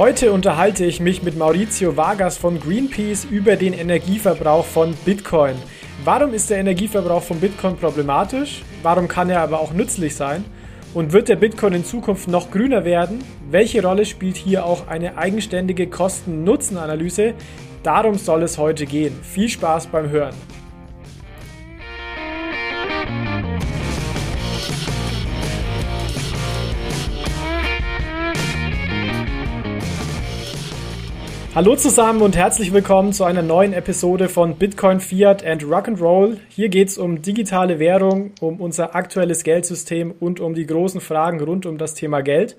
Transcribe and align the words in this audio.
Heute 0.00 0.32
unterhalte 0.32 0.86
ich 0.86 0.98
mich 0.98 1.22
mit 1.22 1.36
Maurizio 1.36 1.94
Vargas 1.94 2.38
von 2.38 2.58
Greenpeace 2.58 3.26
über 3.26 3.56
den 3.56 3.74
Energieverbrauch 3.74 4.64
von 4.64 4.94
Bitcoin. 5.04 5.56
Warum 6.04 6.32
ist 6.32 6.48
der 6.48 6.56
Energieverbrauch 6.56 7.22
von 7.22 7.38
Bitcoin 7.38 7.76
problematisch? 7.76 8.62
Warum 8.82 9.08
kann 9.08 9.28
er 9.28 9.42
aber 9.42 9.60
auch 9.60 9.74
nützlich 9.74 10.16
sein? 10.16 10.46
Und 10.94 11.12
wird 11.12 11.28
der 11.28 11.36
Bitcoin 11.36 11.74
in 11.74 11.84
Zukunft 11.84 12.28
noch 12.28 12.50
grüner 12.50 12.86
werden? 12.86 13.22
Welche 13.50 13.82
Rolle 13.82 14.06
spielt 14.06 14.38
hier 14.38 14.64
auch 14.64 14.88
eine 14.88 15.18
eigenständige 15.18 15.86
Kosten-Nutzen-Analyse? 15.86 17.34
Darum 17.82 18.14
soll 18.14 18.42
es 18.42 18.56
heute 18.56 18.86
gehen. 18.86 19.12
Viel 19.22 19.50
Spaß 19.50 19.88
beim 19.88 20.08
Hören. 20.08 20.34
Hallo 31.60 31.76
zusammen 31.76 32.22
und 32.22 32.38
herzlich 32.38 32.72
willkommen 32.72 33.12
zu 33.12 33.24
einer 33.24 33.42
neuen 33.42 33.74
Episode 33.74 34.30
von 34.30 34.56
Bitcoin, 34.56 34.98
Fiat 34.98 35.44
and 35.44 35.62
Rock'n'Roll. 35.62 36.38
Hier 36.48 36.70
geht 36.70 36.88
es 36.88 36.96
um 36.96 37.20
digitale 37.20 37.78
Währung, 37.78 38.32
um 38.40 38.62
unser 38.62 38.94
aktuelles 38.94 39.44
Geldsystem 39.44 40.14
und 40.20 40.40
um 40.40 40.54
die 40.54 40.64
großen 40.64 41.02
Fragen 41.02 41.38
rund 41.38 41.66
um 41.66 41.76
das 41.76 41.92
Thema 41.92 42.22
Geld. 42.22 42.56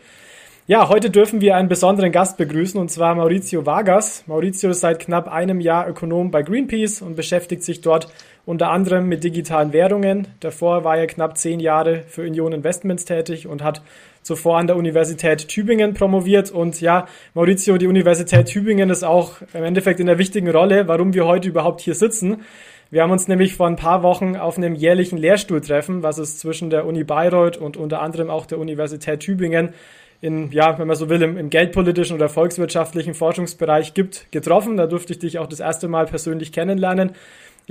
Ja, 0.68 0.88
heute 0.88 1.10
dürfen 1.10 1.42
wir 1.42 1.56
einen 1.56 1.68
besonderen 1.68 2.12
Gast 2.12 2.38
begrüßen 2.38 2.80
und 2.80 2.92
zwar 2.92 3.16
Maurizio 3.16 3.66
Vargas. 3.66 4.24
Maurizio 4.28 4.70
ist 4.70 4.82
seit 4.82 5.00
knapp 5.00 5.28
einem 5.28 5.62
Jahr 5.62 5.90
Ökonom 5.90 6.30
bei 6.30 6.44
Greenpeace 6.44 7.02
und 7.02 7.16
beschäftigt 7.16 7.64
sich 7.64 7.82
dort 7.82 8.08
unter 8.46 8.70
anderem 8.70 9.10
mit 9.10 9.24
digitalen 9.24 9.74
Währungen. 9.74 10.28
Davor 10.42 10.84
war 10.84 10.98
er 10.98 11.08
knapp 11.08 11.40
zehn 11.40 11.60
Jahre 11.60 12.04
für 12.08 12.22
Union 12.22 12.54
Investments 12.54 13.06
tätig 13.06 13.48
und 13.48 13.64
hat 13.64 13.82
zuvor 14.22 14.58
an 14.58 14.68
der 14.68 14.76
Universität 14.76 15.48
Tübingen 15.48 15.94
promoviert. 15.94 16.52
Und 16.52 16.82
ja, 16.82 17.08
Maurizio, 17.34 17.78
die 17.78 17.88
Universität 17.88 18.48
Tübingen 18.48 18.90
ist 18.90 19.04
auch 19.04 19.42
im 19.54 19.64
Endeffekt 19.64 20.00
in 20.00 20.08
der 20.08 20.18
wichtigen 20.18 20.50
Rolle, 20.50 20.88
warum 20.88 21.14
wir 21.14 21.26
heute 21.26 21.50
überhaupt 21.50 21.82
hier 21.82 21.96
sitzen. 21.96 22.42
Wir 22.90 23.04
haben 23.04 23.12
uns 23.12 23.28
nämlich 23.28 23.56
vor 23.56 23.68
ein 23.68 23.78
paar 23.78 24.04
Wochen 24.04 24.36
auf 24.36 24.58
einem 24.58 24.76
jährlichen 24.76 25.18
Lehrstuhltreffen, 25.18 26.04
was 26.04 26.18
es 26.18 26.40
zwischen 26.40 26.70
der 26.70 26.86
Uni 26.86 27.06
Bayreuth 27.06 27.56
und 27.56 27.78
unter 27.78 28.02
anderem 28.02 28.30
auch 28.30 28.46
der 28.46 28.60
Universität 28.60 29.22
Tübingen 29.22 29.74
in, 30.22 30.52
ja, 30.52 30.78
wenn 30.78 30.88
man 30.88 30.96
so 30.96 31.10
will, 31.10 31.22
im, 31.22 31.38
im 31.38 31.50
geldpolitischen 31.50 32.16
oder 32.16 32.30
volkswirtschaftlichen 32.30 33.16
Forschungsbereich 33.16 33.94
gibt, 33.94 34.32
getroffen. 34.32 34.78
Da 34.78 34.86
durfte 34.86 35.14
ich 35.14 35.20
dich 35.20 35.40
auch 35.40 35.48
das 35.48 35.60
erste 35.60 35.88
Mal 35.88 36.06
persönlich 36.06 36.52
kennenlernen. 36.52 37.14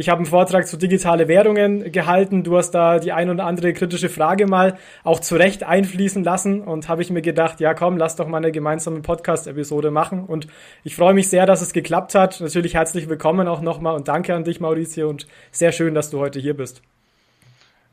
Ich 0.01 0.09
habe 0.09 0.21
einen 0.21 0.27
Vortrag 0.27 0.67
zu 0.67 0.79
digitale 0.79 1.29
Währungen 1.29 1.93
gehalten. 1.93 2.43
Du 2.43 2.57
hast 2.57 2.71
da 2.71 2.99
die 2.99 3.13
ein 3.13 3.29
oder 3.29 3.45
andere 3.45 3.75
kritische 3.75 4.09
Frage 4.09 4.47
mal 4.47 4.79
auch 5.05 5.21
zu 5.21 5.37
Recht 5.37 5.63
einfließen 5.63 6.25
lassen 6.25 6.63
und 6.63 6.89
habe 6.89 7.03
ich 7.03 7.11
mir 7.11 7.21
gedacht, 7.21 7.61
ja 7.61 7.75
komm, 7.75 7.99
lass 7.99 8.17
doch 8.17 8.27
mal 8.27 8.39
eine 8.39 8.51
gemeinsame 8.51 9.01
Podcast-Episode 9.01 9.91
machen. 9.91 10.25
Und 10.25 10.47
ich 10.85 10.97
freue 10.97 11.13
mich 11.13 11.29
sehr, 11.29 11.45
dass 11.45 11.61
es 11.61 11.75
geklappt 11.75 12.15
hat. 12.15 12.41
Natürlich 12.41 12.73
herzlich 12.73 13.11
willkommen 13.11 13.47
auch 13.47 13.61
nochmal 13.61 13.95
und 13.95 14.09
danke 14.09 14.35
an 14.35 14.43
dich, 14.43 14.59
Mauricio, 14.59 15.07
und 15.07 15.27
sehr 15.51 15.71
schön, 15.71 15.95
dass 15.95 16.09
du 16.09 16.19
heute 16.19 16.41
hier 16.41 16.57
bist. 16.57 16.81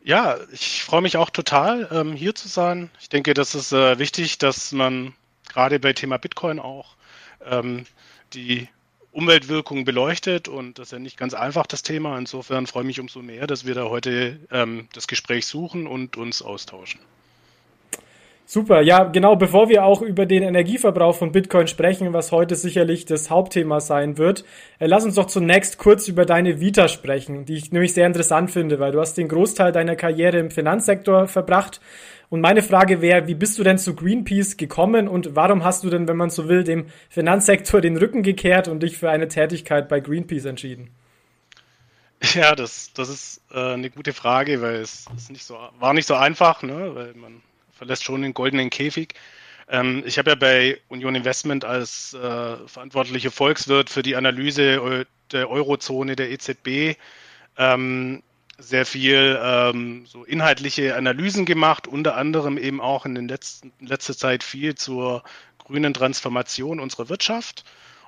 Ja, 0.02 0.38
ich 0.54 0.84
freue 0.84 1.02
mich 1.02 1.18
auch 1.18 1.30
total, 1.30 1.90
ähm, 1.92 2.14
hier 2.14 2.34
zu 2.34 2.48
sein. 2.48 2.90
Ich 3.02 3.10
denke, 3.10 3.34
das 3.34 3.54
ist 3.54 3.74
äh, 3.74 4.00
wichtig, 4.00 4.38
dass 4.38 4.72
man 4.72 5.14
gerade 5.50 5.78
bei 5.78 5.92
Thema 5.92 6.16
Bitcoin 6.16 6.60
auch 6.60 6.96
ähm, 7.46 7.84
die 8.34 8.70
Umweltwirkungen 9.18 9.84
beleuchtet 9.84 10.48
und 10.48 10.78
das 10.78 10.90
ist 10.90 10.92
ja 10.92 11.00
nicht 11.00 11.18
ganz 11.18 11.34
einfach, 11.34 11.66
das 11.66 11.82
Thema. 11.82 12.20
Insofern 12.20 12.68
freue 12.68 12.84
ich 12.84 12.88
mich 12.88 13.00
umso 13.00 13.24
mehr, 13.24 13.48
dass 13.48 13.66
wir 13.66 13.74
da 13.74 13.86
heute 13.86 14.40
ähm, 14.52 14.88
das 14.94 15.08
Gespräch 15.08 15.48
suchen 15.48 15.88
und 15.88 16.18
uns 16.18 16.44
austauschen. 16.44 17.00
Super, 18.46 18.82
ja, 18.82 19.04
genau, 19.04 19.36
bevor 19.36 19.70
wir 19.70 19.84
auch 19.84 20.04
über 20.04 20.28
den 20.28 20.44
Energieverbrauch 20.44 21.16
von 21.16 21.32
Bitcoin 21.32 21.68
sprechen, 21.68 22.14
was 22.14 22.32
heute 22.32 22.56
sicherlich 22.56 23.06
das 23.06 23.32
Hauptthema 23.32 23.80
sein 23.80 24.20
wird, 24.20 24.46
äh, 24.78 24.86
lass 24.86 25.04
uns 25.04 25.16
doch 25.16 25.26
zunächst 25.26 25.80
kurz 25.80 26.08
über 26.08 26.24
deine 26.24 26.62
Vita 26.62 26.88
sprechen, 26.88 27.44
die 27.44 27.56
ich 27.56 27.72
nämlich 27.72 27.96
sehr 27.96 28.06
interessant 28.06 28.52
finde, 28.52 28.80
weil 28.80 28.92
du 28.92 29.02
hast 29.02 29.16
den 29.16 29.28
Großteil 29.30 29.72
deiner 29.72 29.96
Karriere 29.96 30.38
im 30.38 30.52
Finanzsektor 30.52 31.28
verbracht 31.28 31.82
und 32.30 32.42
meine 32.42 32.62
Frage 32.62 33.02
wäre, 33.02 33.28
wie 33.28 33.36
bist 33.36 33.58
du 33.58 33.64
denn 33.64 33.78
zu 33.78 33.96
Greenpeace 33.96 34.58
gekommen 34.58 35.08
und 35.08 35.36
warum 35.36 35.64
hast 35.64 35.84
du 35.84 35.90
denn, 35.90 36.08
wenn 36.08 36.18
man 36.18 36.30
so 36.30 36.50
will, 36.50 36.64
dem 36.64 36.88
Finanzsektor 37.10 37.80
den 37.80 37.96
Rücken 37.96 38.22
gekehrt 38.22 38.68
und 38.68 38.84
dich 38.84 38.98
für 38.98 39.10
eine 39.10 39.30
Tätigkeit 39.30 39.88
bei 39.88 40.02
Greenpeace 40.02 40.46
entschieden? 40.46 40.90
Ja, 42.34 42.56
das, 42.56 42.92
das 42.94 43.10
ist 43.10 43.42
äh, 43.52 43.74
eine 43.74 43.90
gute 43.90 44.12
Frage, 44.12 44.62
weil 44.62 44.76
es 44.78 45.06
ist 45.16 45.32
nicht 45.32 45.46
so, 45.46 45.58
war 45.80 45.94
nicht 45.94 46.08
so 46.08 46.16
einfach, 46.16 46.64
ne? 46.64 46.96
weil 46.96 47.14
man 47.14 47.42
verlässt 47.72 48.04
schon 48.04 48.24
den 48.24 48.34
goldenen 48.34 48.70
Käfig. 48.72 49.14
Ähm, 49.70 50.04
ich 50.06 50.18
habe 50.18 50.32
ja 50.32 50.36
bei 50.36 50.80
Union 50.90 51.16
Investment 51.16 51.64
als 51.64 52.14
äh, 52.14 52.68
verantwortlicher 52.68 53.32
Volkswirt 53.32 53.90
für 53.90 54.02
die 54.02 54.16
Analyse 54.16 55.06
der 55.32 55.50
Eurozone 55.50 56.16
der 56.16 56.32
EZB 56.32 56.98
ähm, 57.58 58.24
sehr 58.58 58.86
viel 58.86 59.40
ähm, 59.42 60.06
so 60.08 60.24
inhaltliche 60.24 60.96
Analysen 60.96 61.46
gemacht, 61.46 61.88
unter 61.88 62.16
anderem 62.16 62.58
eben 62.58 62.82
auch 62.82 63.06
in 63.06 63.16
den 63.16 63.28
letzten 63.28 63.72
letzter 63.80 64.18
Zeit 64.18 64.44
viel 64.44 64.76
zur 64.76 65.24
grünen 65.60 65.94
Transformation 65.94 66.80
unserer 66.80 67.10
Wirtschaft 67.10 67.64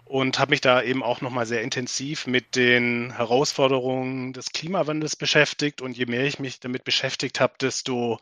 und 0.09 0.39
habe 0.39 0.51
mich 0.51 0.61
da 0.61 0.81
eben 0.81 1.03
auch 1.03 1.21
nochmal 1.21 1.45
sehr 1.45 1.61
intensiv 1.61 2.25
mit 2.25 2.55
den 2.55 3.11
Herausforderungen 3.15 4.33
des 4.33 4.51
Klimawandels 4.51 5.15
beschäftigt. 5.15 5.81
Und 5.81 5.95
je 5.95 6.07
mehr 6.07 6.25
ich 6.25 6.39
mich 6.39 6.59
damit 6.59 6.83
beschäftigt 6.83 7.39
habe, 7.39 7.53
desto 7.61 8.19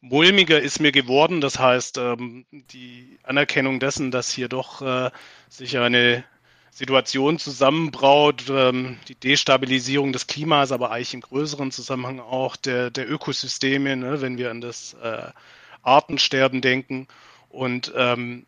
mulmiger 0.00 0.60
ist 0.60 0.80
mir 0.80 0.90
geworden. 0.90 1.40
Das 1.40 1.60
heißt, 1.60 1.98
ähm, 1.98 2.46
die 2.50 3.20
Anerkennung 3.22 3.78
dessen, 3.78 4.10
dass 4.10 4.32
hier 4.32 4.48
doch 4.48 4.82
äh, 4.82 5.10
sich 5.48 5.78
eine 5.78 6.24
Situation 6.80 7.38
zusammenbraut, 7.38 8.44
ähm, 8.48 8.96
die 9.06 9.14
Destabilisierung 9.14 10.14
des 10.14 10.26
Klimas, 10.26 10.72
aber 10.72 10.90
eigentlich 10.90 11.12
im 11.12 11.20
größeren 11.20 11.70
Zusammenhang 11.72 12.20
auch 12.20 12.56
der, 12.56 12.90
der 12.90 13.06
Ökosysteme, 13.06 13.96
ne, 13.96 14.22
wenn 14.22 14.38
wir 14.38 14.50
an 14.50 14.62
das 14.62 14.94
äh, 15.02 15.26
Artensterben 15.82 16.62
denken. 16.62 17.06
Und 17.50 17.92
ähm, 17.94 18.46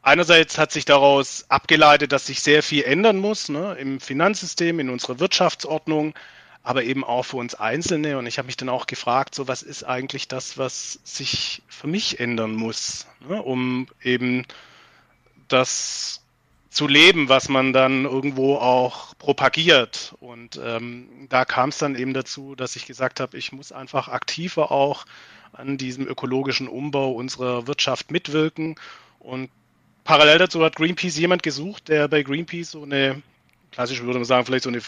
einerseits 0.00 0.56
hat 0.56 0.72
sich 0.72 0.86
daraus 0.86 1.44
abgeleitet, 1.50 2.12
dass 2.12 2.28
sich 2.28 2.40
sehr 2.40 2.62
viel 2.62 2.82
ändern 2.84 3.18
muss 3.18 3.50
ne, 3.50 3.74
im 3.74 4.00
Finanzsystem, 4.00 4.80
in 4.80 4.88
unserer 4.88 5.20
Wirtschaftsordnung, 5.20 6.14
aber 6.62 6.84
eben 6.84 7.04
auch 7.04 7.24
für 7.24 7.36
uns 7.36 7.54
Einzelne. 7.54 8.16
Und 8.16 8.26
ich 8.26 8.38
habe 8.38 8.46
mich 8.46 8.56
dann 8.56 8.70
auch 8.70 8.86
gefragt, 8.86 9.34
so 9.34 9.48
was 9.48 9.60
ist 9.62 9.82
eigentlich 9.82 10.28
das, 10.28 10.56
was 10.56 10.98
sich 11.04 11.60
für 11.68 11.88
mich 11.88 12.20
ändern 12.20 12.54
muss, 12.54 13.06
ne, 13.28 13.42
um 13.42 13.86
eben 14.02 14.46
das 15.48 16.23
zu 16.74 16.88
leben, 16.88 17.28
was 17.28 17.48
man 17.48 17.72
dann 17.72 18.04
irgendwo 18.04 18.56
auch 18.56 19.16
propagiert. 19.18 20.14
Und 20.20 20.60
ähm, 20.62 21.26
da 21.28 21.44
kam 21.44 21.68
es 21.68 21.78
dann 21.78 21.94
eben 21.94 22.14
dazu, 22.14 22.54
dass 22.54 22.76
ich 22.76 22.86
gesagt 22.86 23.20
habe, 23.20 23.38
ich 23.38 23.52
muss 23.52 23.70
einfach 23.70 24.08
aktiver 24.08 24.72
auch 24.72 25.04
an 25.52 25.78
diesem 25.78 26.06
ökologischen 26.06 26.66
Umbau 26.66 27.12
unserer 27.12 27.68
Wirtschaft 27.68 28.10
mitwirken. 28.10 28.74
Und 29.20 29.50
parallel 30.02 30.38
dazu 30.38 30.64
hat 30.64 30.74
Greenpeace 30.74 31.16
jemand 31.16 31.44
gesucht, 31.44 31.88
der 31.88 32.08
bei 32.08 32.22
Greenpeace 32.22 32.72
so 32.72 32.82
eine 32.82 33.22
klassisch 33.70 34.02
würde 34.02 34.18
man 34.20 34.24
sagen, 34.24 34.46
vielleicht 34.46 34.64
so 34.64 34.70
eine 34.70 34.80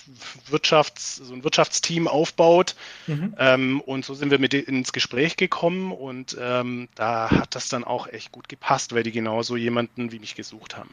Wirtschafts-, 0.49 1.25
so 1.25 1.35
ein 1.35 1.43
Wirtschaftsteam 1.43 2.07
aufbaut. 2.07 2.77
Mhm. 3.07 3.35
Ähm, 3.39 3.81
und 3.81 4.05
so 4.05 4.15
sind 4.15 4.31
wir 4.31 4.39
mit 4.39 4.55
ins 4.55 4.93
Gespräch 4.93 5.37
gekommen 5.37 5.93
und 5.93 6.37
ähm, 6.41 6.89
da 6.95 7.31
hat 7.31 7.55
das 7.57 7.69
dann 7.69 7.83
auch 7.85 8.07
echt 8.07 8.31
gut 8.31 8.49
gepasst, 8.49 8.95
weil 8.95 9.03
die 9.03 9.13
genauso 9.13 9.57
jemanden 9.57 10.13
wie 10.13 10.21
mich 10.21 10.37
gesucht 10.37 10.77
haben. 10.77 10.91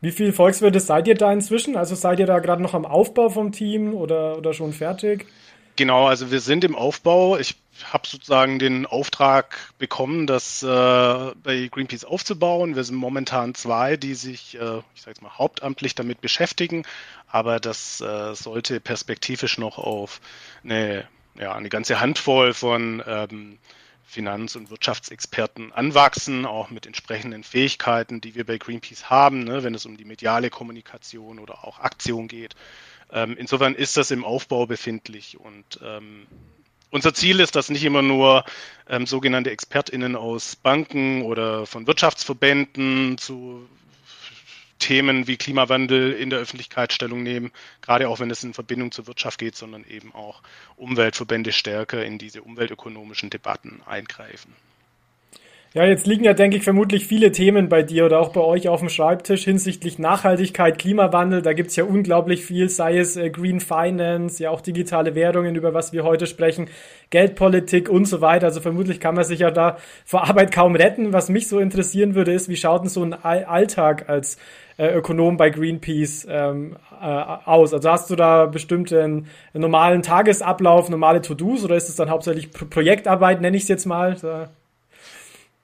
Wie 0.00 0.12
viele 0.12 0.32
Volkswirte 0.32 0.80
seid 0.80 1.08
ihr 1.08 1.14
da 1.14 1.32
inzwischen? 1.32 1.76
Also 1.76 1.94
seid 1.94 2.20
ihr 2.20 2.26
da 2.26 2.38
gerade 2.38 2.62
noch 2.62 2.74
am 2.74 2.84
Aufbau 2.84 3.28
vom 3.28 3.52
Team 3.52 3.94
oder, 3.94 4.36
oder 4.38 4.52
schon 4.52 4.72
fertig? 4.72 5.26
Genau, 5.76 6.06
also 6.06 6.30
wir 6.30 6.40
sind 6.40 6.64
im 6.64 6.74
Aufbau. 6.74 7.36
Ich 7.36 7.56
habe 7.84 8.06
sozusagen 8.06 8.58
den 8.58 8.86
Auftrag 8.86 9.74
bekommen, 9.78 10.26
das 10.26 10.62
äh, 10.62 10.66
bei 10.66 11.68
Greenpeace 11.70 12.04
aufzubauen. 12.04 12.76
Wir 12.76 12.84
sind 12.84 12.96
momentan 12.96 13.54
zwei, 13.54 13.98
die 13.98 14.14
sich, 14.14 14.54
äh, 14.54 14.78
ich 14.94 15.02
sage 15.02 15.10
jetzt 15.10 15.22
mal, 15.22 15.36
hauptamtlich 15.36 15.94
damit 15.94 16.22
beschäftigen, 16.22 16.84
aber 17.28 17.60
das 17.60 18.00
äh, 18.00 18.34
sollte 18.34 18.80
perspektivisch 18.80 19.58
noch 19.58 19.76
auf 19.76 20.22
eine, 20.64 21.06
ja, 21.38 21.54
eine 21.54 21.68
ganze 21.68 22.00
Handvoll 22.00 22.54
von 22.54 23.02
ähm, 23.06 23.58
Finanz- 24.06 24.54
und 24.54 24.70
Wirtschaftsexperten 24.70 25.72
anwachsen, 25.72 26.46
auch 26.46 26.70
mit 26.70 26.86
entsprechenden 26.86 27.42
Fähigkeiten, 27.42 28.20
die 28.20 28.34
wir 28.36 28.46
bei 28.46 28.56
Greenpeace 28.56 29.10
haben, 29.10 29.44
ne, 29.44 29.64
wenn 29.64 29.74
es 29.74 29.84
um 29.84 29.96
die 29.96 30.04
mediale 30.04 30.48
Kommunikation 30.48 31.38
oder 31.38 31.64
auch 31.64 31.80
Aktion 31.80 32.28
geht. 32.28 32.54
Ähm, 33.12 33.36
insofern 33.38 33.74
ist 33.74 33.96
das 33.96 34.10
im 34.10 34.24
Aufbau 34.24 34.66
befindlich 34.66 35.38
und 35.38 35.80
ähm, 35.82 36.26
unser 36.90 37.14
Ziel 37.14 37.40
ist, 37.40 37.56
dass 37.56 37.68
nicht 37.68 37.84
immer 37.84 38.02
nur 38.02 38.44
ähm, 38.88 39.06
sogenannte 39.06 39.50
ExpertInnen 39.50 40.14
aus 40.14 40.54
Banken 40.56 41.22
oder 41.22 41.66
von 41.66 41.86
Wirtschaftsverbänden 41.86 43.18
zu 43.18 43.68
Themen 44.78 45.26
wie 45.26 45.36
Klimawandel 45.36 46.12
in 46.12 46.30
der 46.30 46.38
Öffentlichkeit 46.38 46.92
Stellung 46.92 47.22
nehmen, 47.22 47.52
gerade 47.80 48.08
auch 48.08 48.20
wenn 48.20 48.30
es 48.30 48.44
in 48.44 48.54
Verbindung 48.54 48.92
zur 48.92 49.06
Wirtschaft 49.06 49.38
geht, 49.38 49.56
sondern 49.56 49.84
eben 49.84 50.14
auch 50.14 50.42
Umweltverbände 50.76 51.52
stärker 51.52 52.04
in 52.04 52.18
diese 52.18 52.42
umweltökonomischen 52.42 53.30
Debatten 53.30 53.80
eingreifen. 53.86 54.54
Ja, 55.76 55.84
jetzt 55.84 56.06
liegen 56.06 56.24
ja, 56.24 56.32
denke 56.32 56.56
ich, 56.56 56.62
vermutlich 56.62 57.06
viele 57.06 57.32
Themen 57.32 57.68
bei 57.68 57.82
dir 57.82 58.06
oder 58.06 58.18
auch 58.18 58.32
bei 58.32 58.40
euch 58.40 58.66
auf 58.66 58.80
dem 58.80 58.88
Schreibtisch 58.88 59.44
hinsichtlich 59.44 59.98
Nachhaltigkeit, 59.98 60.78
Klimawandel. 60.78 61.42
Da 61.42 61.52
gibt's 61.52 61.76
ja 61.76 61.84
unglaublich 61.84 62.46
viel, 62.46 62.70
sei 62.70 62.96
es 62.96 63.16
äh, 63.16 63.28
Green 63.28 63.60
Finance, 63.60 64.42
ja 64.42 64.48
auch 64.48 64.62
digitale 64.62 65.14
Währungen, 65.14 65.54
über 65.54 65.74
was 65.74 65.92
wir 65.92 66.02
heute 66.02 66.26
sprechen, 66.26 66.70
Geldpolitik 67.10 67.90
und 67.90 68.06
so 68.06 68.22
weiter. 68.22 68.46
Also 68.46 68.62
vermutlich 68.62 69.00
kann 69.00 69.16
man 69.16 69.24
sich 69.24 69.40
ja 69.40 69.50
da 69.50 69.76
vor 70.06 70.26
Arbeit 70.26 70.50
kaum 70.50 70.76
retten. 70.76 71.12
Was 71.12 71.28
mich 71.28 71.46
so 71.46 71.58
interessieren 71.58 72.14
würde, 72.14 72.32
ist, 72.32 72.48
wie 72.48 72.56
schaut 72.56 72.84
denn 72.84 72.88
so 72.88 73.02
ein 73.02 73.12
Alltag 73.12 74.08
als 74.08 74.38
äh, 74.76 74.88
Ökonom 74.88 75.36
bei 75.36 75.50
Greenpeace 75.50 76.26
ähm, 76.28 76.76
äh, 77.00 77.04
aus? 77.04 77.72
Also 77.72 77.90
hast 77.90 78.10
du 78.10 78.16
da 78.16 78.46
bestimmte 78.46 79.02
einen, 79.02 79.28
einen 79.54 79.62
normalen 79.62 80.02
Tagesablauf, 80.02 80.88
normale 80.88 81.22
To-Dos 81.22 81.64
oder 81.64 81.76
ist 81.76 81.88
es 81.88 81.96
dann 81.96 82.10
hauptsächlich 82.10 82.50
Pro 82.50 82.66
Projektarbeit, 82.66 83.40
nenne 83.40 83.56
ich 83.56 83.64
es 83.64 83.68
jetzt 83.68 83.86
mal? 83.86 84.16
So. 84.16 84.46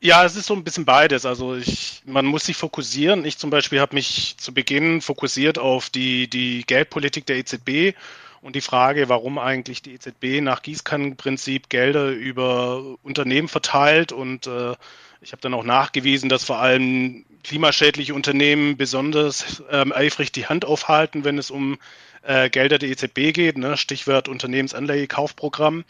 Ja, 0.04 0.24
es 0.24 0.34
ist 0.34 0.46
so 0.46 0.54
ein 0.54 0.64
bisschen 0.64 0.84
beides. 0.84 1.24
Also 1.24 1.54
ich, 1.54 2.02
man 2.04 2.26
muss 2.26 2.46
sich 2.46 2.56
fokussieren. 2.56 3.24
Ich 3.24 3.38
zum 3.38 3.50
Beispiel 3.50 3.80
habe 3.80 3.94
mich 3.94 4.36
zu 4.36 4.52
Beginn 4.52 5.00
fokussiert 5.00 5.60
auf 5.60 5.90
die, 5.90 6.28
die 6.28 6.64
Geldpolitik 6.66 7.24
der 7.26 7.36
EZB 7.36 7.94
und 8.40 8.56
die 8.56 8.60
Frage, 8.60 9.08
warum 9.08 9.38
eigentlich 9.38 9.80
die 9.80 9.94
EZB 9.94 10.40
nach 10.42 10.62
Gießkannenprinzip 10.62 11.68
Gelder 11.68 12.08
über 12.08 12.82
Unternehmen 13.04 13.46
verteilt. 13.46 14.10
Und 14.10 14.48
äh, 14.48 14.74
ich 15.22 15.32
habe 15.32 15.40
dann 15.40 15.54
auch 15.54 15.64
nachgewiesen, 15.64 16.28
dass 16.28 16.44
vor 16.44 16.58
allem 16.58 17.24
klimaschädliche 17.44 18.14
Unternehmen 18.14 18.76
besonders 18.76 19.62
ähm, 19.70 19.92
eifrig 19.92 20.32
die 20.32 20.46
Hand 20.46 20.64
aufhalten, 20.64 21.24
wenn 21.24 21.38
es 21.38 21.50
um 21.50 21.78
äh, 22.22 22.50
Gelder 22.50 22.78
der 22.78 22.90
EZB 22.90 23.32
geht. 23.32 23.56
Ne? 23.56 23.76
Stichwort 23.76 24.28
Unternehmensanleihekaufprogramm. 24.28 25.84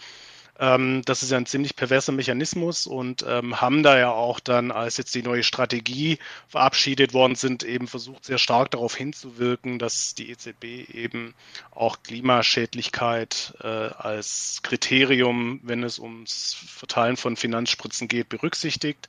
Ähm, 0.58 1.02
das 1.04 1.22
ist 1.22 1.30
ja 1.30 1.38
ein 1.38 1.46
ziemlich 1.46 1.76
perverser 1.76 2.12
Mechanismus 2.12 2.86
und 2.86 3.24
ähm, 3.26 3.60
haben 3.60 3.82
da 3.82 3.98
ja 3.98 4.10
auch 4.10 4.38
dann, 4.38 4.70
als 4.70 4.98
jetzt 4.98 5.14
die 5.14 5.22
neue 5.22 5.42
Strategie 5.42 6.18
verabschiedet 6.48 7.14
worden 7.14 7.36
sind, 7.36 7.64
eben 7.64 7.88
versucht, 7.88 8.24
sehr 8.24 8.38
stark 8.38 8.70
darauf 8.70 8.94
hinzuwirken, 8.94 9.78
dass 9.78 10.14
die 10.14 10.30
EZB 10.30 10.90
eben 10.92 11.34
auch 11.70 12.02
Klimaschädlichkeit 12.02 13.54
äh, 13.62 13.66
als 13.66 14.60
Kriterium, 14.62 15.60
wenn 15.62 15.82
es 15.82 15.98
ums 15.98 16.56
Verteilen 16.66 17.16
von 17.16 17.36
Finanzspritzen 17.36 18.08
geht, 18.08 18.28
berücksichtigt. 18.28 19.08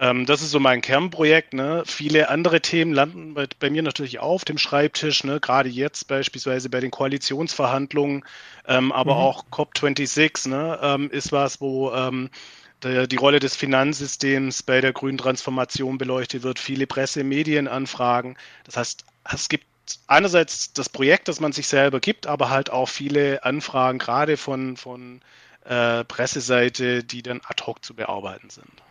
Ähm, 0.00 0.24
das 0.24 0.40
ist 0.40 0.50
so 0.50 0.58
mein 0.58 0.80
Kernprojekt. 0.80 1.52
Ne? 1.52 1.82
Viele 1.86 2.30
andere 2.30 2.62
Themen 2.62 2.92
landen 2.92 3.34
bei, 3.34 3.46
bei, 3.58 3.68
mir 3.68 3.82
natürlich 3.82 4.18
auf 4.18 4.46
dem 4.46 4.56
Schreibtisch, 4.56 5.24
ne? 5.24 5.40
gerade 5.40 5.68
jetzt 5.68 6.08
beispielsweise 6.08 6.70
bei 6.70 6.80
den 6.80 6.90
Koalitionsverhandlungen, 6.90 8.24
ähm, 8.66 8.92
aber 8.92 9.14
mhm. 9.14 9.20
auch 9.20 9.44
COP26 9.50 10.48
ne? 10.48 10.78
ähm, 10.82 11.10
ist 11.10 11.32
was, 11.32 11.60
wo 11.60 11.92
ähm, 11.92 12.30
die 12.82 13.16
Rolle 13.16 13.40
des 13.40 13.56
Finanzsystems 13.56 14.62
bei 14.62 14.80
der 14.80 14.94
grünen 14.94 15.18
Transformation 15.18 15.98
beleuchtet 15.98 16.44
wird, 16.44 16.58
viele 16.58 16.86
Presse, 16.86 17.24
Medienanfragen. 17.24 18.38
Das 18.64 18.78
heißt, 18.78 19.04
es 19.34 19.50
gibt 19.50 19.66
einerseits 20.06 20.72
das 20.72 20.88
Projekt, 20.88 21.28
das 21.28 21.40
man 21.40 21.52
sich 21.52 21.68
selber 21.68 22.00
gibt, 22.00 22.26
aber 22.26 22.48
halt 22.48 22.70
auch 22.70 22.88
viele 22.88 23.44
Anfragen, 23.44 23.98
gerade 23.98 24.38
von, 24.38 24.78
von 24.78 25.20
äh, 25.66 26.04
Presseseite, 26.04 27.04
die 27.04 27.20
dann 27.20 27.42
ad 27.44 27.64
hoc 27.66 27.84
zu 27.84 27.92
bearbeiten 27.92 28.48
sind. 28.48 28.82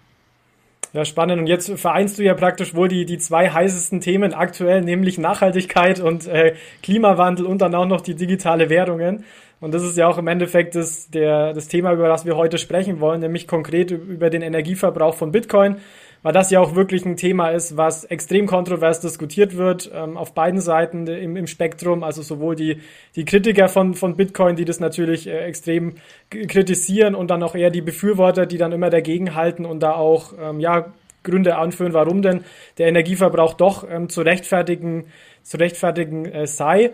Ja, 0.91 1.05
spannend. 1.05 1.39
Und 1.39 1.47
jetzt 1.47 1.69
vereinst 1.79 2.17
du 2.17 2.23
ja 2.23 2.33
praktisch 2.33 2.73
wohl 2.73 2.87
die, 2.87 3.05
die 3.05 3.19
zwei 3.19 3.49
heißesten 3.49 4.01
Themen 4.01 4.33
aktuell, 4.33 4.81
nämlich 4.81 5.19
Nachhaltigkeit 5.19 5.99
und 5.99 6.27
äh, 6.27 6.55
Klimawandel 6.81 7.45
und 7.45 7.61
dann 7.61 7.75
auch 7.75 7.85
noch 7.85 8.01
die 8.01 8.15
digitale 8.15 8.69
Währungen. 8.69 9.23
Und 9.61 9.73
das 9.73 9.83
ist 9.83 9.97
ja 9.97 10.07
auch 10.07 10.17
im 10.17 10.27
Endeffekt 10.27 10.75
das, 10.75 11.09
der, 11.09 11.53
das 11.53 11.67
Thema, 11.67 11.93
über 11.93 12.07
das 12.07 12.25
wir 12.25 12.37
heute 12.37 12.57
sprechen 12.57 13.01
wollen, 13.01 13.19
nämlich 13.19 13.47
konkret 13.47 13.91
über 13.91 14.29
den 14.29 14.41
Energieverbrauch 14.41 15.15
von 15.15 15.31
Bitcoin 15.31 15.77
weil 16.21 16.33
das 16.33 16.51
ja 16.51 16.59
auch 16.59 16.75
wirklich 16.75 17.05
ein 17.05 17.17
Thema 17.17 17.49
ist, 17.49 17.77
was 17.77 18.03
extrem 18.05 18.45
kontrovers 18.45 18.99
diskutiert 18.99 19.55
wird, 19.55 19.89
ähm, 19.93 20.17
auf 20.17 20.33
beiden 20.33 20.59
Seiten 20.59 21.07
im, 21.07 21.35
im 21.37 21.47
Spektrum, 21.47 22.03
also 22.03 22.21
sowohl 22.21 22.55
die, 22.55 22.81
die 23.15 23.25
Kritiker 23.25 23.69
von, 23.69 23.93
von 23.93 24.15
Bitcoin, 24.15 24.55
die 24.55 24.65
das 24.65 24.79
natürlich 24.79 25.27
äh, 25.27 25.39
extrem 25.39 25.95
kritisieren 26.29 27.15
und 27.15 27.29
dann 27.29 27.43
auch 27.43 27.55
eher 27.55 27.69
die 27.69 27.81
Befürworter, 27.81 28.45
die 28.45 28.57
dann 28.57 28.71
immer 28.71 28.89
dagegen 28.89 29.35
halten 29.35 29.65
und 29.65 29.81
da 29.81 29.93
auch, 29.93 30.33
ähm, 30.39 30.59
ja, 30.59 30.93
Gründe 31.23 31.57
anführen, 31.57 31.93
warum 31.93 32.21
denn 32.21 32.43
der 32.77 32.87
Energieverbrauch 32.87 33.53
doch 33.53 33.85
ähm, 33.89 34.09
zu 34.09 34.21
rechtfertigen, 34.21 35.05
zu 35.43 35.57
rechtfertigen 35.57 36.25
äh, 36.25 36.47
sei. 36.47 36.91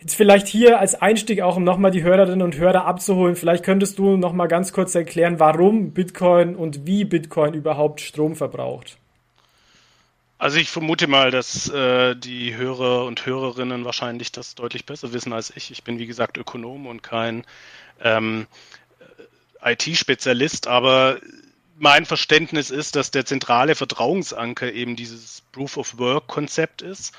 Jetzt 0.00 0.14
vielleicht 0.14 0.46
hier 0.46 0.78
als 0.78 0.94
Einstieg 0.94 1.40
auch, 1.40 1.56
um 1.56 1.64
nochmal 1.64 1.90
die 1.90 2.04
Hörerinnen 2.04 2.42
und 2.42 2.56
Hörer 2.56 2.84
abzuholen, 2.84 3.34
vielleicht 3.34 3.64
könntest 3.64 3.98
du 3.98 4.16
nochmal 4.16 4.46
ganz 4.46 4.72
kurz 4.72 4.94
erklären, 4.94 5.40
warum 5.40 5.90
Bitcoin 5.90 6.54
und 6.54 6.86
wie 6.86 7.04
Bitcoin 7.04 7.54
überhaupt 7.54 8.00
Strom 8.00 8.36
verbraucht. 8.36 8.96
Also 10.38 10.58
ich 10.58 10.70
vermute 10.70 11.08
mal, 11.08 11.32
dass 11.32 11.68
äh, 11.68 12.14
die 12.14 12.54
Hörer 12.54 13.06
und 13.06 13.26
Hörerinnen 13.26 13.84
wahrscheinlich 13.84 14.30
das 14.30 14.54
deutlich 14.54 14.86
besser 14.86 15.12
wissen 15.12 15.32
als 15.32 15.52
ich. 15.56 15.72
Ich 15.72 15.82
bin 15.82 15.98
wie 15.98 16.06
gesagt 16.06 16.36
Ökonom 16.36 16.86
und 16.86 17.02
kein 17.02 17.44
ähm, 18.00 18.46
IT-Spezialist, 19.60 20.68
aber 20.68 21.18
mein 21.76 22.06
Verständnis 22.06 22.70
ist, 22.70 22.94
dass 22.94 23.10
der 23.10 23.26
zentrale 23.26 23.74
Vertrauensanker 23.74 24.72
eben 24.72 24.94
dieses 24.94 25.42
Proof 25.50 25.76
of 25.76 25.98
Work-Konzept 25.98 26.82
ist 26.82 27.14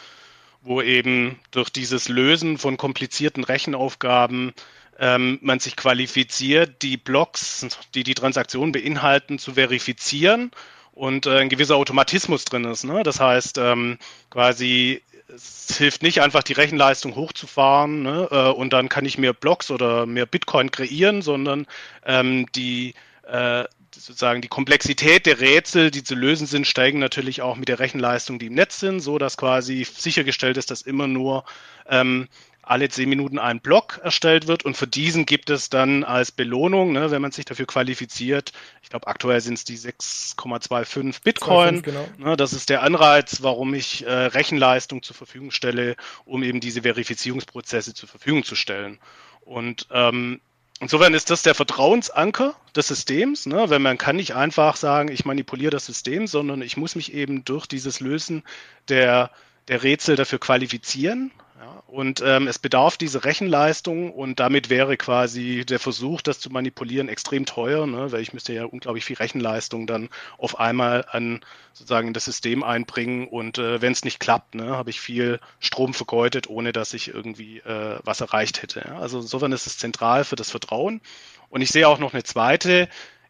wo 0.62 0.82
eben 0.82 1.40
durch 1.52 1.70
dieses 1.70 2.10
Lösen 2.10 2.58
von 2.58 2.78
komplizierten 2.78 3.44
Rechenaufgaben 3.44 4.54
ähm, 5.00 5.40
man 5.42 5.60
sich 5.60 5.76
qualifiziert, 5.76 6.82
die 6.82 6.98
Blocks, 6.98 7.66
die 7.96 8.04
die 8.04 8.16
Transaktion 8.16 8.72
beinhalten, 8.72 9.40
zu 9.40 9.54
verifizieren 9.54 10.52
und 10.92 11.26
äh, 11.26 11.40
ein 11.40 11.50
gewisser 11.50 11.78
Automatismus 11.78 12.44
drin 12.46 12.66
ist. 12.66 12.84
Ne? 12.84 13.04
Das 13.04 13.20
heißt, 13.20 13.58
ähm, 13.58 13.98
quasi 14.30 15.02
es 15.34 15.78
hilft 15.78 16.02
nicht 16.02 16.22
einfach 16.22 16.44
die 16.44 16.54
Rechenleistung 16.54 17.16
hochzufahren 17.16 18.02
ne? 18.02 18.28
äh, 18.32 18.50
und 18.50 18.74
dann 18.74 18.90
kann 18.90 19.06
ich 19.06 19.18
mehr 19.18 19.34
Blocks 19.34 19.72
oder 19.72 20.06
mehr 20.06 20.26
Bitcoin 20.26 20.72
kreieren, 20.72 21.22
sondern 21.22 21.68
ähm, 22.06 22.48
die 22.54 22.96
äh, 23.24 23.64
sozusagen 24.00 24.42
die 24.42 24.48
Komplexität 24.48 25.26
der 25.26 25.40
Rätsel, 25.40 25.92
die 25.92 26.04
zu 26.04 26.16
lösen 26.16 26.48
sind, 26.48 26.66
steigen 26.66 27.00
natürlich 27.00 27.42
auch 27.42 27.56
mit 27.56 27.70
der 27.70 27.80
Rechenleistung, 27.80 28.40
die 28.40 28.48
im 28.48 28.56
Netz 28.56 28.80
sind, 28.80 29.00
so 29.02 29.18
dass 29.18 29.38
quasi 29.38 29.84
sichergestellt 29.84 30.58
ist, 30.58 30.72
dass 30.72 30.82
immer 30.82 31.08
nur 31.08 31.44
ähm, 31.88 32.28
alle 32.70 32.88
zehn 32.88 33.10
Minuten 33.10 33.40
ein 33.40 33.62
Block 33.62 34.00
erstellt 34.04 34.46
wird 34.46 34.64
und 34.64 34.78
für 34.78 34.86
diesen 34.86 35.26
gibt 35.26 35.50
es 35.50 35.72
dann 35.72 36.04
als 36.04 36.32
Belohnung, 36.32 36.92
ne, 36.92 37.10
wenn 37.10 37.22
man 37.22 37.32
sich 37.32 37.46
dafür 37.46 37.66
qualifiziert, 37.66 38.52
ich 38.84 38.90
glaube 38.90 39.08
aktuell 39.08 39.42
sind 39.42 39.56
es 39.56 39.64
die 39.64 39.78
6,25 39.78 41.24
Bitcoin. 41.24 41.84
2, 41.84 41.92
genau. 41.92 42.08
ne, 42.18 42.38
das 42.38 42.54
ist 42.54 42.70
der 42.70 42.84
Anreiz, 42.84 43.42
warum 43.42 43.74
ich 43.74 44.06
äh, 44.06 44.12
Rechenleistung 44.12 45.02
zur 45.02 45.16
Verfügung 45.16 45.50
stelle, 45.50 45.96
um 46.26 46.44
eben 46.44 46.60
diese 46.60 46.84
Verifizierungsprozesse 46.84 47.96
zur 47.96 48.08
Verfügung 48.08 48.44
zu 48.44 48.56
stellen. 48.56 49.00
Und 49.42 49.88
ähm, 49.92 50.40
Insofern 50.82 51.14
ist 51.14 51.30
das 51.30 51.42
der 51.42 51.56
Vertrauensanker 51.56 52.56
des 52.74 52.88
Systems, 52.88 53.46
ne? 53.46 53.70
wenn 53.70 53.82
man 53.82 53.98
kann 53.98 54.16
nicht 54.16 54.34
einfach 54.34 54.78
sagen, 54.78 55.12
ich 55.12 55.26
manipuliere 55.26 55.72
das 55.72 55.86
System, 55.86 56.26
sondern 56.26 56.62
ich 56.62 56.78
muss 56.78 56.96
mich 56.96 57.14
eben 57.14 57.44
durch 57.44 57.66
dieses 57.66 58.00
Lösen 58.00 58.44
der, 58.88 59.30
der 59.68 59.84
Rätsel 59.84 60.16
dafür 60.16 60.40
qualifizieren. 60.40 61.32
Ja? 61.60 61.84
Und 61.88 62.24
ähm, 62.26 62.48
es 62.48 62.58
bedarf 62.58 62.96
diese 62.96 63.26
Rechenleistung 63.26 64.14
und 64.14 64.40
damit 64.40 64.70
wäre 64.70 64.96
quasi 64.96 65.66
der 65.68 65.80
Versuch, 65.80 66.22
das 66.22 66.40
zu 66.40 66.50
manipulieren, 66.50 67.10
extrem 67.10 67.46
teuer, 67.46 67.86
ne? 67.86 68.12
weil 68.12 68.22
ich 68.22 68.34
müsste 68.34 68.54
ja 68.54 68.64
unglaublich 68.64 69.04
viel 69.04 69.18
Rechenleistung 69.18 69.86
dann 69.86 70.10
auf 70.38 70.60
einmal 70.60 71.06
an 71.10 71.42
sozusagen 71.74 72.14
das 72.14 72.26
System 72.26 72.64
einbringen 72.64 73.28
und 73.28 73.58
äh, 73.58 73.82
wenn 73.82 73.92
es 73.92 74.06
nicht 74.06 74.20
klappt, 74.20 74.56
ne, 74.56 74.76
habe 74.76 74.90
ich 74.90 75.00
viel 75.00 75.40
Strom 75.60 75.94
vergeudet, 75.94 76.50
ohne 76.50 76.74
dass 76.74 76.94
ich 76.94 77.14
irgendwie 77.14 77.60
äh, 77.60 78.00
was 78.04 78.22
erreicht 78.22 78.62
hätte. 78.62 78.86
Ja? 78.88 79.00
Also 79.00 79.20
insofern 79.20 79.52
ist 79.52 79.68
es 79.68 79.78
zentral 79.78 80.24
für 80.24 80.36
das 80.36 80.52
Vertrauen. 80.52 81.02
Und 81.50 81.62
ich 81.62 81.70
sehe 81.70 81.88
auch 81.88 82.00
noch 82.00 82.14
eine 82.14 82.24
zweite 82.24 82.88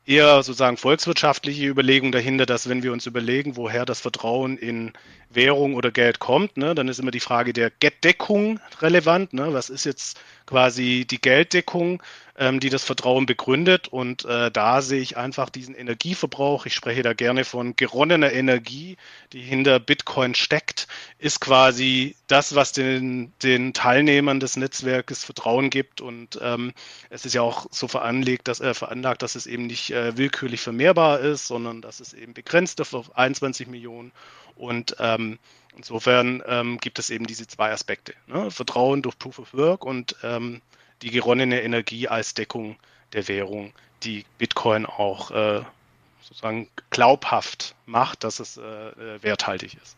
eher 0.10 0.42
sozusagen 0.42 0.76
volkswirtschaftliche 0.76 1.68
Überlegung 1.68 2.12
dahinter, 2.12 2.48
dass 2.48 2.68
wenn 2.68 2.82
wir 2.82 2.92
uns 2.92 3.06
überlegen, 3.06 3.56
woher 3.56 3.86
das 3.86 4.02
Vertrauen 4.02 4.58
in 4.58 4.92
Währung 5.30 5.76
oder 5.76 5.92
Geld 5.92 6.18
kommt, 6.18 6.58
ne, 6.58 6.74
dann 6.74 6.88
ist 6.88 7.00
immer 7.00 7.12
die 7.12 7.20
Frage 7.20 7.54
der 7.54 7.70
Gelddeckung 7.70 8.60
relevant. 8.82 9.34
Ne? 9.34 9.54
Was 9.54 9.70
ist 9.70 9.86
jetzt 9.86 10.20
quasi 10.50 11.06
die 11.08 11.22
Gelddeckung, 11.22 12.02
ähm, 12.36 12.60
die 12.60 12.70
das 12.70 12.84
Vertrauen 12.84 13.28
begründet? 13.28 13.88
Und 13.88 14.26
äh, 14.26 14.50
da 14.50 14.82
sehe 14.82 15.00
ich 15.00 15.16
einfach 15.16 15.52
diesen 15.52 15.76
Energieverbrauch. 15.76 16.66
Ich 16.66 16.74
spreche 16.74 17.04
da 17.04 17.14
gerne 17.14 17.46
von 17.46 17.76
geronnener 17.76 18.34
Energie, 18.34 18.98
die 19.32 19.42
hinter 19.42 19.80
Bitcoin 19.80 20.34
steckt, 20.34 20.88
ist 21.20 21.40
quasi 21.40 22.16
das, 22.26 22.56
was 22.56 22.72
den, 22.72 23.32
den 23.44 23.74
Teilnehmern 23.74 24.40
des 24.40 24.58
Netzwerkes 24.58 25.24
Vertrauen 25.24 25.70
gibt. 25.70 26.02
Und 26.02 26.40
ähm, 26.42 26.74
es 27.12 27.26
ist 27.26 27.36
ja 27.36 27.44
auch 27.44 27.68
so 27.70 27.88
veranlegt, 27.88 28.48
dass, 28.48 28.60
äh, 28.60 28.74
veranlagt, 28.74 29.22
dass 29.22 29.36
es 29.36 29.46
eben 29.46 29.68
nicht 29.68 29.92
äh, 29.92 30.18
willkürlich 30.18 30.62
vermehrbar 30.62 31.20
ist, 31.20 31.46
sondern 31.46 31.82
dass 31.82 32.00
es 32.00 32.14
eben 32.14 32.34
begrenzt 32.34 32.82
auf 32.82 33.16
21 33.16 33.68
Millionen. 33.68 34.12
Und 34.56 34.96
ähm, 35.00 35.38
insofern 35.76 36.44
ähm, 36.48 36.78
gibt 36.78 37.00
es 37.00 37.10
eben 37.10 37.26
diese 37.26 37.48
zwei 37.48 37.72
Aspekte. 37.72 38.14
Ne? 38.28 38.52
Vertrauen 38.52 39.02
durch 39.02 39.18
Proof 39.18 39.40
of 39.40 39.54
Work 39.54 39.86
und 39.86 40.16
ähm, 40.24 40.62
die 41.02 41.12
geronnene 41.12 41.62
Energie 41.62 42.08
als 42.08 42.34
Deckung 42.34 42.78
der 43.14 43.28
Währung, 43.28 43.74
die 44.04 44.26
Bitcoin 44.38 44.86
auch 44.86 45.32
äh, 45.32 45.64
sozusagen 46.22 46.70
glaubhaft 46.90 47.76
macht, 47.86 48.24
dass 48.24 48.40
es 48.40 48.58
äh, 48.58 49.22
werthaltig 49.24 49.78
ist. 49.82 49.96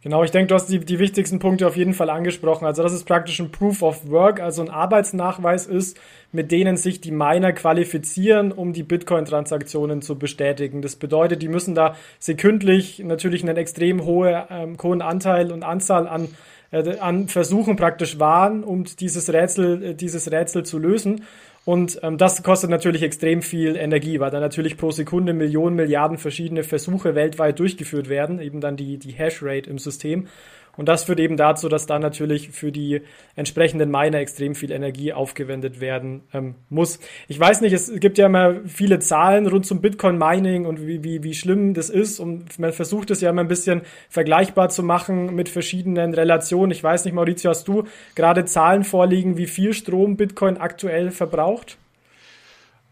Genau, 0.00 0.22
ich 0.22 0.30
denke, 0.30 0.46
du 0.48 0.54
hast 0.54 0.66
die, 0.66 0.78
die 0.78 1.00
wichtigsten 1.00 1.40
Punkte 1.40 1.66
auf 1.66 1.76
jeden 1.76 1.92
Fall 1.92 2.08
angesprochen. 2.08 2.64
Also, 2.66 2.84
dass 2.84 2.92
es 2.92 3.02
praktisch 3.02 3.40
ein 3.40 3.50
Proof 3.50 3.82
of 3.82 4.08
Work, 4.08 4.40
also 4.40 4.62
ein 4.62 4.70
Arbeitsnachweis 4.70 5.66
ist, 5.66 5.98
mit 6.30 6.52
denen 6.52 6.76
sich 6.76 7.00
die 7.00 7.10
Miner 7.10 7.52
qualifizieren, 7.52 8.52
um 8.52 8.72
die 8.72 8.84
Bitcoin-Transaktionen 8.84 10.00
zu 10.00 10.16
bestätigen. 10.16 10.82
Das 10.82 10.94
bedeutet, 10.94 11.42
die 11.42 11.48
müssen 11.48 11.74
da 11.74 11.96
sekündlich 12.20 13.00
natürlich 13.00 13.42
einen 13.42 13.56
extrem 13.56 14.04
hohe, 14.04 14.46
ähm, 14.50 14.76
hohen 14.80 15.02
Anteil 15.02 15.50
und 15.50 15.64
Anzahl 15.64 16.06
an, 16.06 16.28
äh, 16.70 16.98
an 16.98 17.26
Versuchen 17.26 17.74
praktisch 17.74 18.20
wahren, 18.20 18.62
um 18.62 18.84
dieses 18.84 19.32
Rätsel, 19.32 19.82
äh, 19.82 19.94
dieses 19.96 20.30
Rätsel 20.30 20.64
zu 20.64 20.78
lösen. 20.78 21.24
Und 21.68 22.00
ähm, 22.02 22.16
das 22.16 22.42
kostet 22.42 22.70
natürlich 22.70 23.02
extrem 23.02 23.42
viel 23.42 23.76
Energie, 23.76 24.20
weil 24.20 24.30
da 24.30 24.40
natürlich 24.40 24.78
pro 24.78 24.90
Sekunde 24.90 25.34
Millionen, 25.34 25.76
Milliarden 25.76 26.16
verschiedene 26.16 26.62
Versuche 26.62 27.14
weltweit 27.14 27.58
durchgeführt 27.58 28.08
werden, 28.08 28.40
eben 28.40 28.62
dann 28.62 28.78
die, 28.78 28.96
die 28.96 29.10
Hashrate 29.12 29.68
im 29.68 29.76
System. 29.76 30.28
Und 30.78 30.88
das 30.88 31.04
führt 31.04 31.18
eben 31.18 31.36
dazu, 31.36 31.68
dass 31.68 31.86
da 31.86 31.98
natürlich 31.98 32.50
für 32.50 32.70
die 32.70 33.02
entsprechenden 33.34 33.90
Miner 33.90 34.18
extrem 34.18 34.54
viel 34.54 34.70
Energie 34.70 35.12
aufgewendet 35.12 35.80
werden 35.80 36.22
ähm, 36.32 36.54
muss. 36.70 37.00
Ich 37.26 37.38
weiß 37.38 37.62
nicht, 37.62 37.72
es 37.72 37.92
gibt 37.96 38.16
ja 38.16 38.26
immer 38.26 38.60
viele 38.64 39.00
Zahlen 39.00 39.48
rund 39.48 39.66
zum 39.66 39.80
Bitcoin-Mining 39.80 40.66
und 40.66 40.86
wie, 40.86 41.02
wie, 41.02 41.24
wie 41.24 41.34
schlimm 41.34 41.74
das 41.74 41.90
ist. 41.90 42.20
Und 42.20 42.60
man 42.60 42.72
versucht 42.72 43.10
es 43.10 43.20
ja 43.20 43.30
immer 43.30 43.40
ein 43.40 43.48
bisschen 43.48 43.82
vergleichbar 44.08 44.68
zu 44.68 44.84
machen 44.84 45.34
mit 45.34 45.48
verschiedenen 45.48 46.14
Relationen. 46.14 46.70
Ich 46.70 46.84
weiß 46.84 47.04
nicht, 47.06 47.14
Maurizio, 47.14 47.50
hast 47.50 47.66
du 47.66 47.82
gerade 48.14 48.44
Zahlen 48.44 48.84
vorliegen, 48.84 49.36
wie 49.36 49.48
viel 49.48 49.74
Strom 49.74 50.16
Bitcoin 50.16 50.58
aktuell 50.58 51.10
verbraucht? 51.10 51.76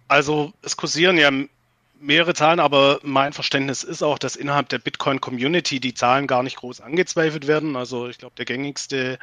Also 0.08 0.52
es 0.62 0.76
kursieren 0.76 1.18
ja 1.18 1.30
mehrere 2.00 2.34
Zahlen, 2.34 2.60
aber 2.60 3.00
mein 3.02 3.32
Verständnis 3.32 3.82
ist 3.82 4.02
auch, 4.02 4.18
dass 4.18 4.36
innerhalb 4.36 4.68
der 4.68 4.78
Bitcoin-Community 4.78 5.80
die 5.80 5.94
Zahlen 5.94 6.26
gar 6.26 6.42
nicht 6.42 6.56
groß 6.56 6.80
angezweifelt 6.80 7.46
werden. 7.46 7.76
Also 7.76 8.08
ich 8.08 8.18
glaube, 8.18 8.34
der 8.36 8.44
gängigste 8.44 9.18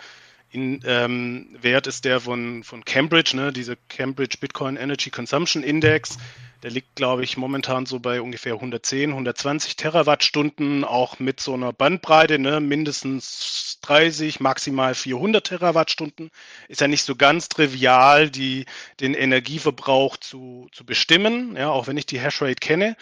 in, 0.53 0.81
ähm, 0.85 1.57
Wert 1.59 1.87
ist 1.87 2.05
der 2.05 2.19
von, 2.21 2.63
von 2.63 2.85
Cambridge, 2.85 3.35
ne, 3.35 3.51
diese 3.51 3.75
Cambridge 3.89 4.37
Bitcoin 4.39 4.77
Energy 4.77 5.09
Consumption 5.09 5.63
Index. 5.63 6.17
Der 6.61 6.69
liegt, 6.71 6.95
glaube 6.95 7.23
ich, 7.23 7.35
momentan 7.35 7.85
so 7.85 7.99
bei 7.99 8.21
ungefähr 8.21 8.53
110, 8.53 9.09
120 9.09 9.75
Terawattstunden, 9.75 10.85
auch 10.85 11.19
mit 11.19 11.39
so 11.39 11.55
einer 11.55 11.73
Bandbreite, 11.73 12.37
ne, 12.39 12.59
mindestens 12.59 13.79
30, 13.81 14.39
maximal 14.39 14.93
400 14.93 15.45
Terawattstunden. 15.45 16.29
Ist 16.69 16.81
ja 16.81 16.87
nicht 16.87 17.03
so 17.03 17.15
ganz 17.15 17.49
trivial, 17.49 18.29
die, 18.29 18.65
den 18.99 19.15
Energieverbrauch 19.15 20.17
zu, 20.17 20.69
zu 20.71 20.85
bestimmen, 20.85 21.57
ja, 21.57 21.69
auch 21.69 21.87
wenn 21.87 21.97
ich 21.97 22.05
die 22.05 22.19
Hashrate 22.19 22.61
kenne. 22.61 22.95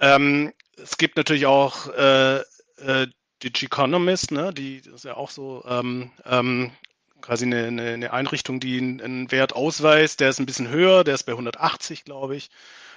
Ähm, 0.00 0.52
es 0.76 0.98
gibt 0.98 1.16
natürlich 1.16 1.46
auch 1.46 1.88
äh, 1.94 2.40
äh, 2.78 3.06
die 3.42 3.64
Economist, 3.64 4.30
ne, 4.32 4.52
die 4.52 4.78
ist 4.78 5.04
ja 5.04 5.16
auch 5.16 5.30
so 5.30 5.64
ähm, 5.68 6.10
ähm, 6.24 6.72
quasi 7.20 7.44
eine, 7.44 7.66
eine, 7.66 7.92
eine 7.92 8.12
Einrichtung, 8.12 8.60
die 8.60 8.78
einen, 8.78 9.00
einen, 9.00 9.32
Wert 9.32 9.54
ausweist. 9.54 10.20
Der 10.20 10.28
ist 10.28 10.38
ein 10.38 10.46
bisschen 10.46 10.68
höher, 10.68 11.04
der 11.04 11.14
ist 11.14 11.24
bei 11.24 11.32
180, 11.32 12.04
glaube 12.04 12.36
ich. 12.36 12.50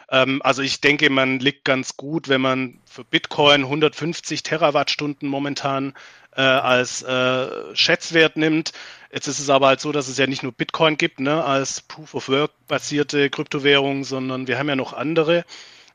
Ähm, 0.09 0.41
also 0.43 0.61
ich 0.61 0.81
denke, 0.81 1.09
man 1.09 1.39
liegt 1.39 1.65
ganz 1.65 1.97
gut, 1.97 2.29
wenn 2.29 2.41
man 2.41 2.79
für 2.85 3.03
Bitcoin 3.03 3.63
150 3.63 4.43
Terawattstunden 4.43 5.27
momentan 5.29 5.93
äh, 6.35 6.41
als 6.41 7.01
äh, 7.03 7.75
Schätzwert 7.75 8.38
nimmt. 8.38 8.71
Jetzt 9.11 9.27
ist 9.27 9.39
es 9.39 9.49
aber 9.49 9.67
halt 9.67 9.81
so, 9.81 9.91
dass 9.91 10.07
es 10.07 10.17
ja 10.17 10.27
nicht 10.27 10.43
nur 10.43 10.51
Bitcoin 10.51 10.97
gibt, 10.97 11.19
ne, 11.19 11.43
als 11.43 11.81
Proof 11.81 12.13
of 12.13 12.29
Work 12.29 12.51
basierte 12.67 13.29
Kryptowährung, 13.29 14.03
sondern 14.03 14.47
wir 14.47 14.59
haben 14.59 14.69
ja 14.69 14.75
noch 14.75 14.93
andere. 14.93 15.45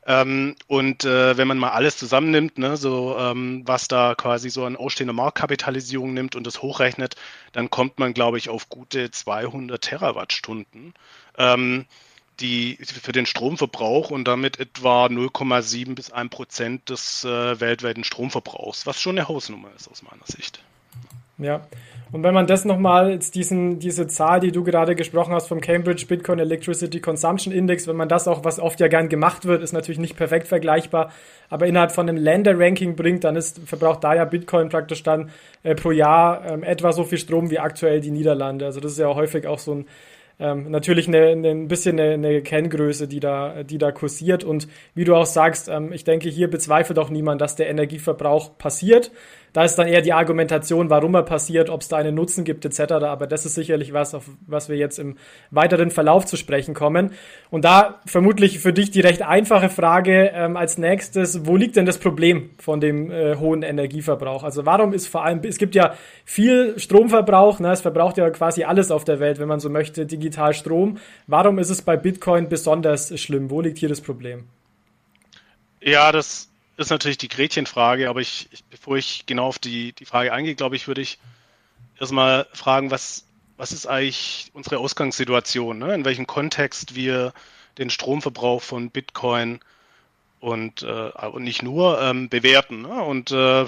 Ähm, 0.07 0.55
und 0.67 1.05
äh, 1.05 1.37
wenn 1.37 1.49
man 1.49 1.59
mal 1.59 1.71
alles 1.71 1.97
zusammennimmt, 1.97 2.59
ne, 2.59 2.77
so 2.77 3.17
ähm, 3.19 3.63
was 3.65 3.89
da 3.89 4.15
quasi 4.15 4.51
so 4.51 4.65
an 4.65 4.77
ausstehender 4.77 5.15
Marktkapitalisierung 5.15 6.13
nimmt 6.13 6.37
und 6.37 6.47
das 6.47 6.61
hochrechnet, 6.63 7.17
dann 7.53 7.71
kommt 7.71 7.99
man, 7.99 8.13
glaube 8.13 8.39
ich, 8.39 8.51
auf 8.51 8.69
gute 8.69 9.11
200 9.11 9.81
Terawattstunden. 9.81 10.95
Ähm, 11.39 11.87
die 12.41 12.77
für 12.83 13.13
den 13.13 13.27
Stromverbrauch 13.27 14.11
und 14.11 14.25
damit 14.27 14.59
etwa 14.59 15.07
0,7 15.07 15.95
bis 15.95 16.11
1 16.11 16.31
Prozent 16.31 16.91
des 16.91 17.25
äh, 17.25 17.61
weltweiten 17.61 18.05
Stromverbrauchs, 18.05 18.87
was 18.87 19.01
schon 19.01 19.17
eine 19.19 19.29
Hausnummer 19.29 19.69
ist 19.77 19.89
aus 19.89 20.03
meiner 20.03 20.27
Sicht. 20.27 20.61
Ja, 21.39 21.63
und 22.13 22.23
wenn 22.23 22.33
man 22.33 22.47
das 22.47 22.65
nochmal, 22.65 23.11
jetzt 23.11 23.35
diesen, 23.35 23.81
diese 23.81 24.07
Zahl, 24.07 24.39
die 24.39 24.53
du 24.53 24.63
gerade 24.63 24.95
gesprochen 24.95 25.35
hast 25.35 25.49
vom 25.49 25.61
Cambridge 25.61 26.07
Bitcoin 26.07 26.39
Electricity 26.39 27.01
Consumption 27.01 27.53
Index, 27.53 27.89
wenn 27.89 27.97
man 27.97 28.09
das 28.09 28.29
auch, 28.29 28.45
was 28.45 28.61
oft 28.61 28.79
ja 28.79 28.87
gern 28.87 29.09
gemacht 29.09 29.45
wird, 29.45 29.63
ist 29.63 29.73
natürlich 29.73 29.99
nicht 29.99 30.17
perfekt 30.17 30.47
vergleichbar, 30.47 31.11
aber 31.51 31.67
innerhalb 31.67 31.91
von 31.91 32.09
einem 32.09 32.23
Länderranking 32.23 32.95
bringt, 32.95 33.25
dann 33.25 33.35
ist, 33.35 33.59
verbraucht 33.67 34.05
da 34.05 34.15
ja 34.15 34.25
Bitcoin 34.27 34.69
praktisch 34.69 35.03
dann 35.03 35.31
äh, 35.65 35.75
pro 35.75 35.91
Jahr 35.91 36.45
ähm, 36.47 36.63
etwa 36.63 36.93
so 36.93 37.03
viel 37.03 37.19
Strom 37.19 37.51
wie 37.51 37.59
aktuell 37.59 38.01
die 38.01 38.13
Niederlande. 38.13 38.67
Also 38.67 38.79
das 38.79 38.93
ist 38.93 38.99
ja 38.99 39.13
häufig 39.13 39.49
auch 39.49 39.59
so 39.59 39.75
ein 39.75 39.87
ähm, 40.41 40.71
natürlich 40.71 41.07
eine, 41.07 41.29
eine, 41.29 41.51
ein 41.51 41.69
bisschen 41.69 41.99
eine, 41.99 42.15
eine 42.15 42.43
Kenngröße, 42.43 43.07
die 43.07 43.21
da, 43.21 43.63
die 43.63 43.79
da 43.79 43.93
kursiert. 43.93 44.43
Und 44.43 44.69
wie 44.95 45.05
du 45.05 45.15
auch 45.15 45.27
sagst, 45.27 45.69
ähm, 45.69 45.93
ich 45.93 46.05
denke, 46.05 46.29
hier 46.29 46.51
bezweifelt 46.51 46.99
auch 46.99 47.11
niemand, 47.11 47.41
dass 47.41 47.57
der 47.57 47.69
Energieverbrauch 47.69 48.59
passiert. 48.59 49.13
Da 49.55 49.63
ist 49.63 49.77
dann 49.77 49.87
eher 49.87 50.03
die 50.03 50.13
Argumentation, 50.13 50.91
warum 50.91 51.15
er 51.15 51.23
passiert, 51.23 51.71
ob 51.71 51.81
es 51.81 51.89
da 51.89 51.97
einen 51.97 52.17
Nutzen 52.17 52.43
gibt 52.43 52.65
etc. 52.65 52.95
Aber 53.05 53.29
das 53.29 53.47
ist 53.47 53.55
sicherlich 53.55 53.93
was, 53.93 54.13
auf 54.13 54.25
was 54.49 54.69
wir 54.69 54.77
jetzt 54.77 54.99
im 54.99 55.17
weiteren 55.53 55.93
Verlauf 55.93 56.27
zu 56.27 56.37
sprechen 56.37 56.75
kommen. 56.75 57.13
Und 57.51 57.65
da 57.65 58.01
vermutlich 58.05 58.59
für 58.59 58.73
dich 58.73 58.91
die 58.91 59.01
recht 59.01 59.23
einfache 59.23 59.69
Frage 59.69 60.33
ähm, 60.35 60.57
als 60.57 60.77
nächstes, 60.77 61.47
wo 61.47 61.57
liegt 61.57 61.77
denn 61.77 61.87
das 61.87 61.99
Problem 61.99 62.51
von 62.59 62.81
dem 62.81 63.13
äh, 63.13 63.37
hohen 63.37 63.63
Energieverbrauch? 63.63 64.43
Also 64.43 64.67
warum 64.67 64.93
ist 64.93 65.07
vor 65.07 65.25
allem, 65.25 65.41
es 65.45 65.59
gibt 65.59 65.77
ja 65.77 65.95
viel 66.25 66.77
Stromverbrauch, 66.77 67.61
ne? 67.61 67.71
es 67.71 67.81
verbraucht 67.81 68.19
ja 68.19 68.29
quasi 68.31 68.65
alles 68.65 68.91
auf 68.91 69.05
der 69.05 69.21
Welt, 69.21 69.39
wenn 69.39 69.47
man 69.47 69.61
so 69.61 69.71
möchte, 69.71 70.05
digital 70.05 70.53
Strom. 70.53 70.99
Warum 71.29 71.61
ist 71.61 71.71
es 71.71 71.81
bei 71.81 71.97
Bitcoin 71.97 72.49
besonders 72.49 73.17
schlimm? 73.21 73.51
Wo 73.51 73.61
liegt 73.61 73.79
hier 73.79 73.89
das 73.89 74.01
Problem? 74.01 74.49
Ja, 75.81 76.11
das 76.11 76.51
ist 76.77 76.91
natürlich 76.91 77.19
die 77.19 77.29
Gretchenfrage, 77.29 78.09
aber 78.09 78.21
ich, 78.21 78.49
ich, 78.51 78.65
bevor 78.65 78.97
ich 78.97 79.27
genau 79.27 79.47
auf 79.47 79.59
die, 79.59 79.93
die 79.93 80.05
Frage 80.05 80.33
eingehe, 80.33 80.55
glaube 80.55 80.77
ich, 80.77 80.89
würde 80.89 81.01
ich 81.01 81.19
erstmal 81.99 82.47
fragen, 82.53 82.91
was, 82.91 83.25
was 83.57 83.73
ist 83.73 83.87
eigentlich 83.87 84.51
unsere 84.55 84.79
Ausgangssituation, 84.79 85.79
ne? 85.79 85.95
in 85.95 86.05
welchem 86.05 86.27
Kontext 86.27 86.95
wir 86.95 87.33
den 87.79 87.91
Stromverbrauch 87.91 88.63
von 88.63 88.91
Bitcoin 88.91 89.61
und, 90.41 90.83
äh, 90.83 91.27
und 91.27 91.45
nicht 91.45 91.63
nur 91.63 92.01
ähm, 92.01 92.29
bewerten. 92.29 92.83
Ne? 92.83 93.03
Und 93.03 93.31
äh, 93.31 93.67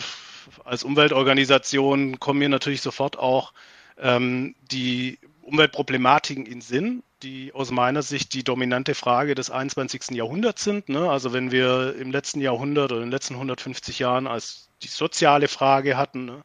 als 0.64 0.84
Umweltorganisation 0.84 2.20
kommen 2.20 2.38
mir 2.38 2.48
natürlich 2.48 2.82
sofort 2.82 3.18
auch 3.18 3.52
ähm, 3.98 4.54
die 4.70 5.18
Umweltproblematiken 5.47 6.47
in 6.47 6.61
Sinn 6.61 7.03
die 7.23 7.53
aus 7.55 7.71
meiner 7.71 8.03
Sicht 8.03 8.35
die 8.35 8.45
dominante 8.45 8.95
Frage 8.95 9.35
des 9.35 9.50
21. 9.50 10.11
Jahrhunderts 10.11 10.65
sind. 10.65 10.88
Ne? 10.88 11.11
Also 11.11 11.33
wenn 11.33 11.50
wir 11.50 11.97
im 11.99 12.11
letzten 12.11 12.41
Jahrhundert 12.41 12.93
oder 12.93 13.00
in 13.00 13.07
den 13.07 13.12
letzten 13.12 13.35
150 13.35 13.99
Jahren 13.99 14.26
als 14.26 14.71
die 14.83 14.88
soziale 14.88 15.49
Frage 15.49 15.97
hatten, 15.97 16.26
ne? 16.26 16.45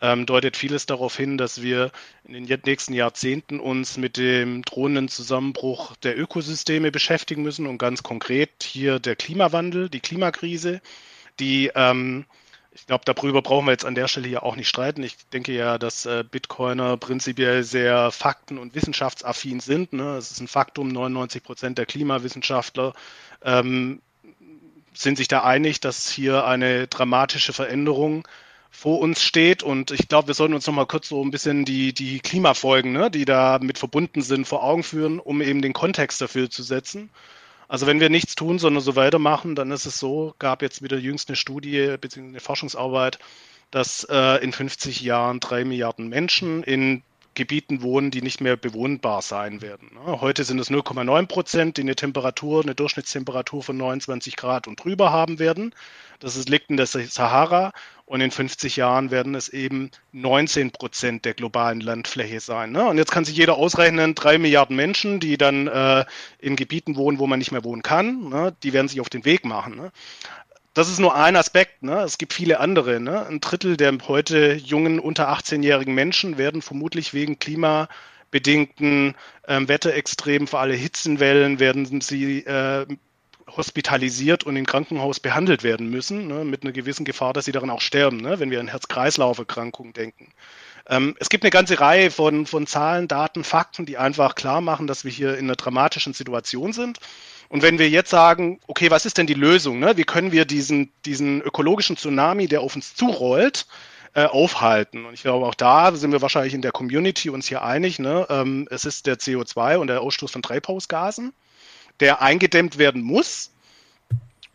ähm, 0.00 0.26
deutet 0.26 0.56
vieles 0.56 0.86
darauf 0.86 1.16
hin, 1.16 1.36
dass 1.36 1.62
wir 1.62 1.90
in 2.24 2.46
den 2.46 2.60
nächsten 2.64 2.94
Jahrzehnten 2.94 3.58
uns 3.58 3.96
mit 3.96 4.16
dem 4.16 4.62
drohenden 4.62 5.08
Zusammenbruch 5.08 5.96
der 5.96 6.18
Ökosysteme 6.18 6.92
beschäftigen 6.92 7.42
müssen 7.42 7.66
und 7.66 7.78
ganz 7.78 8.02
konkret 8.02 8.62
hier 8.62 9.00
der 9.00 9.16
Klimawandel, 9.16 9.88
die 9.88 10.00
Klimakrise, 10.00 10.80
die 11.40 11.72
ähm, 11.74 12.24
ich 12.74 12.86
glaube, 12.86 13.04
darüber 13.04 13.40
brauchen 13.40 13.66
wir 13.66 13.72
jetzt 13.72 13.84
an 13.84 13.94
der 13.94 14.08
Stelle 14.08 14.26
hier 14.28 14.42
auch 14.42 14.56
nicht 14.56 14.68
streiten. 14.68 15.02
Ich 15.02 15.16
denke 15.32 15.52
ja, 15.52 15.78
dass 15.78 16.06
äh, 16.06 16.24
Bitcoiner 16.28 16.96
prinzipiell 16.96 17.62
sehr 17.62 18.10
fakten- 18.10 18.58
und 18.58 18.74
wissenschaftsaffin 18.74 19.60
sind. 19.60 19.92
Ne? 19.92 20.16
Es 20.16 20.32
ist 20.32 20.40
ein 20.40 20.48
Faktum, 20.48 20.88
99 20.88 21.42
Prozent 21.42 21.78
der 21.78 21.86
Klimawissenschaftler 21.86 22.92
ähm, 23.44 24.00
sind 24.92 25.18
sich 25.18 25.28
da 25.28 25.44
einig, 25.44 25.80
dass 25.80 26.10
hier 26.10 26.46
eine 26.46 26.88
dramatische 26.88 27.52
Veränderung 27.52 28.26
vor 28.70 28.98
uns 28.98 29.22
steht. 29.22 29.62
Und 29.62 29.92
ich 29.92 30.08
glaube, 30.08 30.28
wir 30.28 30.34
sollten 30.34 30.54
uns 30.54 30.66
noch 30.66 30.74
mal 30.74 30.86
kurz 30.86 31.08
so 31.08 31.22
ein 31.22 31.30
bisschen 31.30 31.64
die, 31.64 31.92
die 31.92 32.18
Klimafolgen, 32.18 32.92
ne, 32.92 33.10
die 33.10 33.24
da 33.24 33.60
mit 33.60 33.78
verbunden 33.78 34.22
sind, 34.22 34.46
vor 34.46 34.64
Augen 34.64 34.82
führen, 34.82 35.20
um 35.20 35.40
eben 35.40 35.62
den 35.62 35.72
Kontext 35.72 36.20
dafür 36.20 36.50
zu 36.50 36.64
setzen. 36.64 37.10
Also 37.68 37.86
wenn 37.86 38.00
wir 38.00 38.10
nichts 38.10 38.34
tun, 38.34 38.58
sondern 38.58 38.82
so 38.82 38.96
weitermachen, 38.96 39.54
dann 39.54 39.70
ist 39.70 39.86
es 39.86 39.98
so, 39.98 40.34
gab 40.38 40.62
jetzt 40.62 40.82
wieder 40.82 40.98
jüngst 40.98 41.28
eine 41.28 41.36
Studie 41.36 41.96
bzw. 42.00 42.28
eine 42.28 42.40
Forschungsarbeit, 42.40 43.18
dass 43.70 44.04
äh, 44.04 44.42
in 44.42 44.52
50 44.52 45.00
Jahren 45.00 45.40
drei 45.40 45.64
Milliarden 45.64 46.08
Menschen 46.08 46.62
in 46.62 47.02
Gebieten 47.34 47.82
wohnen, 47.82 48.10
die 48.10 48.22
nicht 48.22 48.40
mehr 48.40 48.56
bewohnbar 48.56 49.20
sein 49.20 49.60
werden. 49.60 49.90
Ne? 49.94 50.20
Heute 50.20 50.44
sind 50.44 50.60
es 50.60 50.70
0,9 50.70 51.26
Prozent, 51.26 51.76
die 51.76 51.82
eine 51.82 51.96
Temperatur, 51.96 52.62
eine 52.62 52.74
Durchschnittstemperatur 52.74 53.62
von 53.62 53.76
29 53.76 54.36
Grad 54.36 54.68
und 54.68 54.82
drüber 54.82 55.10
haben 55.10 55.38
werden. 55.38 55.74
Das 56.20 56.36
liegt 56.48 56.70
in 56.70 56.76
der 56.76 56.86
Sahara 56.86 57.72
und 58.06 58.20
in 58.20 58.30
50 58.30 58.76
Jahren 58.76 59.10
werden 59.10 59.34
es 59.34 59.48
eben 59.48 59.90
19 60.12 60.72
Prozent 60.72 61.24
der 61.24 61.34
globalen 61.34 61.80
Landfläche 61.80 62.40
sein. 62.40 62.72
Ne? 62.72 62.84
Und 62.84 62.98
jetzt 62.98 63.10
kann 63.10 63.24
sich 63.24 63.36
jeder 63.36 63.56
ausrechnen, 63.56 64.14
drei 64.14 64.36
Milliarden 64.36 64.76
Menschen, 64.76 65.20
die 65.20 65.38
dann 65.38 65.68
äh, 65.68 66.04
in 66.38 66.56
Gebieten 66.56 66.96
wohnen, 66.96 67.18
wo 67.18 67.26
man 67.26 67.38
nicht 67.38 67.52
mehr 67.52 67.64
wohnen 67.64 67.82
kann, 67.82 68.28
ne? 68.28 68.54
die 68.62 68.72
werden 68.72 68.88
sich 68.88 69.00
auf 69.00 69.08
den 69.08 69.24
Weg 69.24 69.44
machen. 69.44 69.76
Ne? 69.76 69.90
Das 70.74 70.90
ist 70.90 70.98
nur 70.98 71.14
ein 71.14 71.36
Aspekt. 71.36 71.82
Ne? 71.82 72.00
Es 72.00 72.18
gibt 72.18 72.34
viele 72.34 72.60
andere. 72.60 73.00
Ne? 73.00 73.26
Ein 73.26 73.40
Drittel 73.40 73.76
der 73.76 73.96
heute 74.06 74.54
jungen, 74.54 74.98
unter 74.98 75.30
18-jährigen 75.30 75.94
Menschen 75.94 76.36
werden 76.36 76.60
vermutlich 76.60 77.14
wegen 77.14 77.38
klimabedingten 77.38 79.14
ähm, 79.48 79.68
Wetterextremen, 79.68 80.46
vor 80.46 80.60
allem 80.60 80.76
Hitzenwellen, 80.76 81.58
werden 81.58 82.00
sie 82.02 82.40
äh, 82.40 82.86
hospitalisiert 83.48 84.44
und 84.44 84.56
im 84.56 84.66
Krankenhaus 84.66 85.20
behandelt 85.20 85.62
werden 85.62 85.90
müssen, 85.90 86.26
ne, 86.26 86.44
mit 86.44 86.62
einer 86.62 86.72
gewissen 86.72 87.04
Gefahr, 87.04 87.32
dass 87.32 87.44
sie 87.44 87.52
daran 87.52 87.70
auch 87.70 87.80
sterben, 87.80 88.18
ne, 88.18 88.40
wenn 88.40 88.50
wir 88.50 88.60
an 88.60 88.68
Herz-Kreislauf-Erkrankungen 88.68 89.92
denken. 89.92 90.32
Ähm, 90.86 91.14
es 91.18 91.28
gibt 91.28 91.44
eine 91.44 91.50
ganze 91.50 91.80
Reihe 91.80 92.10
von, 92.10 92.46
von 92.46 92.66
Zahlen, 92.66 93.08
Daten, 93.08 93.44
Fakten, 93.44 93.86
die 93.86 93.96
einfach 93.96 94.34
klar 94.34 94.60
machen, 94.60 94.86
dass 94.86 95.04
wir 95.04 95.10
hier 95.10 95.38
in 95.38 95.46
einer 95.46 95.56
dramatischen 95.56 96.12
Situation 96.12 96.72
sind. 96.72 96.98
Und 97.48 97.62
wenn 97.62 97.78
wir 97.78 97.88
jetzt 97.88 98.10
sagen, 98.10 98.60
okay, 98.66 98.90
was 98.90 99.06
ist 99.06 99.18
denn 99.18 99.26
die 99.26 99.34
Lösung? 99.34 99.78
Ne? 99.78 99.96
Wie 99.96 100.04
können 100.04 100.32
wir 100.32 100.44
diesen, 100.44 100.92
diesen 101.04 101.40
ökologischen 101.42 101.96
Tsunami, 101.96 102.48
der 102.48 102.60
auf 102.60 102.74
uns 102.74 102.94
zurollt, 102.94 103.66
äh, 104.14 104.24
aufhalten? 104.24 105.06
Und 105.06 105.14
ich 105.14 105.22
glaube, 105.22 105.46
auch 105.46 105.54
da 105.54 105.94
sind 105.94 106.12
wir 106.12 106.22
wahrscheinlich 106.22 106.54
in 106.54 106.62
der 106.62 106.72
Community 106.72 107.30
uns 107.30 107.46
hier 107.46 107.62
einig. 107.62 107.98
Ne? 107.98 108.26
Ähm, 108.28 108.66
es 108.70 108.84
ist 108.84 109.06
der 109.06 109.18
CO2 109.18 109.76
und 109.76 109.86
der 109.86 110.00
Ausstoß 110.00 110.30
von 110.30 110.42
Treibhausgasen 110.42 111.32
der 112.00 112.22
eingedämmt 112.22 112.78
werden 112.78 113.02
muss. 113.02 113.50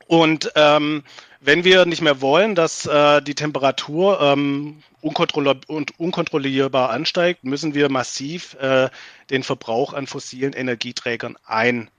Und 0.07 0.51
ähm, 0.55 1.03
wenn 1.41 1.63
wir 1.63 1.85
nicht 1.85 2.01
mehr 2.01 2.21
wollen, 2.21 2.55
dass 2.55 2.85
äh, 2.85 3.21
die 3.21 3.35
Temperatur 3.35 4.19
ähm, 4.21 4.83
unkontrollierbar, 5.01 5.69
und 5.69 5.99
unkontrollierbar 5.99 6.89
ansteigt, 6.89 7.43
müssen 7.43 7.73
wir 7.73 7.89
massiv 7.89 8.55
äh, 8.55 8.89
den 9.29 9.43
Verbrauch 9.43 9.93
an 9.93 10.07
fossilen 10.07 10.53
Energieträgern 10.53 11.37
ein 11.45 11.89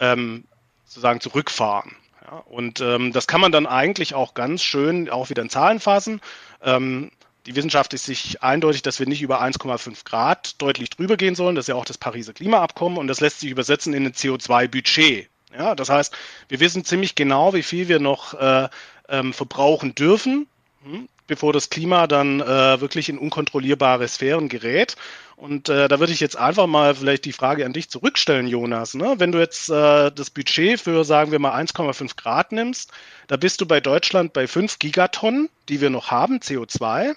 ähm, 0.00 0.44
sozusagen 0.84 1.20
zurückfahren. 1.20 1.94
Ja, 2.24 2.38
und 2.38 2.80
ähm, 2.80 3.12
das 3.12 3.26
kann 3.26 3.40
man 3.40 3.52
dann 3.52 3.66
eigentlich 3.66 4.14
auch 4.14 4.34
ganz 4.34 4.62
schön 4.62 5.08
auch 5.10 5.30
wieder 5.30 5.42
in 5.42 5.50
Zahlen 5.50 5.78
fassen. 5.78 6.20
Ähm, 6.62 7.12
die 7.46 7.54
Wissenschaft 7.54 7.94
ist 7.94 8.04
sich 8.04 8.42
eindeutig, 8.42 8.82
dass 8.82 8.98
wir 8.98 9.06
nicht 9.06 9.22
über 9.22 9.40
1,5 9.40 10.04
Grad 10.04 10.60
deutlich 10.60 10.90
drüber 10.90 11.16
gehen 11.16 11.34
sollen. 11.34 11.54
Das 11.54 11.64
ist 11.64 11.68
ja 11.68 11.76
auch 11.76 11.84
das 11.84 11.98
Pariser 11.98 12.32
Klimaabkommen 12.32 12.98
und 12.98 13.06
das 13.06 13.20
lässt 13.20 13.40
sich 13.40 13.50
übersetzen 13.50 13.94
in 13.94 14.04
ein 14.04 14.12
CO2-Budget. 14.12 15.28
Ja, 15.56 15.74
das 15.74 15.88
heißt, 15.88 16.14
wir 16.48 16.60
wissen 16.60 16.84
ziemlich 16.84 17.14
genau, 17.14 17.54
wie 17.54 17.62
viel 17.62 17.88
wir 17.88 18.00
noch 18.00 18.34
äh, 18.34 18.68
ähm, 19.08 19.32
verbrauchen 19.32 19.94
dürfen, 19.94 20.46
hm, 20.82 21.08
bevor 21.26 21.52
das 21.52 21.70
Klima 21.70 22.06
dann 22.06 22.40
äh, 22.40 22.80
wirklich 22.80 23.08
in 23.08 23.18
unkontrollierbare 23.18 24.08
Sphären 24.08 24.48
gerät. 24.48 24.96
Und 25.36 25.68
äh, 25.68 25.86
da 25.88 26.00
würde 26.00 26.14
ich 26.14 26.20
jetzt 26.20 26.36
einfach 26.36 26.66
mal 26.66 26.94
vielleicht 26.94 27.26
die 27.26 27.32
Frage 27.32 27.66
an 27.66 27.74
dich 27.74 27.90
zurückstellen, 27.90 28.46
Jonas. 28.46 28.94
Ne? 28.94 29.16
Wenn 29.18 29.32
du 29.32 29.38
jetzt 29.38 29.68
äh, 29.68 30.10
das 30.10 30.30
Budget 30.30 30.80
für, 30.80 31.04
sagen 31.04 31.30
wir 31.30 31.38
mal, 31.38 31.52
1,5 31.62 32.16
Grad 32.16 32.52
nimmst, 32.52 32.90
da 33.26 33.36
bist 33.36 33.60
du 33.60 33.66
bei 33.66 33.80
Deutschland 33.80 34.32
bei 34.32 34.46
5 34.46 34.78
Gigatonnen, 34.78 35.50
die 35.68 35.82
wir 35.82 35.90
noch 35.90 36.10
haben, 36.10 36.38
CO2. 36.38 37.14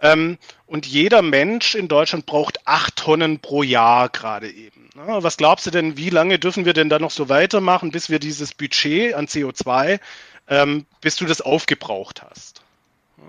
Ähm, 0.00 0.38
und 0.66 0.86
jeder 0.86 1.20
Mensch 1.20 1.74
in 1.74 1.88
Deutschland 1.88 2.24
braucht 2.24 2.66
8 2.66 2.96
Tonnen 2.96 3.40
pro 3.40 3.62
Jahr 3.62 4.08
gerade 4.08 4.50
eben. 4.50 4.88
Ne? 4.94 5.18
Was 5.20 5.36
glaubst 5.36 5.66
du 5.66 5.70
denn, 5.70 5.98
wie 5.98 6.10
lange 6.10 6.38
dürfen 6.38 6.64
wir 6.64 6.72
denn 6.72 6.88
da 6.88 6.98
noch 6.98 7.10
so 7.10 7.28
weitermachen, 7.28 7.90
bis 7.90 8.08
wir 8.08 8.18
dieses 8.18 8.54
Budget 8.54 9.14
an 9.14 9.26
CO2, 9.26 10.00
ähm, 10.48 10.86
bis 11.02 11.16
du 11.16 11.26
das 11.26 11.42
aufgebraucht 11.42 12.22
hast? 12.22 12.59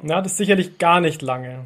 Na, 0.01 0.21
das 0.21 0.33
ist 0.33 0.37
sicherlich 0.37 0.77
gar 0.77 1.01
nicht 1.01 1.21
lange. 1.21 1.65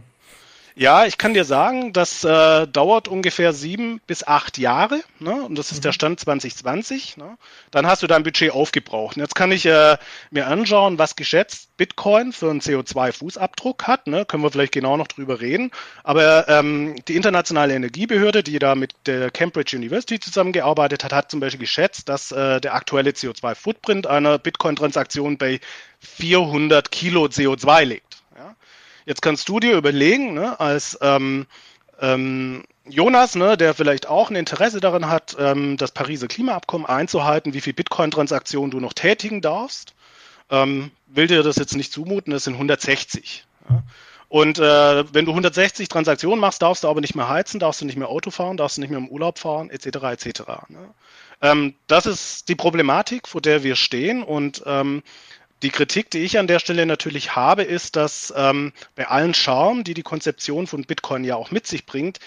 Ja, 0.78 1.06
ich 1.06 1.18
kann 1.18 1.34
dir 1.34 1.46
sagen, 1.46 1.94
das 1.94 2.26
äh, 2.26 2.68
dauert 2.68 3.08
ungefähr 3.08 3.54
sieben 3.54 4.02
bis 4.08 4.28
acht 4.28 4.58
Jahre. 4.58 5.00
Ne? 5.20 5.32
Und 5.32 5.58
das 5.58 5.72
ist 5.72 5.78
mhm. 5.78 5.84
der 5.84 5.92
Stand 5.94 6.20
2020. 6.20 7.16
Ne? 7.16 7.38
Dann 7.72 7.88
hast 7.88 8.04
du 8.04 8.08
dein 8.08 8.24
Budget 8.24 8.52
aufgebraucht. 8.52 9.16
Und 9.16 9.22
jetzt 9.22 9.36
kann 9.36 9.54
ich 9.54 9.66
äh, 9.66 9.98
mir 10.32 10.48
anschauen, 10.48 11.00
was 11.00 11.16
geschätzt 11.16 11.70
Bitcoin 11.78 12.34
für 12.34 12.50
einen 12.50 12.60
CO2-Fußabdruck 12.60 13.84
hat. 13.84 14.08
Ne? 14.08 14.26
Können 14.26 14.44
wir 14.44 14.52
vielleicht 14.52 14.74
genau 14.74 14.98
noch 14.98 15.08
drüber 15.08 15.40
reden. 15.40 15.72
Aber 16.04 16.50
ähm, 16.50 16.96
die 17.08 17.16
internationale 17.16 17.74
Energiebehörde, 17.74 18.44
die 18.44 18.60
da 18.60 18.76
mit 18.76 18.92
der 19.06 19.32
Cambridge 19.32 19.78
University 19.78 20.20
zusammengearbeitet 20.20 21.06
hat, 21.06 21.14
hat 21.14 21.32
zum 21.32 21.40
Beispiel 21.40 21.62
geschätzt, 21.62 22.10
dass 22.10 22.34
äh, 22.34 22.60
der 22.60 22.74
aktuelle 22.74 23.12
CO2-Footprint 23.12 24.08
einer 24.08 24.40
Bitcoin-Transaktion 24.40 25.38
bei 25.38 25.62
400 26.02 26.92
Kilo 26.92 27.28
CO2 27.28 27.86
liegt. 27.86 28.25
Jetzt 29.06 29.22
kannst 29.22 29.48
du 29.50 29.60
dir 29.60 29.78
überlegen, 29.78 30.34
ne, 30.34 30.60
als 30.60 30.98
ähm, 31.02 31.46
ähm, 32.02 32.64
Jonas, 32.88 33.36
ne, 33.36 33.58
der 33.58 33.74
vielleicht 33.74 34.08
auch 34.08 34.30
ein 34.30 34.36
Interesse 34.36 34.80
daran 34.80 35.08
hat, 35.08 35.36
ähm, 35.40 35.78
das 35.78 35.92
Pariser 35.92 36.28
Klimaabkommen 36.28 36.86
einzuhalten, 36.88 37.54
wie 37.54 37.62
viel 37.62 37.74
Bitcoin-Transaktionen 37.74 38.72
du 38.72 38.80
noch 38.80 38.94
tätigen 38.94 39.42
darfst, 39.42 39.94
ähm, 40.50 40.92
will 41.08 41.28
dir 41.28 41.44
das 41.44 41.56
jetzt 41.56 41.76
nicht 41.76 41.92
zumuten, 41.92 42.32
das 42.32 42.44
sind 42.44 42.54
160. 42.54 43.46
Ja. 43.70 43.84
Und 44.28 44.60
äh, 44.60 45.14
wenn 45.14 45.26
du 45.26 45.32
160 45.32 45.88
Transaktionen 45.88 46.40
machst, 46.40 46.62
darfst 46.62 46.84
du 46.84 46.90
aber 46.90 47.02
nicht 47.02 47.16
mehr 47.16 47.30
heizen, 47.30 47.60
darfst 47.60 47.82
du 47.82 47.86
nicht 47.86 47.98
mehr 47.98 48.10
Auto 48.10 48.32
fahren, 48.32 48.58
darfst 48.58 48.78
du 48.78 48.82
nicht 48.82 48.90
mehr 48.90 49.00
im 49.00 49.08
Urlaub 49.08 49.40
fahren, 49.40 49.70
etc. 49.70 49.86
etc. 49.86 50.42
Ne? 50.68 50.90
Ähm, 51.42 51.76
das 51.88 52.06
ist 52.06 52.50
die 52.50 52.56
Problematik, 52.56 53.28
vor 53.28 53.42
der 53.42 53.64
wir 53.64 53.76
stehen 53.76 54.24
und 54.24 54.64
ähm, 54.66 55.04
die 55.64 55.70
Kritik, 55.70 56.12
die 56.12 56.20
ich 56.20 56.38
an 56.38 56.48
der 56.48 56.60
Stelle 56.60 56.86
natürlich 56.86 57.36
habe, 57.36 57.64
ist, 57.64 57.96
dass 57.96 58.34
ähm, 58.36 58.74
bei 58.96 59.08
allen 59.08 59.34
Charme, 59.34 59.84
die 59.84 59.94
die 59.94 60.04
Konzeption 60.04 60.68
von 60.68 60.84
Bitcoin 60.84 61.24
ja 61.24 61.36
auch 61.36 61.52
mit 61.52 61.66
sich 61.66 61.86
bringt, 61.86 62.20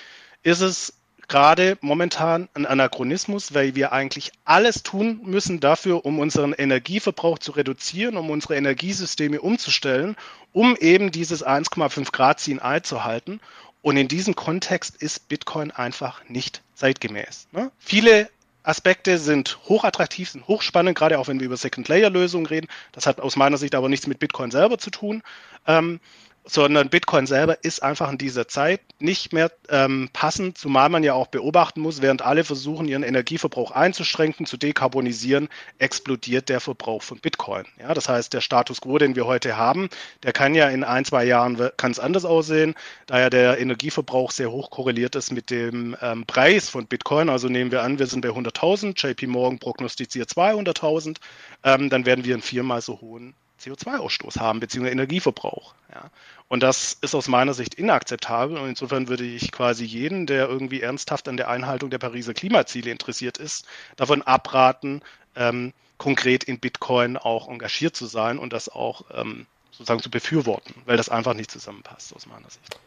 ist 0.42 0.60
es 0.60 0.94
gerade 1.28 1.76
momentan 1.82 2.48
ein 2.54 2.66
Anachronismus, 2.66 3.54
weil 3.54 3.74
wir 3.74 3.92
eigentlich 3.92 4.32
alles 4.44 4.82
tun 4.82 5.20
müssen 5.24 5.60
dafür, 5.60 6.06
um 6.06 6.18
unseren 6.18 6.54
Energieverbrauch 6.54 7.38
zu 7.38 7.52
reduzieren, 7.52 8.16
um 8.16 8.30
unsere 8.30 8.56
Energiesysteme 8.56 9.40
umzustellen, 9.40 10.16
um 10.52 10.74
eben 10.76 11.12
dieses 11.12 11.46
1,5 11.46 12.10
Grad 12.12 12.40
Ziel 12.40 12.60
einzuhalten. 12.60 13.40
Und 13.82 13.96
in 13.96 14.08
diesem 14.08 14.34
Kontext 14.34 14.96
ist 14.96 15.28
Bitcoin 15.28 15.70
einfach 15.70 16.22
nicht 16.28 16.62
zeitgemäß. 16.74 17.48
Ne? 17.52 17.70
Viele 17.78 18.28
Aspekte 18.68 19.18
sind 19.18 19.59
hochattraktiv, 19.68 20.28
sind 20.28 20.46
hochspannend, 20.46 20.96
gerade 20.96 21.18
auch 21.18 21.26
wenn 21.26 21.40
wir 21.40 21.46
über 21.46 21.57
Second-Layer-Lösungen 21.57 22.46
reden. 22.46 22.68
Das 22.92 23.07
hat 23.07 23.20
aus 23.20 23.35
meiner 23.35 23.57
Sicht 23.57 23.74
aber 23.74 23.88
nichts 23.88 24.07
mit 24.07 24.18
Bitcoin 24.18 24.50
selber 24.50 24.76
zu 24.76 24.90
tun. 24.90 25.22
Ähm, 25.66 26.00
sondern 26.48 26.88
Bitcoin 26.88 27.26
selber 27.26 27.62
ist 27.62 27.82
einfach 27.82 28.11
in 28.11 28.16
dieser 28.16 28.48
Zeit 28.48 28.80
nicht 28.98 29.32
mehr 29.32 29.52
ähm, 29.68 30.08
passend, 30.12 30.56
zumal 30.56 30.88
man 30.88 31.04
ja 31.04 31.12
auch 31.12 31.26
beobachten 31.26 31.80
muss, 31.82 32.00
während 32.00 32.22
alle 32.22 32.42
versuchen, 32.42 32.88
ihren 32.88 33.02
Energieverbrauch 33.02 33.70
einzuschränken, 33.70 34.46
zu 34.46 34.56
dekarbonisieren, 34.56 35.48
explodiert 35.78 36.48
der 36.48 36.61
Verbrauch 36.61 37.02
von 37.02 37.18
Bitcoin. 37.18 37.64
Ja, 37.78 37.92
das 37.92 38.08
heißt, 38.08 38.32
der 38.32 38.40
Status 38.40 38.80
quo, 38.80 38.96
den 38.96 39.14
wir 39.14 39.26
heute 39.26 39.58
haben, 39.58 39.90
der 40.22 40.32
kann 40.32 40.54
ja 40.54 40.68
in 40.70 40.84
ein, 40.84 41.04
zwei 41.04 41.24
Jahren 41.24 41.61
es 41.78 41.98
anders 41.98 42.24
aussehen, 42.24 42.74
da 43.06 43.20
ja 43.20 43.30
der 43.30 43.58
Energieverbrauch 43.58 44.30
sehr 44.30 44.50
hoch 44.50 44.70
korreliert 44.70 45.16
ist 45.16 45.30
mit 45.30 45.50
dem 45.50 45.96
ähm, 46.00 46.24
Preis 46.26 46.70
von 46.70 46.87
Bitcoin. 46.87 47.28
Also 47.28 47.48
nehmen 47.48 47.70
wir 47.70 47.82
an, 47.82 47.98
wir 47.98 48.06
sind 48.06 48.22
bei 48.22 48.30
100.000, 48.30 48.94
JP 48.96 49.26
Morgan 49.26 49.58
prognostiziert 49.58 50.30
200.000, 50.30 51.18
ähm, 51.64 51.90
dann 51.90 52.06
werden 52.06 52.24
wir 52.24 52.34
einen 52.34 52.42
viermal 52.42 52.80
so 52.80 53.00
hohen 53.02 53.34
CO2-Ausstoß 53.60 54.38
haben, 54.38 54.60
beziehungsweise 54.60 54.92
Energieverbrauch. 54.92 55.74
Ja. 55.92 56.10
Und 56.48 56.62
das 56.62 56.96
ist 57.00 57.14
aus 57.14 57.28
meiner 57.28 57.54
Sicht 57.54 57.74
inakzeptabel. 57.74 58.56
Und 58.56 58.68
insofern 58.68 59.08
würde 59.08 59.24
ich 59.24 59.52
quasi 59.52 59.84
jeden, 59.84 60.26
der 60.26 60.48
irgendwie 60.48 60.80
ernsthaft 60.80 61.28
an 61.28 61.36
der 61.36 61.48
Einhaltung 61.48 61.90
der 61.90 61.98
Pariser 61.98 62.34
Klimaziele 62.34 62.90
interessiert 62.90 63.38
ist, 63.38 63.66
davon 63.96 64.22
abraten, 64.22 65.02
ähm, 65.36 65.72
konkret 65.98 66.44
in 66.44 66.58
Bitcoin 66.58 67.16
auch 67.16 67.48
engagiert 67.48 67.96
zu 67.96 68.06
sein 68.06 68.38
und 68.38 68.52
das 68.52 68.68
auch 68.68 69.04
ähm, 69.12 69.46
sozusagen 69.72 70.00
zu 70.00 70.10
befürworten, 70.10 70.74
weil 70.86 70.96
das 70.96 71.08
einfach 71.08 71.34
nicht 71.34 71.50
zusammenpasst 71.50 72.14
aus 72.14 72.26
meiner 72.26 72.48
Sicht. 72.48 72.78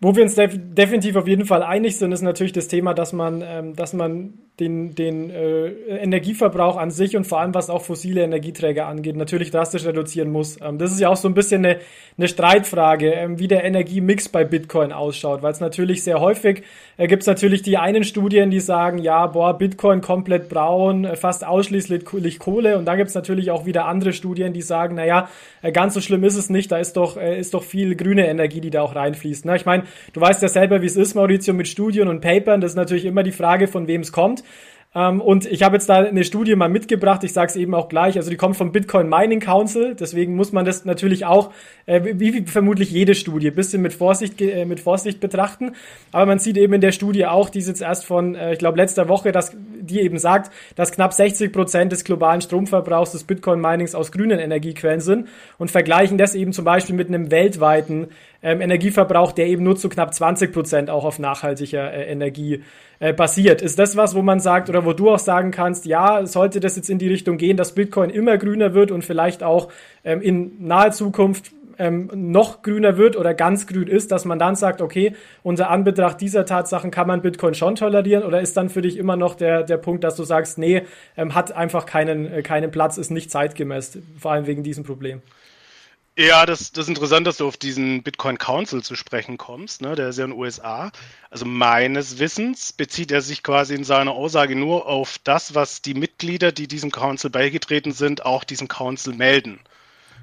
Wo 0.00 0.14
wir 0.14 0.22
uns 0.22 0.36
def 0.36 0.52
definitiv 0.56 1.16
auf 1.16 1.26
jeden 1.26 1.44
Fall 1.44 1.64
einig 1.64 1.96
sind, 1.96 2.12
ist 2.12 2.22
natürlich 2.22 2.52
das 2.52 2.68
Thema, 2.68 2.94
dass 2.94 3.12
man, 3.12 3.42
ähm, 3.44 3.74
dass 3.74 3.94
man 3.94 4.34
den, 4.60 4.94
den 4.94 5.30
äh, 5.30 5.68
Energieverbrauch 6.02 6.76
an 6.76 6.90
sich 6.90 7.16
und 7.16 7.26
vor 7.26 7.40
allem 7.40 7.54
was 7.54 7.70
auch 7.70 7.82
fossile 7.82 8.22
Energieträger 8.22 8.86
angeht, 8.86 9.16
natürlich 9.16 9.50
drastisch 9.50 9.84
reduzieren 9.84 10.30
muss. 10.30 10.60
Ähm, 10.60 10.78
das 10.78 10.92
ist 10.92 11.00
ja 11.00 11.08
auch 11.08 11.16
so 11.16 11.28
ein 11.28 11.34
bisschen 11.34 11.64
eine, 11.64 11.78
eine 12.16 12.28
Streitfrage, 12.28 13.10
ähm, 13.10 13.38
wie 13.40 13.48
der 13.48 13.64
Energiemix 13.64 14.28
bei 14.28 14.44
Bitcoin 14.44 14.92
ausschaut, 14.92 15.42
weil 15.42 15.52
es 15.52 15.60
natürlich 15.60 16.04
sehr 16.04 16.20
häufig 16.20 16.62
äh, 16.96 17.06
gibt 17.06 17.22
es 17.22 17.26
natürlich 17.26 17.62
die 17.62 17.76
einen 17.76 18.04
Studien, 18.04 18.50
die 18.50 18.60
sagen, 18.60 18.98
ja, 18.98 19.26
boah, 19.26 19.56
Bitcoin 19.56 20.00
komplett 20.00 20.48
braun, 20.48 21.04
äh, 21.04 21.16
fast 21.16 21.44
ausschließlich 21.46 22.04
Kohle 22.38 22.78
und 22.78 22.84
dann 22.84 22.98
gibt 22.98 23.08
es 23.08 23.14
natürlich 23.14 23.50
auch 23.50 23.66
wieder 23.66 23.86
andere 23.86 24.12
Studien, 24.12 24.52
die 24.52 24.62
sagen, 24.62 24.96
naja, 24.96 25.28
äh, 25.62 25.70
ganz 25.72 25.94
so 25.94 26.00
schlimm 26.00 26.24
ist 26.24 26.36
es 26.36 26.50
nicht, 26.50 26.70
da 26.70 26.78
ist 26.78 26.96
doch, 26.96 27.16
äh, 27.16 27.38
ist 27.38 27.54
doch 27.54 27.62
viel 27.62 27.94
grüne 27.94 28.28
Energie, 28.28 28.60
die 28.60 28.70
da 28.70 28.82
auch 28.82 28.94
reinfließt. 28.94 29.44
Ne? 29.44 29.56
Ich 29.56 29.66
meine, 29.66 29.84
du 30.12 30.20
weißt 30.20 30.42
ja 30.42 30.48
selber, 30.48 30.82
wie 30.82 30.86
es 30.86 30.96
ist, 30.96 31.14
Maurizio, 31.14 31.54
mit 31.54 31.68
Studien 31.68 32.08
und 32.08 32.20
Papern. 32.20 32.60
Das 32.60 32.72
ist 32.72 32.76
natürlich 32.76 33.04
immer 33.04 33.22
die 33.22 33.32
Frage, 33.32 33.68
von 33.68 33.86
wem 33.86 34.00
es 34.00 34.12
kommt. 34.12 34.42
Ähm, 34.94 35.20
und 35.20 35.44
ich 35.44 35.62
habe 35.62 35.76
jetzt 35.76 35.88
da 35.88 35.96
eine 35.96 36.24
Studie 36.24 36.56
mal 36.56 36.70
mitgebracht, 36.70 37.22
ich 37.22 37.34
sage 37.34 37.50
es 37.50 37.56
eben 37.56 37.74
auch 37.74 37.88
gleich, 37.88 38.16
also 38.16 38.30
die 38.30 38.36
kommt 38.36 38.56
vom 38.56 38.72
Bitcoin 38.72 39.08
Mining 39.08 39.40
Council, 39.40 39.94
deswegen 39.94 40.34
muss 40.34 40.52
man 40.52 40.64
das 40.64 40.86
natürlich 40.86 41.26
auch, 41.26 41.52
äh, 41.84 42.00
wie, 42.02 42.32
wie 42.32 42.46
vermutlich 42.46 42.90
jede 42.90 43.14
Studie, 43.14 43.50
bisschen 43.50 43.82
mit 43.82 43.92
Vorsicht, 43.92 44.40
äh, 44.40 44.64
mit 44.64 44.80
Vorsicht 44.80 45.20
betrachten. 45.20 45.72
Aber 46.10 46.24
man 46.24 46.38
sieht 46.38 46.56
eben 46.56 46.72
in 46.72 46.80
der 46.80 46.92
Studie 46.92 47.26
auch, 47.26 47.50
die 47.50 47.58
ist 47.58 47.68
jetzt 47.68 47.82
erst 47.82 48.06
von, 48.06 48.34
äh, 48.34 48.54
ich 48.54 48.58
glaube, 48.58 48.78
letzter 48.78 49.08
Woche, 49.08 49.30
dass 49.30 49.54
die 49.54 50.00
eben 50.00 50.18
sagt, 50.18 50.50
dass 50.74 50.90
knapp 50.90 51.12
60 51.12 51.52
Prozent 51.52 51.92
des 51.92 52.04
globalen 52.04 52.40
Stromverbrauchs 52.40 53.12
des 53.12 53.24
Bitcoin 53.24 53.60
Minings 53.60 53.94
aus 53.94 54.10
grünen 54.10 54.38
Energiequellen 54.38 55.00
sind 55.00 55.28
und 55.58 55.70
vergleichen 55.70 56.16
das 56.16 56.34
eben 56.34 56.54
zum 56.54 56.64
Beispiel 56.64 56.94
mit 56.94 57.08
einem 57.08 57.30
weltweiten 57.30 58.08
ähm, 58.42 58.60
Energieverbrauch, 58.60 59.32
der 59.32 59.46
eben 59.46 59.64
nur 59.64 59.76
zu 59.76 59.88
knapp 59.88 60.14
20 60.14 60.52
Prozent 60.52 60.90
auch 60.90 61.04
auf 61.04 61.18
nachhaltiger 61.18 61.92
äh, 61.92 62.10
Energie 62.10 62.62
äh, 63.00 63.12
basiert. 63.12 63.62
Ist 63.62 63.78
das 63.78 63.96
was, 63.96 64.14
wo 64.14 64.22
man 64.22 64.40
sagt 64.40 64.68
oder 64.68 64.84
wo 64.84 64.92
du 64.92 65.10
auch 65.10 65.18
sagen 65.18 65.50
kannst, 65.50 65.86
ja, 65.86 66.24
sollte 66.26 66.60
das 66.60 66.76
jetzt 66.76 66.90
in 66.90 66.98
die 66.98 67.08
Richtung 67.08 67.36
gehen, 67.36 67.56
dass 67.56 67.74
Bitcoin 67.74 68.10
immer 68.10 68.38
grüner 68.38 68.74
wird 68.74 68.90
und 68.90 69.04
vielleicht 69.04 69.42
auch 69.42 69.68
ähm, 70.04 70.20
in 70.22 70.66
naher 70.66 70.92
Zukunft 70.92 71.52
ähm, 71.78 72.10
noch 72.12 72.62
grüner 72.62 72.96
wird 72.96 73.16
oder 73.16 73.34
ganz 73.34 73.66
grün 73.66 73.88
ist, 73.88 74.10
dass 74.12 74.24
man 74.24 74.38
dann 74.38 74.56
sagt, 74.56 74.82
okay, 74.82 75.14
unter 75.42 75.70
Anbetracht 75.70 76.20
dieser 76.20 76.44
Tatsachen 76.44 76.90
kann 76.90 77.06
man 77.06 77.22
Bitcoin 77.22 77.54
schon 77.54 77.76
tolerieren 77.76 78.24
oder 78.24 78.40
ist 78.40 78.56
dann 78.56 78.68
für 78.68 78.82
dich 78.82 78.96
immer 78.96 79.16
noch 79.16 79.34
der, 79.34 79.62
der 79.62 79.76
Punkt, 79.76 80.04
dass 80.04 80.16
du 80.16 80.24
sagst, 80.24 80.58
nee, 80.58 80.82
ähm, 81.16 81.34
hat 81.34 81.52
einfach 81.52 81.86
keinen, 81.86 82.32
äh, 82.32 82.42
keinen 82.42 82.70
Platz, 82.70 82.98
ist 82.98 83.10
nicht 83.10 83.30
zeitgemäß, 83.30 83.98
vor 84.18 84.32
allem 84.32 84.46
wegen 84.46 84.62
diesem 84.62 84.84
Problem? 84.84 85.22
Ja, 86.20 86.46
das, 86.46 86.72
das 86.72 86.86
ist 86.86 86.88
interessant, 86.88 87.28
dass 87.28 87.36
du 87.36 87.46
auf 87.46 87.56
diesen 87.56 88.02
Bitcoin 88.02 88.38
Council 88.38 88.82
zu 88.82 88.96
sprechen 88.96 89.38
kommst. 89.38 89.82
Ne? 89.82 89.94
Der 89.94 90.08
ist 90.08 90.18
ja 90.18 90.24
in 90.24 90.32
den 90.32 90.40
USA. 90.40 90.90
Also 91.30 91.44
meines 91.44 92.18
Wissens 92.18 92.72
bezieht 92.72 93.12
er 93.12 93.20
sich 93.20 93.44
quasi 93.44 93.76
in 93.76 93.84
seiner 93.84 94.10
Aussage 94.10 94.56
nur 94.56 94.86
auf 94.86 95.18
das, 95.22 95.54
was 95.54 95.80
die 95.80 95.94
Mitglieder, 95.94 96.50
die 96.50 96.66
diesem 96.66 96.90
Council 96.90 97.30
beigetreten 97.30 97.92
sind, 97.92 98.26
auch 98.26 98.42
diesem 98.42 98.66
Council 98.66 99.14
melden. 99.14 99.60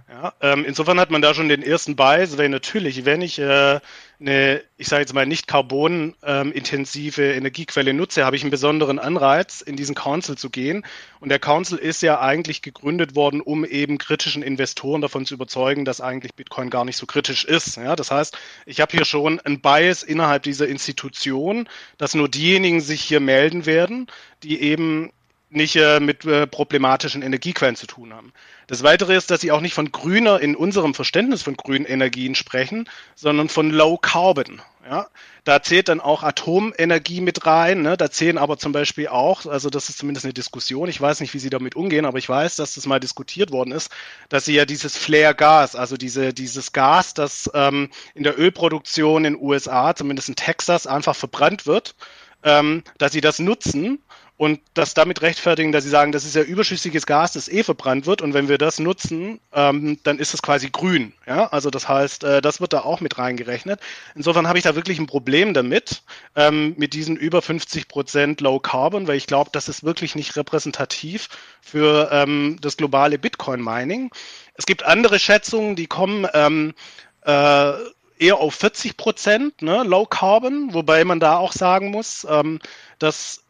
Ja, 0.08 0.34
ähm, 0.40 0.66
insofern 0.66 1.00
hat 1.00 1.10
man 1.10 1.24
da 1.24 1.34
schon 1.34 1.50
den 1.50 1.64
ersten 1.64 1.96
Bias, 1.96 2.38
weil 2.38 2.50
natürlich, 2.50 3.06
wenn 3.06 3.24
ich 3.24 3.40
äh, 3.40 3.80
eine, 4.20 4.62
ich 4.78 4.88
sage 4.88 5.02
jetzt 5.02 5.14
mal, 5.16 5.26
nicht 5.26 5.48
carbonintensive 5.48 7.24
ähm, 7.24 7.38
Energiequelle 7.38 7.92
nutze, 7.92 8.24
habe 8.24 8.36
ich 8.36 8.44
einen 8.44 8.52
besonderen 8.52 9.00
Anreiz, 9.00 9.62
in 9.62 9.76
diesen 9.76 9.96
Council 9.96 10.38
zu 10.38 10.52
gehen. 10.52 10.86
Und 11.20 11.30
der 11.30 11.40
Council 11.40 11.80
ist 11.80 12.04
ja 12.04 12.20
eigentlich 12.20 12.62
gegründet 12.62 13.16
worden, 13.16 13.42
um 13.42 13.66
eben 13.66 13.98
kritischen 13.98 14.44
Investoren 14.44 15.02
davon 15.02 15.26
zu 15.26 15.34
überzeugen, 15.34 15.86
dass 15.86 16.02
eigentlich 16.02 16.36
Bitcoin 16.36 16.70
gar 16.70 16.86
nicht 16.86 16.98
so 16.98 17.08
kritisch 17.08 17.44
ist. 17.44 17.78
Ja, 17.78 17.96
das 17.96 18.12
heißt, 18.12 18.38
ich 18.68 18.82
habe 18.82 18.92
hier 18.92 19.06
schon 19.06 19.40
ein 19.40 19.60
Bias 19.60 20.04
innerhalb 20.04 20.44
dieser 20.44 20.68
Institution, 20.68 21.68
dass 21.98 22.14
nur 22.14 22.30
diejenigen 22.30 22.80
sich 22.80 23.02
hier 23.02 23.20
melden 23.20 23.66
werden, 23.66 24.06
die 24.44 24.62
eben 24.62 25.12
nicht 25.50 25.76
äh, 25.76 26.00
mit 26.00 26.26
äh, 26.26 26.48
problematischen 26.48 27.22
Energiequellen 27.22 27.76
zu 27.76 27.88
tun 27.88 28.14
haben. 28.14 28.34
Das 28.68 28.84
Weitere 28.84 29.16
ist, 29.16 29.30
dass 29.30 29.42
sie 29.42 29.52
auch 29.52 29.62
nicht 29.62 29.74
von 29.74 29.92
grüner 29.92 30.40
in 30.40 30.56
unserem 30.56 30.94
Verständnis 30.94 31.44
von 31.44 31.56
grünen 31.56 31.86
Energien 31.86 32.36
sprechen, 32.36 32.90
sondern 33.16 33.50
von 33.50 33.70
Low 33.70 33.98
Carbon. 33.98 34.62
Ja, 34.88 35.08
da 35.44 35.64
zählt 35.64 35.90
dann 35.90 36.00
auch 36.00 36.22
Atomenergie 36.22 37.20
mit 37.20 37.48
rein. 37.48 37.82
Ne? 37.82 37.98
Da 37.98 38.12
zählen 38.12 38.38
aber 38.38 38.60
zum 38.60 38.72
Beispiel 38.72 39.08
auch, 39.08 39.48
also 39.48 39.72
das 39.72 39.90
ist 39.90 39.98
zumindest 39.98 40.28
eine 40.28 40.34
Diskussion. 40.34 40.90
Ich 40.90 41.02
weiß 41.02 41.22
nicht, 41.22 41.34
wie 41.34 41.40
Sie 41.40 41.50
damit 41.50 41.76
umgehen, 41.76 42.06
aber 42.06 42.20
ich 42.20 42.30
weiß, 42.30 42.56
dass 42.58 42.76
das 42.76 42.86
mal 42.86 43.00
diskutiert 43.00 43.52
worden 43.52 43.72
ist, 43.72 43.92
dass 44.30 44.46
Sie 44.46 44.54
ja 44.54 44.66
dieses 44.66 44.96
Flare-Gas, 44.96 45.76
also 45.76 45.98
diese, 45.98 46.36
dieses 46.36 46.72
Gas, 46.72 47.16
das 47.16 47.50
ähm, 47.56 47.90
in 48.14 48.22
der 48.22 48.38
Ölproduktion 48.40 49.26
in 49.26 49.34
den 49.34 49.42
USA, 49.42 49.96
zumindest 49.96 50.30
in 50.30 50.36
Texas, 50.36 50.86
einfach 50.86 51.16
verbrannt 51.16 51.66
wird, 51.66 51.96
ähm, 52.44 52.84
dass 53.00 53.12
Sie 53.12 53.22
das 53.22 53.40
nutzen 53.40 54.04
und 54.38 54.60
das 54.74 54.94
damit 54.94 55.22
rechtfertigen, 55.22 55.72
dass 55.72 55.86
sie 55.86 55.90
sagen, 55.90 56.12
das 56.12 56.26
ist 56.26 56.36
ja 56.36 56.42
überschüssiges 56.42 57.06
Gas, 57.06 57.34
das 57.34 57.48
eh 57.48 57.64
verbrannt 57.64 58.06
wird 58.06 58.22
und 58.22 58.34
wenn 58.34 58.50
wir 58.50 58.58
das 58.58 58.80
nutzen, 58.80 59.40
ähm, 59.54 59.98
dann 60.04 60.20
ist 60.20 60.34
es 60.34 60.42
quasi 60.42 60.70
grün. 60.70 61.14
Ja, 61.26 61.48
also 61.48 61.70
das 61.70 61.88
heißt, 61.88 62.26
äh, 62.26 62.42
das 62.42 62.60
wird 62.60 62.74
da 62.74 62.82
auch 62.82 63.00
mit 63.00 63.18
reingerechnet. 63.18 63.80
Insofern 64.14 64.48
habe 64.48 64.58
ich 64.58 64.66
da 64.66 64.76
wirklich 64.76 65.00
ein 65.00 65.08
Problem 65.08 65.54
damit, 65.54 66.04
ähm, 66.36 66.76
mit 66.78 66.94
diesen 66.94 67.16
über 67.16 67.42
50 67.42 67.88
Prozent 67.88 68.42
Low 68.42 68.60
Carbon, 68.60 69.08
weil 69.08 69.16
ich 69.16 69.28
glaube, 69.28 69.52
das 69.54 69.70
ist 69.70 69.86
wirklich 69.86 70.16
nicht 70.16 70.36
repräsentativ 70.36 71.30
für 71.62 72.10
ähm, 72.12 72.58
das 72.60 72.76
globale 72.76 73.18
Bitcoin 73.18 73.64
Mining. 73.64 74.12
Es 74.56 74.66
gibt 74.66 74.84
andere 74.84 75.18
Schätzungen, 75.18 75.78
die 75.78 75.88
kommen 75.88 76.28
ähm, 76.34 76.74
äh, 77.22 77.72
eher 78.20 78.38
auf 78.38 78.56
40 78.56 78.98
Prozent 78.98 79.62
ne, 79.62 79.84
Low 79.84 80.06
Carbon, 80.06 80.74
wobei 80.74 81.04
man 81.04 81.20
da 81.20 81.38
auch 81.38 81.52
sagen 81.52 81.92
muss, 81.92 82.26
ähm, 82.30 82.60
dass 83.00 83.44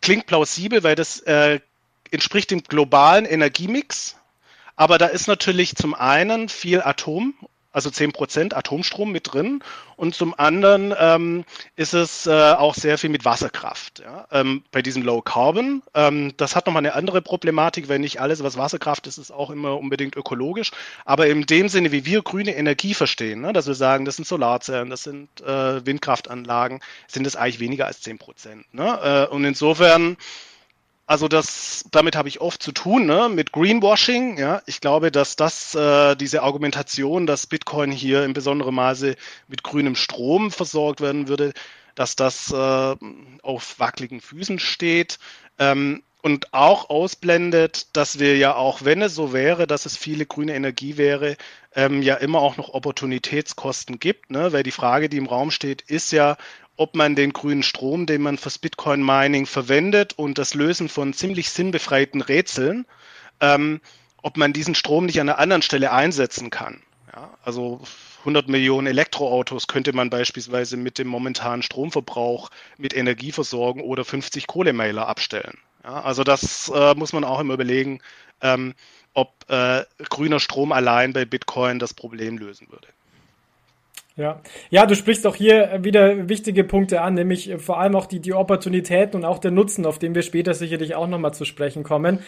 klingt 0.00 0.26
plausibel, 0.26 0.82
weil 0.82 0.94
das 0.94 1.20
äh, 1.20 1.60
entspricht 2.10 2.50
dem 2.50 2.62
globalen 2.62 3.24
Energiemix. 3.24 4.16
Aber 4.76 4.98
da 4.98 5.06
ist 5.06 5.26
natürlich 5.26 5.76
zum 5.76 5.94
einen 5.94 6.48
viel 6.48 6.80
Atom, 6.82 7.34
also 7.72 7.90
10% 7.90 8.54
Atomstrom 8.54 9.12
mit 9.12 9.32
drin. 9.32 9.62
Und 9.96 10.14
zum 10.14 10.38
anderen 10.38 10.94
ähm, 10.98 11.44
ist 11.76 11.92
es 11.92 12.26
äh, 12.26 12.30
auch 12.30 12.74
sehr 12.74 12.98
viel 12.98 13.10
mit 13.10 13.24
Wasserkraft. 13.24 14.00
Ja? 14.00 14.26
Ähm, 14.32 14.62
bei 14.72 14.82
diesem 14.82 15.02
Low 15.02 15.20
Carbon. 15.20 15.82
Ähm, 15.94 16.32
das 16.36 16.56
hat 16.56 16.66
nochmal 16.66 16.80
eine 16.80 16.94
andere 16.94 17.22
Problematik, 17.22 17.88
weil 17.88 17.98
nicht 17.98 18.20
alles, 18.20 18.42
was 18.42 18.56
Wasserkraft 18.56 19.06
ist, 19.06 19.18
ist 19.18 19.30
auch 19.30 19.50
immer 19.50 19.78
unbedingt 19.78 20.16
ökologisch. 20.16 20.70
Aber 21.04 21.26
in 21.26 21.42
dem 21.46 21.68
Sinne, 21.68 21.92
wie 21.92 22.06
wir 22.06 22.22
grüne 22.22 22.56
Energie 22.56 22.94
verstehen, 22.94 23.40
ne? 23.40 23.52
dass 23.52 23.66
wir 23.66 23.74
sagen, 23.74 24.04
das 24.04 24.16
sind 24.16 24.26
Solarzellen, 24.26 24.90
das 24.90 25.02
sind 25.02 25.28
äh, 25.42 25.84
Windkraftanlagen, 25.84 26.80
sind 27.06 27.26
es 27.26 27.36
eigentlich 27.36 27.60
weniger 27.60 27.86
als 27.86 28.02
10%. 28.02 28.64
Ne? 28.72 29.26
Äh, 29.30 29.32
und 29.32 29.44
insofern 29.44 30.16
also 31.10 31.26
das, 31.26 31.84
damit 31.90 32.14
habe 32.14 32.28
ich 32.28 32.40
oft 32.40 32.62
zu 32.62 32.70
tun, 32.70 33.04
ne, 33.04 33.28
mit 33.28 33.50
Greenwashing. 33.50 34.38
Ja, 34.38 34.62
ich 34.66 34.80
glaube, 34.80 35.10
dass 35.10 35.34
das 35.34 35.74
äh, 35.74 36.14
diese 36.14 36.44
Argumentation, 36.44 37.26
dass 37.26 37.48
Bitcoin 37.48 37.90
hier 37.90 38.24
in 38.24 38.32
besonderem 38.32 38.76
Maße 38.76 39.16
mit 39.48 39.64
grünem 39.64 39.96
Strom 39.96 40.52
versorgt 40.52 41.00
werden 41.00 41.26
würde, 41.26 41.52
dass 41.96 42.14
das 42.14 42.52
äh, 42.52 42.94
auf 43.42 43.80
wackeligen 43.80 44.20
Füßen 44.20 44.60
steht. 44.60 45.18
Ähm, 45.58 46.04
und 46.22 46.54
auch 46.54 46.90
ausblendet, 46.90 47.96
dass 47.96 48.20
wir 48.20 48.36
ja 48.36 48.54
auch, 48.54 48.84
wenn 48.84 49.02
es 49.02 49.14
so 49.16 49.32
wäre, 49.32 49.66
dass 49.66 49.86
es 49.86 49.96
viele 49.96 50.26
grüne 50.26 50.54
Energie 50.54 50.96
wäre, 50.96 51.36
ähm, 51.74 52.02
ja 52.02 52.14
immer 52.16 52.38
auch 52.38 52.56
noch 52.56 52.72
Opportunitätskosten 52.72 53.98
gibt, 53.98 54.30
ne? 54.30 54.52
weil 54.52 54.62
die 54.62 54.70
Frage, 54.70 55.08
die 55.08 55.16
im 55.16 55.26
Raum 55.26 55.50
steht, 55.50 55.82
ist 55.82 56.12
ja, 56.12 56.36
ob 56.80 56.94
man 56.94 57.14
den 57.14 57.34
grünen 57.34 57.62
Strom, 57.62 58.06
den 58.06 58.22
man 58.22 58.38
fürs 58.38 58.56
Bitcoin-Mining 58.56 59.44
verwendet 59.44 60.14
und 60.16 60.38
das 60.38 60.54
Lösen 60.54 60.88
von 60.88 61.12
ziemlich 61.12 61.50
sinnbefreiten 61.50 62.22
Rätseln, 62.22 62.86
ähm, 63.40 63.82
ob 64.22 64.38
man 64.38 64.54
diesen 64.54 64.74
Strom 64.74 65.04
nicht 65.04 65.20
an 65.20 65.28
einer 65.28 65.38
anderen 65.38 65.60
Stelle 65.60 65.92
einsetzen 65.92 66.48
kann. 66.48 66.82
Ja, 67.14 67.36
also 67.44 67.82
100 68.20 68.48
Millionen 68.48 68.86
Elektroautos 68.86 69.66
könnte 69.66 69.92
man 69.92 70.08
beispielsweise 70.08 70.78
mit 70.78 70.96
dem 70.96 71.06
momentanen 71.06 71.62
Stromverbrauch 71.62 72.48
mit 72.78 72.96
Energie 72.96 73.32
versorgen 73.32 73.82
oder 73.82 74.06
50 74.06 74.46
Kohlemailer 74.46 75.06
abstellen. 75.06 75.58
Ja, 75.84 76.00
also 76.00 76.24
das 76.24 76.72
äh, 76.74 76.94
muss 76.94 77.12
man 77.12 77.24
auch 77.24 77.40
immer 77.40 77.54
überlegen, 77.54 78.00
ähm, 78.40 78.72
ob 79.12 79.44
äh, 79.50 79.84
grüner 80.08 80.40
Strom 80.40 80.72
allein 80.72 81.12
bei 81.12 81.26
Bitcoin 81.26 81.78
das 81.78 81.92
Problem 81.92 82.38
lösen 82.38 82.68
würde. 82.70 82.88
Ja. 84.20 84.42
ja, 84.68 84.84
du 84.84 84.94
sprichst 84.94 85.26
auch 85.26 85.34
hier 85.34 85.78
wieder 85.82 86.28
wichtige 86.28 86.62
Punkte 86.62 87.00
an, 87.00 87.14
nämlich 87.14 87.54
vor 87.56 87.80
allem 87.80 87.96
auch 87.96 88.04
die, 88.04 88.20
die 88.20 88.34
Opportunitäten 88.34 89.16
und 89.16 89.24
auch 89.24 89.38
der 89.38 89.50
Nutzen, 89.50 89.86
auf 89.86 89.98
den 89.98 90.14
wir 90.14 90.20
später 90.20 90.52
sicherlich 90.52 90.94
auch 90.94 91.06
nochmal 91.06 91.32
zu 91.32 91.46
sprechen 91.46 91.84
kommen. 91.84 92.18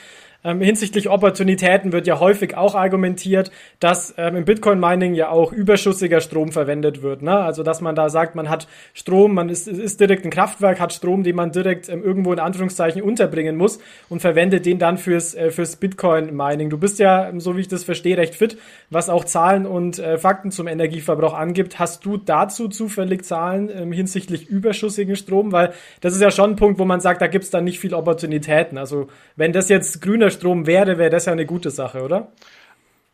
Ähm, 0.45 0.61
hinsichtlich 0.61 1.09
Opportunitäten 1.09 1.93
wird 1.93 2.07
ja 2.07 2.19
häufig 2.19 2.57
auch 2.57 2.75
argumentiert, 2.75 3.53
dass 3.79 4.15
ähm, 4.17 4.37
im 4.37 4.45
Bitcoin-Mining 4.45 5.15
ja 5.15 5.29
auch 5.29 5.53
überschüssiger 5.53 6.21
Strom 6.21 6.51
verwendet 6.51 7.03
wird. 7.03 7.23
Ne? 7.23 7.37
Also 7.37 7.63
dass 7.63 7.81
man 7.81 7.95
da 7.95 8.09
sagt, 8.09 8.35
man 8.35 8.49
hat 8.49 8.67
Strom, 8.93 9.35
man 9.35 9.49
ist, 9.49 9.69
ist 9.69 10.01
direkt 10.01 10.25
ein 10.25 10.31
Kraftwerk, 10.31 10.81
hat 10.81 10.93
Strom, 10.93 11.23
den 11.23 11.37
man 11.37 11.53
direkt 11.53 11.89
ähm, 11.89 12.03
irgendwo 12.03 12.33
in 12.33 12.41
Anführungszeichen 12.41 13.03
unterbringen 13.03 13.57
muss 13.57 13.79
und 14.09 14.21
verwendet 14.21 14.67
den 14.67 14.81
dann 14.81 14.99
fürs, 14.99 15.35
äh, 15.35 15.53
fürs 15.53 15.77
Bitcoin-Mining. 15.77 16.71
Du 16.71 16.79
bist 16.79 16.99
ja, 16.99 17.31
so 17.39 17.57
wie 17.57 17.61
ich 17.61 17.69
das 17.69 17.85
verstehe, 17.85 18.17
recht 18.17 18.35
fit, 18.35 18.59
was 18.91 19.09
auch 19.09 19.25
Zahlen 19.25 19.65
und 19.65 20.01
äh, 20.01 20.19
Fakten 20.19 20.51
zum 20.51 20.67
Energieverbrauch 20.67 21.35
angibt. 21.35 21.79
Hast 21.79 22.05
du 22.05 22.17
dazu 22.17 22.69
zufällig 22.69 23.25
Zahlen 23.25 23.71
ähm, 23.73 23.93
hinsichtlich 23.93 24.49
überschüssigen 24.49 25.15
Strom? 25.15 25.53
Weil 25.53 25.73
das 26.01 26.15
ist 26.15 26.21
ja 26.21 26.33
schon 26.33 26.51
ein 26.51 26.57
Punkt, 26.57 26.81
wo 26.81 26.85
man 26.85 27.01
sagt, 27.01 27.23
da 27.23 27.29
gibt's 27.29 27.51
dann 27.51 27.63
nicht 27.63 27.79
viel 27.79 27.95
Opportunitäten. 27.95 28.77
Also 28.77 29.07
wenn 29.37 29.53
das 29.53 29.69
jetzt 29.69 30.03
grüner 30.03 30.32
Strom 30.33 30.67
wäre, 30.67 30.99
wäre 30.99 31.11
das 31.11 31.27
ja 31.27 31.33
eine 31.33 31.47
gute 31.47 31.71
Sache, 31.71 32.03
oder? 32.03 32.33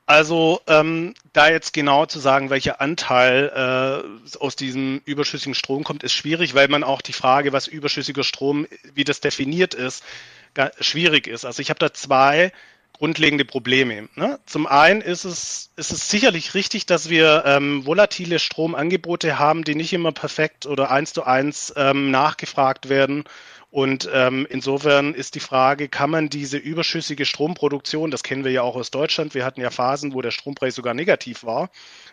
Also 0.07 0.63
ähm, 0.67 1.13
da 1.35 1.51
jetzt 1.51 1.75
genau 1.75 2.07
zu 2.07 2.19
sagen, 2.19 2.49
welcher 2.49 2.81
Anteil 2.81 3.53
äh, 4.35 4.39
aus 4.39 4.57
diesem 4.57 5.03
überschüssigen 5.05 5.55
Strom 5.55 5.85
kommt, 5.85 6.03
ist 6.03 6.15
schwierig, 6.15 6.55
weil 6.55 6.69
man 6.69 6.83
auch 6.83 7.03
die 7.03 7.13
Frage, 7.13 7.53
was 7.53 7.67
überschüssiger 7.67 8.25
Strom, 8.25 8.67
wie 8.95 9.05
das 9.05 9.21
definiert 9.21 9.75
ist, 9.75 10.03
schwierig 10.81 11.27
ist. 11.27 11.45
Also 11.45 11.61
ich 11.61 11.69
habe 11.69 11.79
da 11.79 11.93
zwei 11.93 12.53
grundlegende 12.99 13.45
Probleme. 13.45 14.09
Ne? 14.17 14.39
Zum 14.47 14.67
einen 14.67 15.01
ist 15.01 15.25
es, 15.25 15.71
ist 15.77 15.93
es 15.93 16.11
sicherlich 16.11 16.55
richtig, 16.55 16.87
dass 16.87 17.09
wir 17.09 17.45
ähm, 17.47 17.87
volatile 17.87 18.39
Stromangebote 18.39 19.39
haben, 19.39 19.63
die 19.63 19.75
nicht 19.75 19.93
immer 19.93 20.13
perfekt 20.13 20.67
oder 20.67 20.91
eins 20.91 21.13
zu 21.13 21.25
eins 21.25 21.73
ähm, 21.77 22.11
nachgefragt 22.11 22.89
werden. 22.89 23.25
Und 23.71 24.09
ähm, 24.13 24.47
insofern 24.49 25.13
ist 25.13 25.35
die 25.35 25.41
Frage, 25.41 25.89
kann 25.89 26.09
man 26.09 26.31
diese 26.31 26.57
überschüssige 26.57 27.27
Stromproduktion, 27.27 28.11
das 28.11 28.23
kennen 28.23 28.45
wir 28.45 28.53
ja 28.53 28.63
auch 28.63 28.77
aus 28.77 28.91
Deutschland, 28.91 29.35
wir 29.35 29.45
hatten 29.45 29.61
ja 29.61 29.71
Phasen, 29.71 30.15
wo 30.15 30.23
der 30.23 30.31
Strompreis 30.31 30.75
sogar 30.75 30.95
negativ 30.95 31.45
war, 31.45 31.69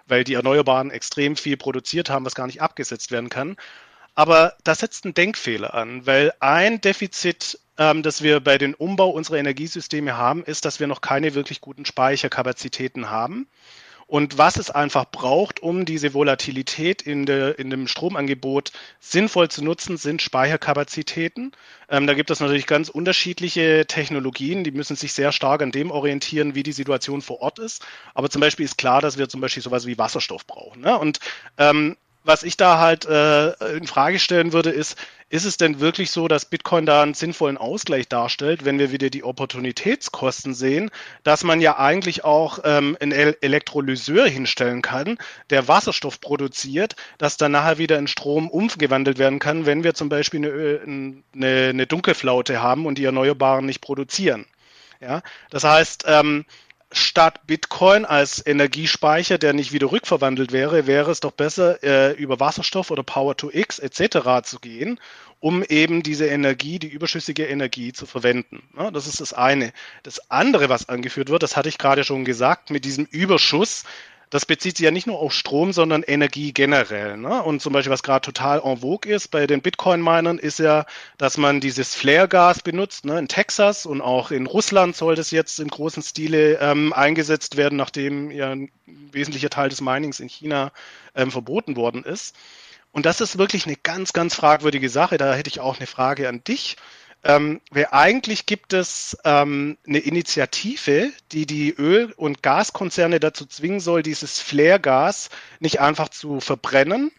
weil 0.06 0.26
die 0.26 0.34
Erneuerbaren 0.34 0.92
extrem 0.92 1.38
viel 1.38 1.56
produziert 1.56 2.10
haben, 2.10 2.26
was 2.26 2.36
gar 2.36 2.48
nicht 2.48 2.62
abgesetzt 2.62 3.12
werden 3.12 3.30
kann. 3.30 3.56
Aber 4.16 4.56
da 4.64 4.76
setzt 4.76 5.06
ein 5.06 5.14
Denkfehler 5.14 5.74
an, 5.74 6.06
weil 6.06 6.34
ein 6.40 6.82
Defizit 6.82 7.58
ähm, 7.78 8.04
das 8.04 8.22
wir 8.22 8.40
bei 8.40 8.58
den 8.58 8.74
Umbau 8.74 9.10
unserer 9.10 9.38
Energiesysteme 9.38 10.18
haben, 10.18 10.44
ist, 10.44 10.66
dass 10.66 10.80
wir 10.80 10.88
noch 10.88 11.02
keine 11.02 11.36
wirklich 11.36 11.62
guten 11.62 11.86
Speicherkapazitäten 11.86 13.10
haben. 13.10 13.48
Und 14.08 14.38
was 14.38 14.58
es 14.58 14.70
einfach 14.70 15.06
braucht, 15.10 15.64
um 15.64 15.84
diese 15.84 16.14
Volatilität 16.14 17.02
in, 17.02 17.26
der, 17.26 17.58
in 17.58 17.72
dem 17.72 17.88
Stromangebot 17.88 18.72
sinnvoll 19.00 19.50
zu 19.50 19.64
nutzen, 19.64 19.98
sind 19.98 20.22
Speicherkapazitäten. 20.22 21.54
Ähm, 21.90 22.06
da 22.06 22.14
gibt 22.14 22.30
es 22.30 22.40
natürlich 22.40 22.68
ganz 22.68 22.90
unterschiedliche 22.90 23.86
Technologien, 23.88 24.64
die 24.64 24.72
müssen 24.72 24.96
sich 24.96 25.14
sehr 25.14 25.32
stark 25.32 25.64
an 25.64 25.72
dem 25.72 25.90
orientieren, 25.90 26.54
wie 26.54 26.64
die 26.64 26.72
Situation 26.72 27.24
vor 27.24 27.42
Ort 27.42 27.58
ist. 27.58 27.84
Aber 28.14 28.30
zum 28.30 28.42
Beispiel 28.42 28.66
ist 28.66 28.78
klar, 28.78 29.02
dass 29.02 29.18
wir 29.18 29.28
zum 29.28 29.42
Beispiel 29.42 29.64
sowas 29.64 29.88
wie 29.88 29.98
Wasserstoff 29.98 30.46
brauchen. 30.46 30.82
Ne? 30.82 30.98
Und 31.00 31.20
ähm, 31.58 31.98
was 32.26 32.44
ich 32.44 32.58
da 32.58 32.80
halt 32.80 33.06
äh, 33.06 33.52
in 33.78 33.88
Frage 33.88 34.20
stellen 34.20 34.52
würde, 34.52 34.72
ist, 34.72 34.98
ist 35.30 35.46
es 35.46 35.58
denn 35.58 35.80
wirklich 35.80 36.12
so, 36.12 36.28
dass 36.28 36.46
Bitcoin 36.46 36.86
da 36.86 37.04
einen 37.04 37.14
sinnvollen 37.14 37.58
Ausgleich 37.58 38.10
darstellt, 38.10 38.66
wenn 38.66 38.80
wir 38.80 38.92
wieder 38.92 39.10
die 39.10 39.24
Opportunitätskosten 39.24 40.54
sehen, 40.54 40.90
dass 41.24 41.44
man 41.44 41.62
ja 41.62 41.78
eigentlich 41.78 42.24
auch 42.24 42.60
ähm, 42.64 42.98
einen 43.00 43.12
Elektrolyseur 43.12 44.28
hinstellen 44.28 44.82
kann, 44.82 45.18
der 45.52 45.68
Wasserstoff 45.68 46.20
produziert, 46.20 46.96
dass 47.18 47.38
dann 47.38 47.52
nachher 47.52 47.78
wieder 47.78 48.00
in 48.00 48.08
Strom 48.08 48.50
umgewandelt 48.50 49.20
werden 49.20 49.40
kann, 49.40 49.66
wenn 49.66 49.84
wir 49.84 49.94
zum 49.94 50.10
Beispiel 50.10 50.46
eine, 50.46 51.16
eine, 51.34 51.70
eine 51.70 51.88
Dunkelflaute 51.88 52.62
haben 52.62 52.86
und 52.86 52.98
die 52.98 53.06
Erneuerbaren 53.06 53.66
nicht 53.66 53.82
produzieren. 53.82 54.46
Ja, 55.02 55.22
das 55.50 55.64
heißt, 55.64 56.06
ähm, 56.08 56.46
statt 56.98 57.46
Bitcoin 57.48 58.06
als 58.06 58.46
Energiespeicher, 58.46 59.38
der 59.38 59.54
nicht 59.54 59.74
wieder 59.74 59.92
rückverwandelt 59.92 60.52
wäre, 60.52 60.88
wäre 60.88 61.12
es 61.12 61.20
doch 61.20 61.32
besser, 61.32 61.84
äh, 61.84 62.14
über 62.14 62.40
Wasserstoff 62.40 62.92
oder 62.92 63.04
Power 63.04 63.36
to 63.36 63.50
X 63.52 63.80
etc. 63.80 64.44
zu 64.44 64.60
gehen, 64.60 65.00
um 65.40 65.64
eben 65.64 66.04
diese 66.04 66.28
Energie, 66.28 66.80
die 66.80 66.88
überschüssige 66.88 67.46
Energie 67.46 67.94
zu 67.94 68.06
verwenden. 68.06 68.64
Ja, 68.78 68.92
das 68.92 69.08
ist 69.08 69.22
das 69.22 69.34
eine. 69.34 69.74
Das 70.04 70.32
andere, 70.32 70.70
was 70.70 70.90
angeführt 70.90 71.30
wird, 71.30 71.44
das 71.44 71.56
hatte 71.56 71.70
ich 71.70 71.78
gerade 71.78 72.04
schon 72.04 72.26
gesagt, 72.26 72.70
mit 72.70 72.86
diesem 72.86 73.06
Überschuss, 73.06 73.84
das 74.30 74.46
bezieht 74.46 74.78
sich 74.78 74.84
ja 74.84 74.92
nicht 74.92 75.08
nur 75.08 75.20
auf 75.20 75.34
Strom, 75.34 75.74
sondern 75.74 76.04
Energie 76.04 76.52
generell. 76.52 77.18
Ne? 77.18 77.44
Und 77.44 77.62
zum 77.62 77.74
Beispiel, 77.74 77.92
was 77.92 78.04
gerade 78.04 78.26
total 78.26 78.62
en 78.64 78.78
vogue 78.78 79.12
ist 79.12 79.30
bei 79.30 79.48
den 79.48 79.62
Bitcoin-Minern, 79.62 80.40
ist 80.40 80.60
ja, 80.60 80.86
dass 81.18 81.38
man 81.38 81.60
dieses 81.60 81.96
Flare-Gas 81.96 82.62
benutzt. 82.62 83.06
Ne? 83.06 83.20
In 83.20 83.28
Texas 83.28 83.86
und 83.86 84.02
auch 84.02 84.32
in 84.32 84.48
Russland 84.48 84.96
soll 84.96 85.16
das 85.16 85.32
jetzt 85.32 85.60
im 85.60 85.70
großen 85.70 86.04
Stile 86.04 86.60
ähm, 86.60 86.94
eingesetzt 86.94 87.58
werden, 87.58 87.78
nachdem 87.78 88.32
ja 88.32 88.52
ein 88.52 88.72
wesentlicher 88.86 89.50
Teil 89.50 89.70
des 89.70 89.82
Minings 89.82 90.20
in 90.20 90.30
China 90.30 90.72
ähm, 91.16 91.32
verboten 91.32 91.76
worden 91.76 92.04
ist. 92.04 92.36
Und 92.92 93.06
das 93.06 93.20
ist 93.20 93.38
wirklich 93.38 93.66
eine 93.66 93.76
ganz, 93.76 94.14
ganz 94.14 94.36
fragwürdige 94.36 94.90
Sache. 94.90 95.18
Da 95.18 95.34
hätte 95.34 95.50
ich 95.50 95.60
auch 95.60 95.78
eine 95.78 95.88
Frage 95.88 96.30
an 96.30 96.44
dich. 96.46 96.78
Ähm, 97.26 97.60
weil 97.72 97.88
eigentlich 97.90 98.46
gibt 98.46 98.72
es 98.72 99.18
ähm, 99.26 99.78
eine 99.88 99.98
Initiative, 99.98 101.12
die 101.32 101.48
die 101.48 101.72
Öl- 101.72 102.14
und 102.16 102.44
Gaskonzerne 102.44 103.20
dazu 103.20 103.48
zwingen 103.48 103.80
soll, 103.80 104.04
dieses 104.04 104.40
Flaregas 104.40 105.30
nicht 105.60 105.82
einfach 105.82 106.10
zu 106.10 106.40
verbrennen, 106.40 107.12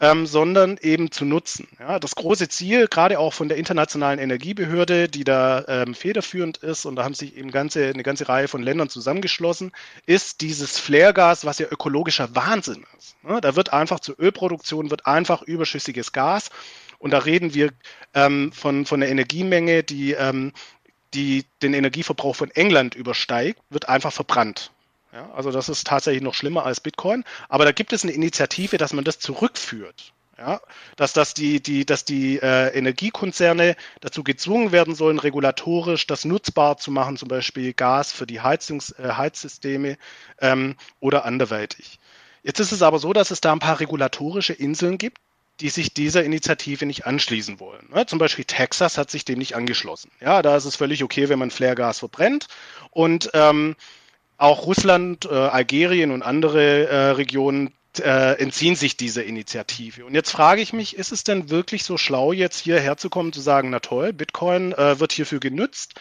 ähm, 0.00 0.26
sondern 0.26 0.76
eben 0.82 1.12
zu 1.12 1.24
nutzen. 1.24 1.68
Ja, 1.78 2.00
das 2.00 2.16
große 2.16 2.48
Ziel, 2.48 2.88
gerade 2.88 3.20
auch 3.20 3.32
von 3.32 3.48
der 3.48 3.56
Internationalen 3.56 4.18
Energiebehörde, 4.18 5.08
die 5.08 5.22
da 5.22 5.64
ähm, 5.68 5.94
federführend 5.94 6.56
ist, 6.56 6.84
und 6.84 6.96
da 6.96 7.04
haben 7.04 7.14
sich 7.14 7.36
eben 7.36 7.52
ganze, 7.52 7.86
eine 7.86 8.02
ganze 8.02 8.28
Reihe 8.28 8.48
von 8.48 8.60
Ländern 8.60 8.88
zusammengeschlossen, 8.88 9.70
ist 10.04 10.40
dieses 10.40 10.80
Flaregas, 10.80 11.44
was 11.44 11.60
ja 11.60 11.68
ökologischer 11.70 12.34
Wahnsinn 12.34 12.84
ist. 12.98 13.14
Ja, 13.22 13.40
da 13.40 13.54
wird 13.54 13.72
einfach 13.72 14.00
zur 14.00 14.18
Ölproduktion, 14.18 14.90
wird 14.90 15.06
einfach 15.06 15.42
überschüssiges 15.42 16.10
Gas 16.10 16.50
und 17.04 17.10
da 17.10 17.18
reden 17.18 17.52
wir 17.52 17.70
ähm, 18.14 18.50
von, 18.50 18.86
von 18.86 19.02
einer 19.02 19.12
Energiemenge, 19.12 19.82
die, 19.82 20.12
ähm, 20.12 20.54
die 21.12 21.44
den 21.60 21.74
Energieverbrauch 21.74 22.34
von 22.34 22.50
England 22.52 22.94
übersteigt, 22.94 23.60
wird 23.68 23.90
einfach 23.90 24.10
verbrannt. 24.10 24.72
Ja, 25.12 25.30
also 25.32 25.50
das 25.50 25.68
ist 25.68 25.86
tatsächlich 25.86 26.22
noch 26.22 26.32
schlimmer 26.32 26.64
als 26.64 26.80
Bitcoin. 26.80 27.22
Aber 27.50 27.66
da 27.66 27.72
gibt 27.72 27.92
es 27.92 28.04
eine 28.04 28.12
Initiative, 28.12 28.78
dass 28.78 28.94
man 28.94 29.04
das 29.04 29.18
zurückführt. 29.18 30.14
Ja, 30.38 30.62
dass, 30.96 31.12
dass 31.12 31.34
die, 31.34 31.62
die, 31.62 31.84
dass 31.84 32.06
die 32.06 32.38
äh, 32.38 32.68
Energiekonzerne 32.68 33.76
dazu 34.00 34.24
gezwungen 34.24 34.72
werden 34.72 34.94
sollen, 34.94 35.18
regulatorisch 35.18 36.06
das 36.06 36.24
nutzbar 36.24 36.78
zu 36.78 36.90
machen, 36.90 37.18
zum 37.18 37.28
Beispiel 37.28 37.74
Gas 37.74 38.12
für 38.12 38.26
die 38.26 38.40
Heizungs, 38.40 38.92
äh, 38.92 39.10
Heizsysteme 39.10 39.98
ähm, 40.40 40.76
oder 41.00 41.26
anderweitig. 41.26 41.98
Jetzt 42.42 42.60
ist 42.60 42.72
es 42.72 42.80
aber 42.80 42.98
so, 42.98 43.12
dass 43.12 43.30
es 43.30 43.42
da 43.42 43.52
ein 43.52 43.58
paar 43.58 43.78
regulatorische 43.78 44.54
Inseln 44.54 44.96
gibt, 44.96 45.18
die 45.60 45.68
sich 45.68 45.94
dieser 45.94 46.24
Initiative 46.24 46.84
nicht 46.86 47.06
anschließen 47.06 47.60
wollen. 47.60 47.88
Ja, 47.94 48.06
zum 48.06 48.18
Beispiel 48.18 48.44
Texas 48.44 48.98
hat 48.98 49.10
sich 49.10 49.24
dem 49.24 49.38
nicht 49.38 49.54
angeschlossen. 49.54 50.10
Ja, 50.20 50.42
da 50.42 50.56
ist 50.56 50.64
es 50.64 50.76
völlig 50.76 51.04
okay, 51.04 51.28
wenn 51.28 51.38
man 51.38 51.50
Flaregas 51.50 52.00
verbrennt. 52.00 52.48
Und 52.90 53.30
ähm, 53.34 53.76
auch 54.36 54.66
Russland, 54.66 55.26
äh, 55.26 55.34
Algerien 55.34 56.10
und 56.10 56.22
andere 56.22 56.88
äh, 56.88 57.10
Regionen 57.10 57.72
äh, 58.00 58.40
entziehen 58.40 58.74
sich 58.74 58.96
dieser 58.96 59.24
Initiative. 59.24 60.04
Und 60.04 60.14
jetzt 60.14 60.30
frage 60.30 60.60
ich 60.60 60.72
mich, 60.72 60.96
ist 60.96 61.12
es 61.12 61.22
denn 61.22 61.50
wirklich 61.50 61.84
so 61.84 61.96
schlau, 61.96 62.32
jetzt 62.32 62.58
hierher 62.58 62.96
zu 62.96 63.08
kommen, 63.08 63.32
zu 63.32 63.40
sagen, 63.40 63.70
na 63.70 63.78
toll, 63.78 64.12
Bitcoin 64.12 64.72
äh, 64.72 64.98
wird 64.98 65.12
hierfür 65.12 65.38
genützt, 65.38 65.94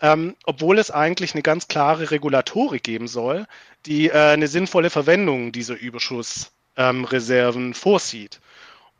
ähm, 0.00 0.34
obwohl 0.44 0.78
es 0.78 0.90
eigentlich 0.90 1.34
eine 1.34 1.42
ganz 1.42 1.68
klare 1.68 2.10
Regulatorik 2.10 2.82
geben 2.82 3.06
soll, 3.06 3.46
die 3.86 4.08
äh, 4.08 4.32
eine 4.32 4.48
sinnvolle 4.48 4.90
Verwendung 4.90 5.52
dieser 5.52 5.78
Überschussreserven 5.78 7.66
ähm, 7.66 7.74
vorsieht. 7.74 8.40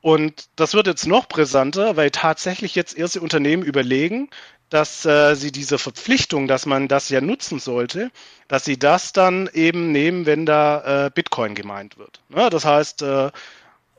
Und 0.06 0.50
das 0.54 0.74
wird 0.74 0.86
jetzt 0.86 1.08
noch 1.08 1.26
brisanter, 1.26 1.96
weil 1.96 2.12
tatsächlich 2.12 2.76
jetzt 2.76 2.96
erste 2.96 3.20
Unternehmen 3.20 3.64
überlegen, 3.64 4.30
dass 4.70 5.04
äh, 5.04 5.34
sie 5.34 5.50
diese 5.50 5.78
Verpflichtung, 5.78 6.46
dass 6.46 6.64
man 6.64 6.86
das 6.86 7.08
ja 7.08 7.20
nutzen 7.20 7.58
sollte, 7.58 8.12
dass 8.46 8.64
sie 8.64 8.78
das 8.78 9.12
dann 9.12 9.50
eben 9.52 9.90
nehmen, 9.90 10.24
wenn 10.24 10.46
da 10.46 11.06
äh, 11.06 11.10
Bitcoin 11.12 11.56
gemeint 11.56 11.98
wird. 11.98 12.20
Ja, 12.28 12.50
das 12.50 12.64
heißt, 12.64 13.02
äh, 13.02 13.32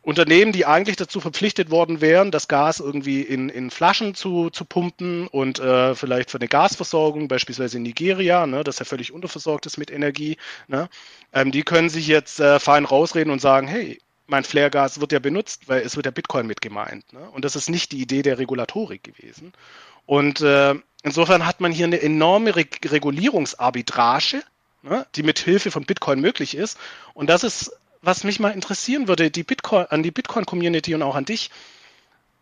Unternehmen, 0.01 0.53
die 0.53 0.65
eigentlich 0.65 0.95
dazu 0.95 1.19
verpflichtet 1.19 1.71
worden 1.71 1.99
wären, 1.99 2.31
das 2.31 2.47
Gas 2.47 2.79
irgendwie 2.79 3.21
in, 3.21 3.49
in 3.49 3.69
Flaschen 3.69 4.15
zu, 4.15 4.49
zu 4.49 4.63
pumpen 4.63 5.27
und 5.27 5.59
äh, 5.59 5.93
vielleicht 5.93 6.31
für 6.31 6.37
eine 6.37 6.47
Gasversorgung, 6.47 7.27
beispielsweise 7.27 7.75
in 7.75 7.83
Nigeria, 7.83 8.47
ne, 8.47 8.63
das 8.63 8.79
ja 8.79 8.85
völlig 8.85 9.11
unterversorgt 9.11 9.65
ist 9.65 9.77
mit 9.77 9.91
Energie, 9.91 10.37
ne, 10.69 10.87
ähm, 11.33 11.51
die 11.51 11.63
können 11.63 11.89
sich 11.89 12.07
jetzt 12.07 12.39
äh, 12.39 12.61
fein 12.61 12.85
rausreden 12.85 13.33
und 13.33 13.41
sagen, 13.41 13.67
hey, 13.67 13.99
mein 14.27 14.43
Flaregas 14.43 14.99
wird 14.99 15.11
ja 15.11 15.19
benutzt, 15.19 15.67
weil 15.67 15.81
es 15.81 15.95
wird 15.95 16.05
ja 16.05 16.11
Bitcoin 16.11 16.47
mit 16.47 16.61
gemeint. 16.61 17.11
Ne? 17.13 17.29
Und 17.31 17.45
das 17.45 17.55
ist 17.55 17.69
nicht 17.69 17.91
die 17.91 18.01
Idee 18.01 18.21
der 18.21 18.37
Regulatorik 18.37 19.03
gewesen. 19.03 19.53
Und 20.05 20.41
äh, 20.41 20.75
insofern 21.03 21.45
hat 21.45 21.61
man 21.61 21.71
hier 21.71 21.85
eine 21.85 22.01
enorme 22.01 22.55
Re 22.55 22.65
Regulierungsarbitrage, 22.85 24.43
ne, 24.83 25.05
die 25.15 25.23
mit 25.23 25.39
Hilfe 25.39 25.71
von 25.71 25.85
Bitcoin 25.85 26.19
möglich 26.19 26.55
ist. 26.55 26.77
Und 27.13 27.29
das 27.29 27.43
ist, 27.43 27.71
was 28.01 28.23
mich 28.23 28.39
mal 28.39 28.51
interessieren 28.51 29.07
würde, 29.07 29.31
die 29.31 29.43
Bitcoin, 29.43 29.85
an 29.89 30.03
die 30.03 30.11
Bitcoin-Community 30.11 30.95
und 30.95 31.03
auch 31.03 31.15
an 31.15 31.25
dich. 31.25 31.49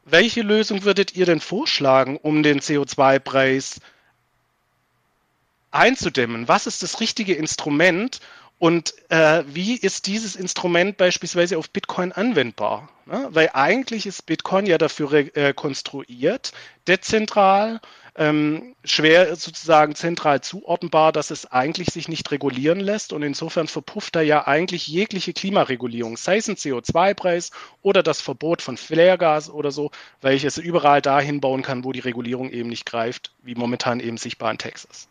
Welche 0.06 0.44
Lösung 0.44 0.84
würdet 0.84 1.16
ihr 1.16 1.26
denn 1.26 1.40
vorschlagen, 1.40 2.18
um 2.18 2.44
den 2.44 2.60
CO2-Preis 2.60 3.82
einzudämmen? 5.72 6.48
Was 6.48 6.68
ist 6.68 6.84
das 6.84 7.00
richtige 7.00 7.34
Instrument, 7.34 8.20
und 8.58 8.94
äh, 9.10 9.44
wie 9.48 9.76
ist 9.76 10.08
dieses 10.08 10.36
Instrument 10.36 10.98
beispielsweise 10.98 11.58
auf 11.58 11.70
Bitcoin 11.70 12.14
anwendbar? 12.14 12.90
Ne? 13.06 13.28
Weil 13.32 13.50
eigentlich 13.54 14.06
ist 14.06 14.26
Bitcoin 14.26 14.66
ja 14.66 14.78
dafür 14.78 15.12
äh, 15.36 15.54
konstruiert, 15.54 16.54
dezentral, 16.88 17.82
ähm, 18.18 18.74
schwer 18.86 19.36
sozusagen 19.36 19.94
zentral 19.94 20.40
zuordnenbar, 20.40 21.12
dass 21.12 21.32
es 21.32 21.52
eigentlich 21.52 21.90
sich 21.90 22.08
nicht 22.08 22.32
regulieren 22.32 22.80
lässt. 22.80 23.12
Und 23.12 23.24
insofern 23.24 23.68
verpufft 23.68 24.16
da 24.16 24.22
ja 24.22 24.48
eigentlich 24.48 24.88
jegliche 24.88 25.34
Klimaregulierung, 25.34 26.16
sei 26.16 26.38
es 26.38 26.48
ein 26.48 26.56
CO2-Preis 26.56 27.52
oder 27.82 28.04
das 28.04 28.22
Verbot 28.22 28.62
von 28.62 28.78
Flaregas 28.78 29.50
oder 29.50 29.72
so, 29.72 29.92
weil 30.22 30.36
ich 30.36 30.46
es 30.46 30.58
überall 30.58 31.02
dahin 31.02 31.42
bauen 31.42 31.62
kann, 31.62 31.84
wo 31.84 31.92
die 31.92 32.00
Regulierung 32.00 32.50
eben 32.52 32.70
nicht 32.70 32.86
greift, 32.86 33.34
wie 33.44 33.56
momentan 33.56 34.00
eben 34.00 34.18
sichtbar 34.18 34.50
in 34.52 34.60
Texas. 34.60 35.10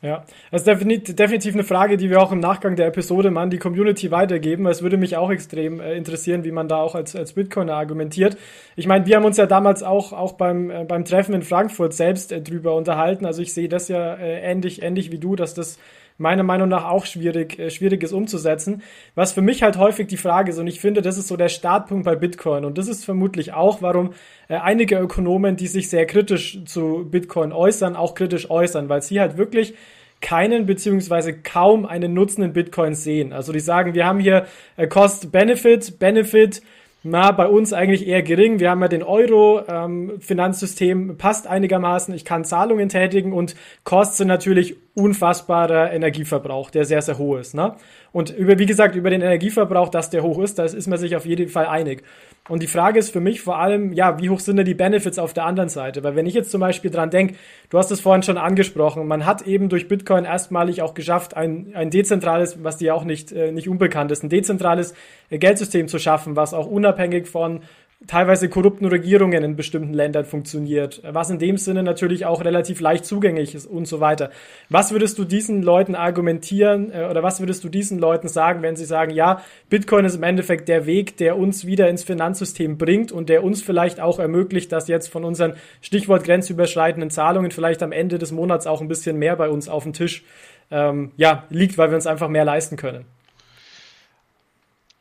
Ja, 0.00 0.24
das 0.52 0.64
ist 0.64 1.18
definitiv 1.18 1.54
eine 1.54 1.64
Frage, 1.64 1.96
die 1.96 2.08
wir 2.08 2.22
auch 2.22 2.30
im 2.30 2.38
Nachgang 2.38 2.76
der 2.76 2.86
Episode 2.86 3.32
mal 3.32 3.42
an 3.42 3.50
die 3.50 3.58
Community 3.58 4.12
weitergeben. 4.12 4.64
Es 4.66 4.80
würde 4.80 4.96
mich 4.96 5.16
auch 5.16 5.28
extrem 5.28 5.80
äh, 5.80 5.94
interessieren, 5.94 6.44
wie 6.44 6.52
man 6.52 6.68
da 6.68 6.76
auch 6.76 6.94
als, 6.94 7.16
als 7.16 7.32
Bitcoiner 7.32 7.74
argumentiert. 7.74 8.36
Ich 8.76 8.86
meine, 8.86 9.06
wir 9.06 9.16
haben 9.16 9.24
uns 9.24 9.38
ja 9.38 9.46
damals 9.46 9.82
auch, 9.82 10.12
auch 10.12 10.34
beim, 10.34 10.70
äh, 10.70 10.84
beim 10.84 11.04
Treffen 11.04 11.34
in 11.34 11.42
Frankfurt 11.42 11.94
selbst 11.94 12.30
äh, 12.30 12.40
drüber 12.40 12.76
unterhalten. 12.76 13.26
Also 13.26 13.42
ich 13.42 13.52
sehe 13.52 13.68
das 13.68 13.88
ja 13.88 14.14
äh, 14.14 14.40
ähnlich, 14.40 14.82
ähnlich 14.82 15.10
wie 15.10 15.18
du, 15.18 15.34
dass 15.34 15.54
das 15.54 15.80
meiner 16.18 16.42
Meinung 16.42 16.68
nach 16.68 16.84
auch 16.84 17.06
schwierig, 17.06 17.58
äh, 17.58 17.70
schwierig 17.70 18.02
ist 18.02 18.12
umzusetzen. 18.12 18.82
Was 19.14 19.32
für 19.32 19.40
mich 19.40 19.62
halt 19.62 19.78
häufig 19.78 20.08
die 20.08 20.16
Frage 20.16 20.50
ist, 20.50 20.58
und 20.58 20.66
ich 20.66 20.80
finde, 20.80 21.00
das 21.00 21.16
ist 21.16 21.28
so 21.28 21.36
der 21.36 21.48
Startpunkt 21.48 22.04
bei 22.04 22.16
Bitcoin. 22.16 22.64
Und 22.64 22.76
das 22.76 22.88
ist 22.88 23.04
vermutlich 23.04 23.52
auch, 23.54 23.80
warum 23.80 24.12
äh, 24.48 24.56
einige 24.56 24.98
Ökonomen, 24.98 25.56
die 25.56 25.68
sich 25.68 25.88
sehr 25.88 26.06
kritisch 26.06 26.60
zu 26.66 27.06
Bitcoin 27.10 27.52
äußern, 27.52 27.96
auch 27.96 28.14
kritisch 28.14 28.50
äußern, 28.50 28.88
weil 28.88 29.02
sie 29.02 29.20
halt 29.20 29.38
wirklich 29.38 29.74
keinen 30.20 30.66
beziehungsweise 30.66 31.32
kaum 31.32 31.86
einen 31.86 32.12
Nutzen 32.12 32.42
in 32.42 32.52
Bitcoin 32.52 32.94
sehen. 32.94 33.32
Also 33.32 33.52
die 33.52 33.60
sagen, 33.60 33.94
wir 33.94 34.04
haben 34.04 34.18
hier 34.18 34.46
äh, 34.76 34.88
Cost-Benefit, 34.88 35.98
Benefit, 35.98 35.98
Benefit 35.98 36.62
na, 37.10 37.32
bei 37.32 37.46
uns 37.46 37.72
eigentlich 37.72 38.06
eher 38.06 38.22
gering. 38.22 38.60
Wir 38.60 38.70
haben 38.70 38.80
ja 38.80 38.88
den 38.88 39.02
Euro-Finanzsystem, 39.02 41.10
ähm, 41.10 41.16
passt 41.16 41.46
einigermaßen. 41.46 42.14
Ich 42.14 42.24
kann 42.24 42.44
Zahlungen 42.44 42.88
tätigen 42.88 43.32
und 43.32 43.56
Kosten 43.84 44.28
natürlich 44.28 44.76
unfassbarer 44.94 45.92
Energieverbrauch, 45.92 46.70
der 46.70 46.84
sehr, 46.84 47.02
sehr 47.02 47.18
hoch 47.18 47.38
ist. 47.38 47.54
Ne? 47.54 47.74
Und 48.12 48.30
über, 48.30 48.58
wie 48.58 48.66
gesagt, 48.66 48.96
über 48.96 49.10
den 49.10 49.22
Energieverbrauch, 49.22 49.90
dass 49.90 50.10
der 50.10 50.22
hoch 50.22 50.40
ist, 50.40 50.58
da 50.58 50.64
ist 50.64 50.88
man 50.88 50.98
sich 50.98 51.14
auf 51.14 51.24
jeden 51.24 51.48
Fall 51.48 51.66
einig. 51.66 52.02
Und 52.48 52.62
die 52.62 52.66
Frage 52.66 52.98
ist 52.98 53.12
für 53.12 53.20
mich 53.20 53.42
vor 53.42 53.58
allem, 53.58 53.92
ja, 53.92 54.18
wie 54.18 54.30
hoch 54.30 54.40
sind 54.40 54.56
denn 54.56 54.66
die 54.66 54.74
Benefits 54.74 55.18
auf 55.18 55.34
der 55.34 55.44
anderen 55.44 55.68
Seite? 55.68 56.02
Weil 56.02 56.16
wenn 56.16 56.26
ich 56.26 56.34
jetzt 56.34 56.50
zum 56.50 56.60
Beispiel 56.60 56.90
dran 56.90 57.10
denke, 57.10 57.34
du 57.68 57.78
hast 57.78 57.90
es 57.90 58.00
vorhin 58.00 58.22
schon 58.22 58.38
angesprochen, 58.38 59.06
man 59.06 59.26
hat 59.26 59.42
eben 59.42 59.68
durch 59.68 59.88
Bitcoin 59.88 60.24
erstmalig 60.24 60.82
auch 60.82 60.94
geschafft, 60.94 61.36
ein, 61.36 61.72
ein 61.74 61.90
dezentrales, 61.90 62.64
was 62.64 62.78
dir 62.78 62.94
auch 62.94 63.04
nicht, 63.04 63.32
äh, 63.32 63.52
nicht 63.52 63.68
unbekannt 63.68 64.10
ist, 64.10 64.22
ein 64.22 64.30
dezentrales 64.30 64.94
äh, 65.30 65.38
Geldsystem 65.38 65.88
zu 65.88 65.98
schaffen, 65.98 66.36
was 66.36 66.54
auch 66.54 66.66
unabhängig 66.66 67.26
von 67.26 67.60
teilweise 68.06 68.48
korrupten 68.48 68.86
Regierungen 68.86 69.42
in 69.42 69.56
bestimmten 69.56 69.92
Ländern 69.92 70.24
funktioniert, 70.24 71.02
was 71.04 71.30
in 71.30 71.40
dem 71.40 71.56
Sinne 71.56 71.82
natürlich 71.82 72.26
auch 72.26 72.44
relativ 72.44 72.80
leicht 72.80 73.04
zugänglich 73.04 73.56
ist 73.56 73.66
und 73.66 73.86
so 73.86 73.98
weiter. 73.98 74.30
Was 74.68 74.92
würdest 74.92 75.18
du 75.18 75.24
diesen 75.24 75.62
Leuten 75.62 75.96
argumentieren 75.96 76.92
äh, 76.92 77.08
oder 77.10 77.24
was 77.24 77.40
würdest 77.40 77.64
du 77.64 77.68
diesen 77.68 77.98
Leuten 77.98 78.28
sagen, 78.28 78.62
wenn 78.62 78.76
sie 78.76 78.84
sagen, 78.84 79.10
ja, 79.10 79.42
Bitcoin 79.68 80.04
ist 80.04 80.14
im 80.14 80.22
Endeffekt 80.22 80.68
der 80.68 80.86
Weg, 80.86 81.16
der 81.16 81.36
uns 81.36 81.66
wieder 81.66 81.88
ins 81.88 82.04
Finanzsystem 82.04 82.78
bringt 82.78 83.10
und 83.10 83.28
der 83.28 83.42
uns 83.42 83.62
vielleicht 83.62 84.00
auch 84.00 84.20
ermöglicht, 84.20 84.70
dass 84.70 84.86
jetzt 84.86 85.08
von 85.08 85.24
unseren 85.24 85.54
Stichwort 85.80 86.22
grenzüberschreitenden 86.22 87.10
Zahlungen 87.10 87.50
vielleicht 87.50 87.82
am 87.82 87.90
Ende 87.90 88.18
des 88.18 88.30
Monats 88.30 88.68
auch 88.68 88.80
ein 88.80 88.88
bisschen 88.88 89.18
mehr 89.18 89.34
bei 89.34 89.48
uns 89.48 89.68
auf 89.68 89.82
dem 89.82 89.92
Tisch 89.92 90.22
ähm, 90.70 91.10
ja, 91.16 91.44
liegt, 91.50 91.78
weil 91.78 91.90
wir 91.90 91.96
uns 91.96 92.06
einfach 92.06 92.28
mehr 92.28 92.44
leisten 92.44 92.76
können. 92.76 93.06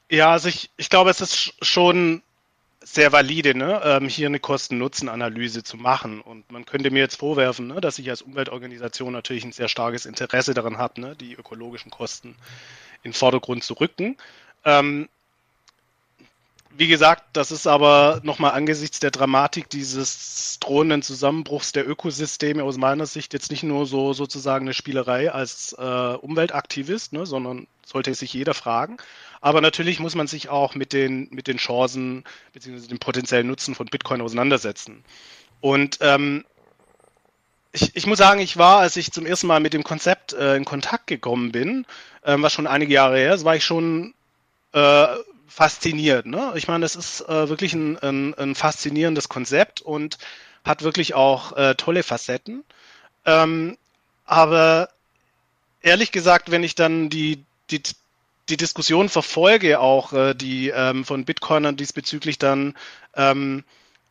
Ja, 0.09 0.31
also 0.31 0.47
ich, 0.47 0.71
ich 0.77 0.89
glaube, 0.89 1.09
es 1.09 1.21
ist 1.21 1.53
schon 1.61 2.23
sehr 2.93 3.11
valide, 3.11 3.53
ne? 3.53 3.81
ähm, 3.83 4.07
hier 4.07 4.27
eine 4.27 4.39
Kosten-Nutzen-Analyse 4.39 5.63
zu 5.63 5.77
machen. 5.77 6.21
Und 6.21 6.49
man 6.51 6.65
könnte 6.65 6.89
mir 6.89 6.99
jetzt 6.99 7.17
vorwerfen, 7.17 7.67
ne, 7.67 7.81
dass 7.81 7.99
ich 7.99 8.09
als 8.09 8.21
Umweltorganisation 8.21 9.11
natürlich 9.11 9.43
ein 9.43 9.51
sehr 9.51 9.67
starkes 9.67 10.05
Interesse 10.05 10.53
daran 10.53 10.77
habe, 10.77 11.01
ne, 11.01 11.15
die 11.15 11.33
ökologischen 11.33 11.91
Kosten 11.91 12.29
in 13.03 13.11
den 13.11 13.13
Vordergrund 13.13 13.63
zu 13.63 13.73
rücken. 13.73 14.15
Ähm, 14.63 15.09
wie 16.77 16.87
gesagt, 16.87 17.23
das 17.33 17.51
ist 17.51 17.65
aber 17.65 18.21
nochmal 18.23 18.51
angesichts 18.51 18.99
der 18.99 19.09
Dramatik 19.09 19.67
dieses 19.67 20.59
drohenden 20.59 21.01
Zusammenbruchs 21.01 21.71
der 21.71 21.89
Ökosysteme 21.89 22.63
aus 22.63 22.77
meiner 22.77 23.07
Sicht 23.07 23.33
jetzt 23.33 23.49
nicht 23.49 23.63
nur 23.63 23.87
so 23.87 24.13
sozusagen 24.13 24.65
eine 24.65 24.75
Spielerei 24.75 25.31
als 25.31 25.73
äh, 25.73 25.81
Umweltaktivist, 25.81 27.13
ne, 27.13 27.25
sondern 27.25 27.65
sollte 27.83 28.13
sich 28.13 28.31
jeder 28.33 28.53
fragen. 28.53 28.97
Aber 29.41 29.59
natürlich 29.59 29.99
muss 29.99 30.13
man 30.13 30.27
sich 30.27 30.49
auch 30.49 30.75
mit 30.75 30.93
den, 30.93 31.29
mit 31.31 31.47
den 31.47 31.57
Chancen 31.57 32.23
bzw. 32.53 32.87
dem 32.87 32.99
potenziellen 32.99 33.47
Nutzen 33.47 33.73
von 33.73 33.87
Bitcoin 33.87 34.21
auseinandersetzen. 34.21 35.03
Und 35.61 35.97
ähm, 36.01 36.45
ich, 37.71 37.95
ich 37.95 38.05
muss 38.05 38.19
sagen, 38.19 38.39
ich 38.39 38.57
war, 38.57 38.79
als 38.79 38.97
ich 38.97 39.11
zum 39.11 39.25
ersten 39.25 39.47
Mal 39.47 39.61
mit 39.61 39.73
dem 39.73 39.83
Konzept 39.83 40.33
äh, 40.33 40.55
in 40.55 40.65
Kontakt 40.65 41.07
gekommen 41.07 41.51
bin, 41.51 41.87
ähm, 42.23 42.43
was 42.43 42.53
schon 42.53 42.67
einige 42.67 42.93
Jahre 42.93 43.17
her 43.17 43.33
ist, 43.33 43.45
war 43.45 43.55
ich 43.55 43.65
schon 43.65 44.13
äh, 44.73 45.07
fasziniert. 45.47 46.25
Ne? 46.25 46.53
Ich 46.55 46.67
meine, 46.67 46.81
das 46.81 46.95
ist 46.95 47.21
äh, 47.21 47.49
wirklich 47.49 47.73
ein, 47.73 47.97
ein, 47.99 48.33
ein, 48.35 48.55
faszinierendes 48.55 49.29
Konzept 49.29 49.81
und 49.81 50.17
hat 50.63 50.83
wirklich 50.83 51.13
auch 51.13 51.55
äh, 51.55 51.75
tolle 51.75 52.03
Facetten. 52.03 52.63
Ähm, 53.25 53.77
aber 54.25 54.89
ehrlich 55.81 56.11
gesagt, 56.11 56.51
wenn 56.51 56.63
ich 56.63 56.75
dann 56.75 57.09
die, 57.09 57.43
die 57.69 57.81
die 58.49 58.57
Diskussion 58.57 59.09
verfolge, 59.09 59.79
auch 59.79 60.13
äh, 60.13 60.33
die 60.33 60.69
ähm, 60.69 61.03
von 61.05 61.25
Bitcoinern 61.25 61.75
diesbezüglich 61.75 62.37
dann 62.37 62.75
ähm, 63.15 63.63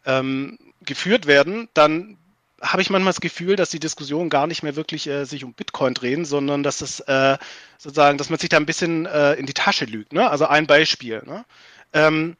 ähm, 0.04 0.58
geführt 0.82 1.26
werden, 1.26 1.68
dann 1.74 2.18
habe 2.60 2.82
ich 2.82 2.90
manchmal 2.90 3.12
das 3.12 3.20
Gefühl, 3.20 3.56
dass 3.56 3.70
die 3.70 3.80
Diskussionen 3.80 4.30
gar 4.30 4.46
nicht 4.46 4.62
mehr 4.62 4.76
wirklich 4.76 5.06
äh, 5.06 5.24
sich 5.24 5.44
um 5.44 5.52
Bitcoin 5.52 5.94
drehen, 5.94 6.24
sondern 6.24 6.62
dass 6.62 6.80
es 6.80 7.00
äh, 7.00 7.36
sozusagen, 7.78 8.18
dass 8.18 8.30
man 8.30 8.38
sich 8.38 8.48
da 8.48 8.56
ein 8.56 8.66
bisschen 8.66 9.06
äh, 9.06 9.34
in 9.34 9.46
die 9.46 9.54
Tasche 9.54 9.84
lügt. 9.84 10.12
Ne? 10.12 10.28
Also 10.28 10.46
ein 10.46 10.66
Beispiel. 10.66 11.22
Ne? 11.26 11.44
Ähm, 11.92 12.36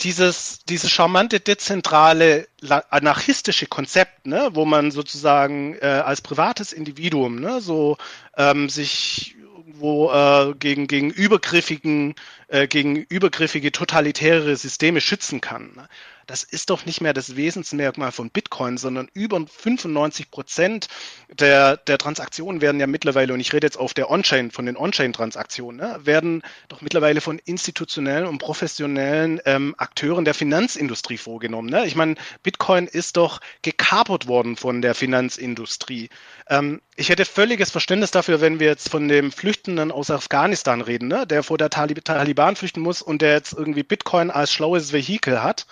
dieses, 0.00 0.60
dieses 0.64 0.90
charmante, 0.90 1.40
dezentrale, 1.40 2.46
anarchistische 2.90 3.66
Konzept, 3.66 4.26
ne, 4.26 4.50
wo 4.52 4.64
man 4.64 4.92
sozusagen 4.92 5.74
äh, 5.80 5.86
als 5.86 6.20
privates 6.20 6.72
Individuum 6.72 7.40
ne, 7.40 7.60
so 7.60 7.96
ähm, 8.36 8.68
sich 8.68 9.34
wo 9.74 10.10
äh, 10.10 10.54
gegen, 10.54 10.86
gegen 10.86 11.10
übergriffigen, 11.10 12.14
äh, 12.48 12.66
gegen 12.66 12.96
übergriffige 12.96 13.72
totalitäre 13.72 14.56
Systeme 14.56 15.00
schützen 15.00 15.40
kann. 15.40 15.72
Ne? 15.76 15.88
Das 16.28 16.44
ist 16.44 16.68
doch 16.68 16.84
nicht 16.84 17.00
mehr 17.00 17.14
das 17.14 17.36
Wesensmerkmal 17.36 18.12
von 18.12 18.30
Bitcoin, 18.30 18.76
sondern 18.76 19.08
über 19.14 19.42
95 19.44 20.30
Prozent 20.30 20.88
der, 21.32 21.78
der 21.78 21.96
Transaktionen 21.96 22.60
werden 22.60 22.78
ja 22.80 22.86
mittlerweile, 22.86 23.32
und 23.32 23.40
ich 23.40 23.52
rede 23.54 23.66
jetzt 23.66 23.78
auf 23.78 23.94
der 23.94 24.10
On-Chain, 24.10 24.50
von 24.50 24.66
den 24.66 24.76
On-Chain-Transaktionen, 24.76 25.80
ne, 25.80 25.98
werden 26.04 26.42
doch 26.68 26.82
mittlerweile 26.82 27.22
von 27.22 27.38
institutionellen 27.38 28.26
und 28.26 28.38
professionellen 28.38 29.40
ähm, 29.46 29.74
Akteuren 29.78 30.26
der 30.26 30.34
Finanzindustrie 30.34 31.16
vorgenommen. 31.16 31.70
Ne? 31.70 31.86
Ich 31.86 31.96
meine, 31.96 32.14
Bitcoin 32.42 32.86
ist 32.86 33.16
doch 33.16 33.40
gekapert 33.62 34.28
worden 34.28 34.56
von 34.56 34.82
der 34.82 34.94
Finanzindustrie. 34.94 36.10
Ähm, 36.48 36.82
ich 36.94 37.08
hätte 37.08 37.24
völliges 37.24 37.70
Verständnis 37.70 38.10
dafür, 38.10 38.42
wenn 38.42 38.60
wir 38.60 38.66
jetzt 38.66 38.90
von 38.90 39.08
dem 39.08 39.32
Flüchtenden 39.32 39.90
aus 39.90 40.10
Afghanistan 40.10 40.82
reden, 40.82 41.08
ne, 41.08 41.26
der 41.26 41.42
vor 41.42 41.56
der 41.56 41.70
Talib 41.70 42.04
Taliban 42.04 42.54
flüchten 42.54 42.80
muss 42.80 43.00
und 43.00 43.22
der 43.22 43.32
jetzt 43.32 43.54
irgendwie 43.54 43.82
Bitcoin 43.82 44.30
als 44.30 44.52
schlaues 44.52 44.92
Vehikel 44.92 45.42
hat 45.42 45.66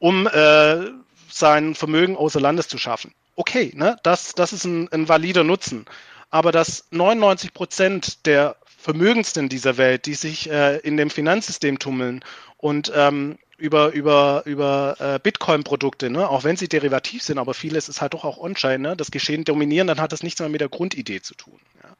um 0.00 0.26
äh, 0.26 0.90
sein 1.30 1.76
Vermögen 1.76 2.16
außer 2.16 2.40
Landes 2.40 2.66
zu 2.66 2.78
schaffen. 2.78 3.14
Okay, 3.36 3.72
ne? 3.76 3.96
das, 4.02 4.34
das 4.34 4.52
ist 4.52 4.64
ein, 4.64 4.88
ein 4.92 5.08
valider 5.08 5.44
Nutzen. 5.44 5.86
Aber 6.30 6.50
dass 6.50 6.86
99 6.90 7.54
Prozent 7.54 8.26
der 8.26 8.56
Vermögendsten 8.64 9.48
dieser 9.48 9.76
Welt, 9.76 10.06
die 10.06 10.14
sich 10.14 10.50
äh, 10.50 10.78
in 10.78 10.96
dem 10.96 11.10
Finanzsystem 11.10 11.78
tummeln 11.78 12.24
und 12.56 12.90
ähm, 12.94 13.38
über, 13.58 13.92
über, 13.92 14.42
über 14.46 14.96
äh, 14.98 15.18
Bitcoin-Produkte, 15.22 16.08
ne? 16.08 16.28
auch 16.28 16.44
wenn 16.44 16.56
sie 16.56 16.68
derivativ 16.68 17.22
sind, 17.22 17.38
aber 17.38 17.52
vieles 17.52 17.88
ist 17.88 18.00
halt 18.00 18.14
doch 18.14 18.24
auch 18.24 18.38
On-Chain, 18.38 18.80
ne? 18.80 18.96
das 18.96 19.10
Geschehen 19.10 19.44
dominieren, 19.44 19.86
dann 19.86 20.00
hat 20.00 20.12
das 20.12 20.22
nichts 20.22 20.40
mehr 20.40 20.48
mit 20.48 20.62
der 20.62 20.70
Grundidee 20.70 21.20
zu 21.20 21.34
tun. 21.34 21.60
Ja? 21.82 21.90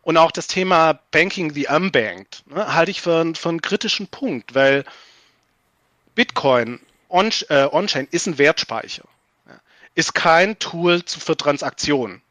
Und 0.00 0.16
auch 0.16 0.32
das 0.32 0.46
Thema 0.46 0.98
Banking 1.10 1.52
the 1.52 1.68
Unbanked 1.68 2.44
ne? 2.46 2.74
halte 2.74 2.90
ich 2.90 3.02
für, 3.02 3.34
für 3.34 3.48
einen 3.50 3.60
kritischen 3.60 4.06
Punkt, 4.06 4.54
weil 4.54 4.84
Bitcoin 6.14 6.80
On-Chain 7.12 8.08
ist 8.10 8.26
ein 8.26 8.38
Wertspeicher, 8.38 9.04
ist 9.94 10.14
kein 10.14 10.58
Tool 10.58 11.02
für 11.06 11.36
Transaktionen. 11.36 12.22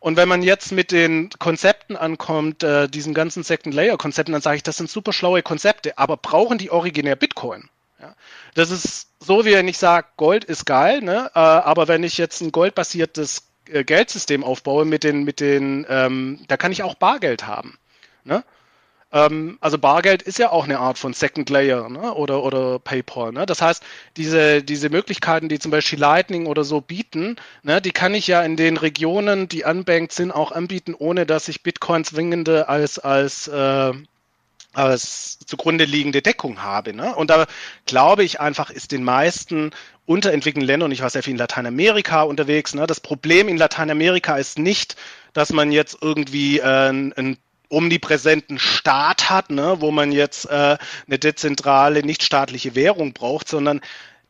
Und 0.00 0.18
wenn 0.18 0.28
man 0.28 0.42
jetzt 0.42 0.70
mit 0.70 0.92
den 0.92 1.30
Konzepten 1.38 1.96
ankommt, 1.96 2.62
äh, 2.62 2.88
diesen 2.88 3.14
ganzen 3.14 3.42
Second-Layer-Konzepten, 3.42 4.32
dann 4.32 4.42
sage 4.42 4.58
ich, 4.58 4.62
das 4.62 4.76
sind 4.76 4.90
super 4.90 5.14
schlaue 5.14 5.42
Konzepte, 5.42 5.96
aber 5.96 6.18
brauchen 6.18 6.58
die 6.58 6.70
originär 6.70 7.16
Bitcoin? 7.16 7.70
Das 8.54 8.70
ist 8.70 9.08
so, 9.18 9.44
wie 9.44 9.52
wenn 9.52 9.66
ich 9.66 9.78
sage, 9.78 10.06
Gold 10.18 10.44
ist 10.44 10.66
geil, 10.66 11.00
ne? 11.00 11.30
Äh, 11.34 11.38
aber 11.38 11.88
wenn 11.88 12.02
ich 12.02 12.18
jetzt 12.18 12.42
ein 12.42 12.52
goldbasiertes 12.52 13.44
äh, 13.70 13.82
Geldsystem 13.84 14.44
aufbaue 14.44 14.84
mit 14.84 15.04
den, 15.04 15.24
mit 15.24 15.40
den, 15.40 15.86
ähm, 15.88 16.44
da 16.48 16.56
kann 16.56 16.72
ich 16.72 16.82
auch 16.82 16.94
Bargeld 16.94 17.46
haben. 17.46 17.78
Ne? 18.24 18.44
Ähm, 19.14 19.58
also 19.60 19.78
Bargeld 19.78 20.22
ist 20.22 20.38
ja 20.38 20.50
auch 20.50 20.64
eine 20.64 20.80
Art 20.80 20.98
von 20.98 21.14
Second 21.14 21.48
Layer 21.48 21.88
ne? 21.88 22.12
oder, 22.12 22.42
oder 22.42 22.80
PayPal. 22.80 23.32
Ne? 23.32 23.46
Das 23.46 23.62
heißt, 23.62 23.82
diese, 24.16 24.62
diese 24.62 24.90
Möglichkeiten, 24.90 25.48
die 25.48 25.60
zum 25.60 25.70
Beispiel 25.70 26.00
Lightning 26.00 26.46
oder 26.46 26.64
so 26.64 26.80
bieten, 26.80 27.36
ne, 27.62 27.80
die 27.80 27.92
kann 27.92 28.12
ich 28.12 28.26
ja 28.26 28.42
in 28.42 28.56
den 28.56 28.76
Regionen, 28.76 29.48
die 29.48 29.62
unbanked 29.62 30.12
sind, 30.12 30.32
auch 30.32 30.50
anbieten, 30.50 30.94
ohne 30.98 31.26
dass 31.26 31.48
ich 31.48 31.62
Bitcoin 31.62 32.04
zwingende 32.04 32.68
als, 32.68 32.98
als, 32.98 33.46
äh, 33.46 33.92
als 34.72 35.38
zugrunde 35.46 35.84
liegende 35.84 36.20
Deckung 36.20 36.62
habe. 36.62 36.92
Ne? 36.92 37.14
Und 37.14 37.30
da 37.30 37.46
glaube 37.86 38.24
ich 38.24 38.40
einfach, 38.40 38.70
ist 38.70 38.90
den 38.90 39.04
meisten 39.04 39.70
unterentwickelten 40.06 40.66
Ländern, 40.66 40.88
und 40.88 40.92
ich 40.92 41.02
war 41.02 41.10
sehr 41.10 41.22
viel 41.22 41.34
in 41.34 41.38
Lateinamerika 41.38 42.22
unterwegs, 42.22 42.74
ne? 42.74 42.86
das 42.88 42.98
Problem 42.98 43.48
in 43.48 43.56
Lateinamerika 43.56 44.36
ist 44.36 44.58
nicht, 44.58 44.96
dass 45.32 45.52
man 45.52 45.70
jetzt 45.70 45.98
irgendwie 46.00 46.58
äh, 46.58 46.64
einen 46.64 47.38
omnipräsenten 47.68 48.58
Staat 48.58 49.30
hat, 49.30 49.50
ne, 49.50 49.76
wo 49.80 49.90
man 49.90 50.12
jetzt 50.12 50.48
äh, 50.50 50.76
eine 51.06 51.18
dezentrale, 51.18 52.04
nichtstaatliche 52.04 52.74
Währung 52.74 53.12
braucht, 53.12 53.48
sondern 53.48 53.80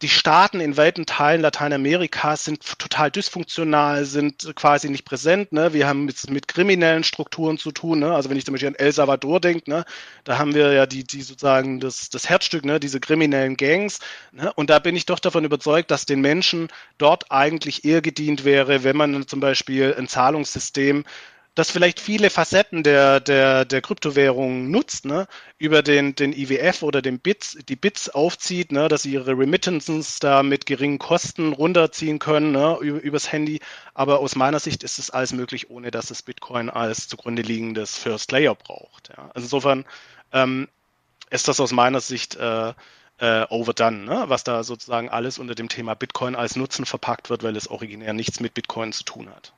die 0.03 0.09
Staaten 0.11 0.61
in 0.61 0.77
weiten 0.77 1.07
Teilen 1.07 1.41
Lateinamerikas 1.41 2.45
sind 2.45 2.79
total 2.79 3.11
dysfunktional, 3.11 4.05
sind 4.05 4.53
quasi 4.55 4.91
nicht 4.91 5.05
präsent. 5.05 5.53
Ne? 5.53 5.73
Wir 5.73 5.87
haben 5.87 6.05
mit, 6.05 6.29
mit 6.31 6.47
kriminellen 6.47 7.05
Strukturen 7.05 7.57
zu 7.57 7.71
tun. 7.71 8.01
Ne? 8.01 8.15
Also 8.15 8.29
wenn 8.29 8.37
ich 8.37 8.45
zum 8.45 8.53
Beispiel 8.53 8.69
an 8.69 8.75
El 8.75 8.93
Salvador 8.93 9.41
denke, 9.41 9.71
ne? 9.71 9.85
da 10.25 10.37
haben 10.37 10.55
wir 10.55 10.73
ja 10.73 10.85
die, 10.87 11.05
die 11.05 11.23
sozusagen 11.23 11.81
das, 11.81 12.11
das 12.11 12.29
Herzstück, 12.29 12.65
ne? 12.65 12.81
diese 12.81 13.01
kriminellen 13.01 13.57
Gangs. 13.57 14.01
Ne? 14.33 14.53
Und 14.55 14.69
da 14.69 14.79
bin 14.79 14.97
ich 14.97 15.07
doch 15.07 15.21
davon 15.21 15.45
überzeugt, 15.45 15.91
dass 15.91 16.07
den 16.07 16.21
Menschen 16.21 16.69
dort 16.99 17.31
eigentlich 17.31 17.85
eher 17.85 18.03
gedient 18.03 18.45
wäre, 18.45 18.85
wenn 18.85 18.97
man 18.97 19.27
zum 19.27 19.41
Beispiel 19.41 19.95
ein 19.97 20.09
Zahlungssystem 20.09 21.05
das 21.55 21.71
vielleicht 21.71 22.01
viele 22.01 22.31
Facetten 22.31 22.83
der, 22.83 23.21
der, 23.21 23.65
der 23.65 23.81
Kryptowährungen 23.81 24.71
nutzt, 24.71 25.05
ne? 25.05 25.29
über 25.57 25.83
den, 25.83 26.17
den 26.17 26.33
IWF 26.33 26.83
oder 26.83 27.01
den 27.01 27.21
Bits, 27.21 27.57
die 27.69 27.77
Bits 27.77 28.09
aufzieht, 28.09 28.73
ne? 28.73 28.89
dass 28.89 29.03
sie 29.03 29.13
ihre 29.13 29.39
Remittances 29.39 30.19
da 30.19 30.43
mit 30.43 30.67
geringen 30.67 30.99
Kosten 30.99 31.53
runterziehen 31.53 32.19
können 32.19 32.51
ne? 32.51 32.77
Über, 32.81 33.01
übers 33.01 33.31
Handy. 33.31 33.61
Aber 33.95 34.19
aus 34.19 34.35
meiner 34.35 34.59
Sicht 34.59 34.83
ist 34.83 34.99
es 34.99 35.11
alles 35.11 35.33
möglich, 35.33 35.71
ohne 35.71 35.93
dass 35.93 36.11
es 36.11 36.23
Bitcoin 36.23 36.71
als 36.71 37.09
zugrunde 37.09 37.43
liegendes 37.43 37.97
First 37.97 38.33
Layer 38.33 38.57
braucht. 38.57 39.11
Ja? 39.17 39.31
Also 39.35 39.47
insofern 39.47 39.85
ähm, 40.33 40.69
ist 41.31 41.47
das 41.47 41.61
aus 41.61 41.71
meiner 41.71 42.01
Sicht 42.01 42.35
äh, 42.35 42.73
äh, 43.19 43.47
overdone, 43.49 43.99
ne? 43.99 44.25
was 44.27 44.43
da 44.43 44.65
sozusagen 44.65 45.09
alles 45.09 45.39
unter 45.39 45.55
dem 45.55 45.69
Thema 45.69 45.95
Bitcoin 45.95 46.35
als 46.35 46.57
Nutzen 46.57 46.85
verpackt 46.85 47.31
wird, 47.31 47.45
weil 47.45 47.55
es 47.57 47.71
originär 47.71 48.13
nichts 48.13 48.41
mit 48.41 48.55
Bitcoin 48.55 48.93
zu 48.93 49.05
tun 49.05 49.31
hat. 49.31 49.53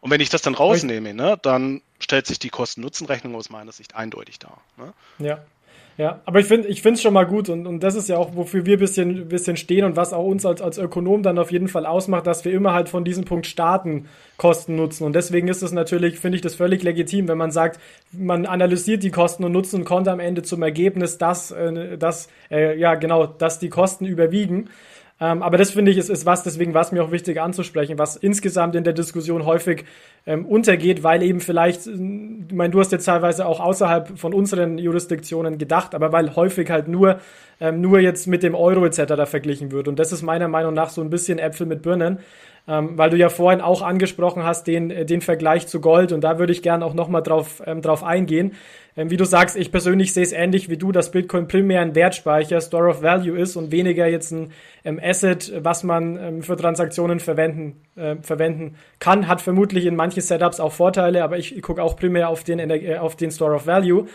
Und 0.00 0.10
wenn 0.10 0.20
ich 0.20 0.30
das 0.30 0.42
dann 0.42 0.54
rausnehme, 0.54 1.14
ne, 1.14 1.38
dann 1.40 1.82
stellt 1.98 2.26
sich 2.26 2.38
die 2.38 2.50
Kosten-Nutzen-Rechnung 2.50 3.34
aus 3.34 3.50
meiner 3.50 3.72
Sicht 3.72 3.94
eindeutig 3.94 4.38
dar. 4.38 4.60
Ne? 4.76 4.92
Ja. 5.18 5.40
Ja, 6.00 6.20
aber 6.24 6.40
ich 6.40 6.46
finde 6.46 6.68
ich 6.68 6.82
es 6.82 7.02
schon 7.02 7.12
mal 7.12 7.26
gut 7.26 7.50
und, 7.50 7.66
und 7.66 7.82
das 7.82 7.94
ist 7.94 8.08
ja 8.08 8.16
auch, 8.16 8.34
wofür 8.34 8.64
wir 8.64 8.78
ein 8.78 8.80
bisschen, 8.80 9.28
bisschen 9.28 9.58
stehen 9.58 9.84
und 9.84 9.96
was 9.96 10.14
auch 10.14 10.24
uns 10.24 10.46
als, 10.46 10.62
als 10.62 10.78
Ökonom 10.78 11.22
dann 11.22 11.38
auf 11.38 11.52
jeden 11.52 11.68
Fall 11.68 11.84
ausmacht, 11.84 12.26
dass 12.26 12.42
wir 12.46 12.52
immer 12.52 12.72
halt 12.72 12.88
von 12.88 13.04
diesem 13.04 13.26
Punkt 13.26 13.46
starten, 13.46 14.08
Kosten 14.38 14.76
nutzen. 14.76 15.04
Und 15.04 15.14
deswegen 15.14 15.48
ist 15.48 15.62
es 15.62 15.72
natürlich, 15.72 16.18
finde 16.18 16.36
ich 16.36 16.42
das 16.42 16.54
völlig 16.54 16.82
legitim, 16.82 17.28
wenn 17.28 17.36
man 17.36 17.50
sagt, 17.50 17.78
man 18.12 18.46
analysiert 18.46 19.02
die 19.02 19.10
Kosten 19.10 19.44
und 19.44 19.52
Nutzen 19.52 19.80
und 19.80 19.84
kommt 19.84 20.08
am 20.08 20.20
Ende 20.20 20.42
zum 20.42 20.62
Ergebnis, 20.62 21.18
dass, 21.18 21.50
äh, 21.50 21.98
dass 21.98 22.28
äh, 22.50 22.78
ja 22.78 22.94
genau, 22.94 23.26
dass 23.26 23.58
die 23.58 23.68
Kosten 23.68 24.06
überwiegen. 24.06 24.70
Ähm, 25.22 25.42
aber 25.42 25.58
das 25.58 25.70
finde 25.72 25.90
ich 25.90 25.98
ist, 25.98 26.08
ist 26.08 26.24
was, 26.24 26.42
deswegen 26.42 26.72
war 26.72 26.80
es 26.80 26.92
mir 26.92 27.04
auch 27.04 27.10
wichtig 27.10 27.40
anzusprechen, 27.40 27.98
was 27.98 28.16
insgesamt 28.16 28.74
in 28.74 28.84
der 28.84 28.94
Diskussion 28.94 29.44
häufig 29.44 29.84
ähm, 30.26 30.46
untergeht, 30.46 31.02
weil 31.02 31.22
eben 31.22 31.40
vielleicht, 31.40 31.86
äh, 31.86 31.90
ich 31.90 32.54
meine, 32.54 32.70
du 32.70 32.80
hast 32.80 32.90
jetzt 32.90 33.04
teilweise 33.04 33.44
auch 33.44 33.60
außerhalb 33.60 34.18
von 34.18 34.32
unseren 34.32 34.78
Jurisdiktionen 34.78 35.58
gedacht, 35.58 35.94
aber 35.94 36.10
weil 36.12 36.34
häufig 36.36 36.70
halt 36.70 36.88
nur, 36.88 37.20
ähm, 37.60 37.82
nur 37.82 38.00
jetzt 38.00 38.28
mit 38.28 38.42
dem 38.42 38.54
Euro 38.54 38.86
etc. 38.86 39.26
verglichen 39.26 39.72
wird. 39.72 39.88
Und 39.88 39.98
das 39.98 40.10
ist 40.10 40.22
meiner 40.22 40.48
Meinung 40.48 40.72
nach 40.72 40.88
so 40.88 41.02
ein 41.02 41.10
bisschen 41.10 41.38
Äpfel 41.38 41.66
mit 41.66 41.82
Birnen 41.82 42.20
ähm, 42.70 42.96
weil 42.96 43.10
du 43.10 43.16
ja 43.16 43.28
vorhin 43.28 43.60
auch 43.60 43.82
angesprochen 43.82 44.44
hast, 44.44 44.66
den, 44.68 44.90
äh, 44.90 45.04
den 45.04 45.20
Vergleich 45.20 45.66
zu 45.66 45.80
Gold 45.80 46.12
und 46.12 46.22
da 46.22 46.38
würde 46.38 46.52
ich 46.52 46.62
gerne 46.62 46.84
auch 46.84 46.94
nochmal 46.94 47.22
drauf, 47.22 47.60
ähm, 47.66 47.82
drauf 47.82 48.04
eingehen. 48.04 48.52
Ähm, 48.96 49.10
wie 49.10 49.16
du 49.16 49.24
sagst, 49.24 49.56
ich 49.56 49.72
persönlich 49.72 50.12
sehe 50.12 50.22
es 50.22 50.32
ähnlich 50.32 50.68
wie 50.68 50.76
du, 50.76 50.92
dass 50.92 51.10
Bitcoin 51.10 51.48
primär 51.48 51.80
ein 51.80 51.94
Wertspeicher, 51.94 52.60
Store 52.60 52.88
of 52.88 53.02
Value 53.02 53.36
ist 53.36 53.56
und 53.56 53.72
weniger 53.72 54.06
jetzt 54.06 54.30
ein 54.30 54.52
ähm, 54.84 55.00
Asset, 55.02 55.52
was 55.62 55.82
man 55.82 56.16
ähm, 56.16 56.42
für 56.42 56.56
Transaktionen 56.56 57.18
verwenden, 57.18 57.82
äh, 57.96 58.16
verwenden 58.22 58.76
kann. 59.00 59.26
Hat 59.26 59.40
vermutlich 59.40 59.86
in 59.86 59.96
manchen 59.96 60.22
Setups 60.22 60.60
auch 60.60 60.72
Vorteile, 60.72 61.24
aber 61.24 61.38
ich, 61.38 61.56
ich 61.56 61.62
gucke 61.62 61.82
auch 61.82 61.96
primär 61.96 62.28
auf 62.28 62.44
den, 62.44 62.58
äh, 62.58 62.98
auf 62.98 63.16
den 63.16 63.32
Store 63.32 63.54
of 63.54 63.66
Value. 63.66 64.06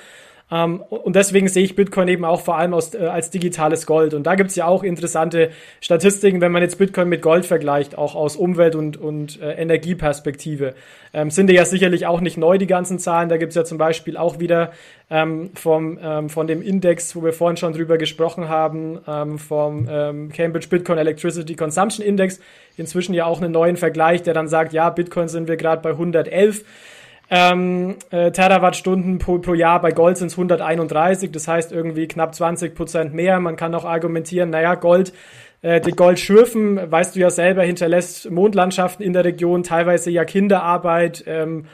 Ähm, 0.52 0.82
und 0.82 1.16
deswegen 1.16 1.48
sehe 1.48 1.64
ich 1.64 1.76
Bitcoin 1.76 2.08
eben 2.08 2.24
auch 2.24 2.42
vor 2.42 2.58
allem 2.58 2.76
aus, 2.76 2.94
äh, 2.94 3.00
als 3.00 3.32
digitales 3.32 3.88
Gold. 3.88 4.14
Und 4.14 4.24
da 4.24 4.36
gibt's 4.36 4.56
ja 4.56 4.68
auch 4.68 4.84
interessante 4.84 5.50
Statistiken, 5.82 6.40
wenn 6.40 6.52
man 6.52 6.62
jetzt 6.62 6.78
Bitcoin 6.78 7.10
mit 7.10 7.24
Gold 7.24 7.48
vergleicht, 7.48 7.98
auch 7.98 8.14
aus 8.14 8.36
Umwelt- 8.36 8.76
und, 8.76 8.98
und 8.98 9.42
äh, 9.42 9.54
Energieperspektive. 9.54 10.76
Ähm, 11.14 11.32
sind 11.32 11.50
ja 11.50 11.66
sicherlich 11.66 12.06
auch 12.06 12.22
nicht 12.22 12.38
neu, 12.38 12.60
die 12.60 12.68
ganzen 12.68 13.00
Zahlen. 13.00 13.28
Da 13.30 13.38
gibt's 13.38 13.56
ja 13.56 13.66
zum 13.66 13.80
Beispiel 13.80 14.18
auch 14.18 14.40
wieder 14.40 14.72
ähm, 15.10 15.50
vom, 15.56 15.98
ähm, 16.00 16.30
von 16.30 16.46
dem 16.46 16.62
Index, 16.62 17.16
wo 17.16 17.24
wir 17.24 17.34
vorhin 17.34 17.58
schon 17.58 17.74
drüber 17.74 17.98
gesprochen 17.98 18.48
haben, 18.48 19.00
ähm, 19.08 19.40
vom 19.40 19.88
ähm, 19.90 20.32
Cambridge 20.32 20.68
Bitcoin 20.70 21.00
Electricity 21.00 21.56
Consumption 21.56 22.06
Index, 22.06 22.40
inzwischen 22.78 23.16
ja 23.16 23.26
auch 23.26 23.42
einen 23.42 23.52
neuen 23.52 23.78
Vergleich, 23.78 24.22
der 24.22 24.36
dann 24.36 24.48
sagt, 24.48 24.74
ja, 24.74 24.92
Bitcoin 24.92 25.28
sind 25.28 25.48
wir 25.48 25.58
gerade 25.58 25.82
bei 25.82 25.92
111 25.92 26.64
ähm, 27.30 27.96
äh, 28.12 28.32
Terawattstunden 28.32 29.18
pro, 29.18 29.40
pro 29.40 29.54
Jahr. 29.54 29.82
Bei 29.82 29.92
Gold 29.92 30.18
sind 30.18 30.28
es 30.28 30.34
131, 30.34 31.32
das 31.32 31.48
heißt 31.48 31.72
irgendwie 31.72 32.08
knapp 32.08 32.36
20 32.36 32.76
Prozent 32.76 33.14
mehr. 33.14 33.40
Man 33.40 33.56
kann 33.56 33.74
auch 33.76 33.86
argumentieren, 33.86 34.52
naja, 34.52 34.76
Gold, 34.76 35.14
äh, 35.62 35.82
die 35.82 35.92
Goldschürfen, 35.92 36.92
weißt 36.92 37.16
du 37.16 37.20
ja 37.20 37.30
selber, 37.30 37.64
hinterlässt 37.64 38.30
Mondlandschaften 38.30 39.04
in 39.04 39.14
der 39.14 39.26
Region, 39.26 39.64
teilweise 39.64 40.12
ja 40.12 40.26
Kinderarbeit, 40.26 41.24
ähm, 41.28 41.66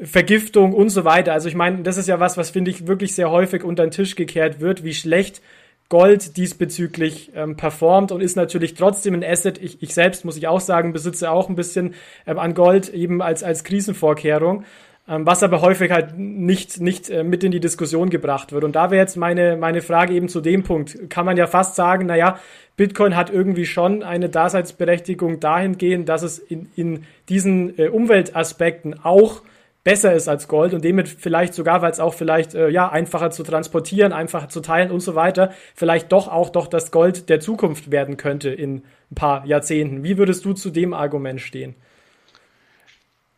Vergiftung 0.00 0.74
und 0.74 0.90
so 0.90 1.04
weiter. 1.04 1.32
Also 1.32 1.48
ich 1.48 1.56
meine, 1.56 1.82
das 1.82 1.96
ist 1.96 2.08
ja 2.08 2.20
was, 2.20 2.36
was 2.36 2.50
finde 2.50 2.70
ich 2.70 2.86
wirklich 2.86 3.14
sehr 3.14 3.30
häufig 3.30 3.64
unter 3.64 3.84
den 3.84 3.90
Tisch 3.90 4.14
gekehrt 4.14 4.60
wird, 4.60 4.84
wie 4.84 4.94
schlecht 4.94 5.42
Gold 5.88 6.36
diesbezüglich 6.36 7.32
ähm, 7.34 7.56
performt 7.56 8.12
und 8.12 8.20
ist 8.20 8.36
natürlich 8.36 8.74
trotzdem 8.74 9.14
ein 9.14 9.24
Asset. 9.24 9.58
Ich, 9.58 9.82
ich 9.82 9.94
selbst 9.94 10.24
muss 10.24 10.36
ich 10.36 10.46
auch 10.46 10.60
sagen, 10.60 10.92
besitze 10.92 11.30
auch 11.30 11.48
ein 11.48 11.56
bisschen 11.56 11.94
ähm, 12.26 12.38
an 12.38 12.52
Gold 12.52 12.90
eben 12.90 13.22
als, 13.22 13.42
als 13.42 13.64
Krisenvorkehrung. 13.64 14.64
Ähm, 15.08 15.24
was 15.26 15.42
aber 15.42 15.62
häufig 15.62 15.90
halt 15.90 16.18
nicht, 16.18 16.80
nicht 16.80 17.08
äh, 17.08 17.24
mit 17.24 17.42
in 17.42 17.50
die 17.50 17.60
Diskussion 17.60 18.10
gebracht 18.10 18.52
wird. 18.52 18.62
Und 18.62 18.76
da 18.76 18.90
wäre 18.90 19.00
jetzt 19.00 19.16
meine, 19.16 19.56
meine 19.56 19.80
Frage 19.80 20.12
eben 20.12 20.28
zu 20.28 20.42
dem 20.42 20.64
Punkt. 20.64 21.08
Kann 21.08 21.24
man 21.24 21.38
ja 21.38 21.46
fast 21.46 21.76
sagen, 21.76 22.06
naja, 22.06 22.38
Bitcoin 22.76 23.16
hat 23.16 23.30
irgendwie 23.30 23.64
schon 23.64 24.02
eine 24.02 24.28
Daseinsberechtigung 24.28 25.40
dahingehend, 25.40 26.10
dass 26.10 26.22
es 26.22 26.38
in, 26.38 26.70
in 26.76 27.04
diesen 27.30 27.78
äh, 27.78 27.88
Umweltaspekten 27.88 29.02
auch 29.02 29.42
besser 29.82 30.12
ist 30.12 30.28
als 30.28 30.46
Gold 30.46 30.74
und 30.74 30.84
damit 30.84 31.08
vielleicht 31.08 31.54
sogar, 31.54 31.80
weil 31.80 31.90
es 31.90 32.00
auch 32.00 32.12
vielleicht 32.12 32.54
äh, 32.54 32.68
ja 32.68 32.90
einfacher 32.90 33.30
zu 33.30 33.42
transportieren, 33.42 34.12
einfacher 34.12 34.50
zu 34.50 34.60
teilen 34.60 34.90
und 34.90 35.00
so 35.00 35.14
weiter, 35.14 35.52
vielleicht 35.74 36.12
doch 36.12 36.28
auch 36.28 36.50
doch 36.50 36.66
das 36.66 36.90
Gold 36.90 37.30
der 37.30 37.40
Zukunft 37.40 37.90
werden 37.90 38.18
könnte 38.18 38.50
in 38.50 38.82
ein 39.10 39.14
paar 39.14 39.46
Jahrzehnten. 39.46 40.04
Wie 40.04 40.18
würdest 40.18 40.44
du 40.44 40.52
zu 40.52 40.68
dem 40.68 40.92
Argument 40.92 41.40
stehen? 41.40 41.74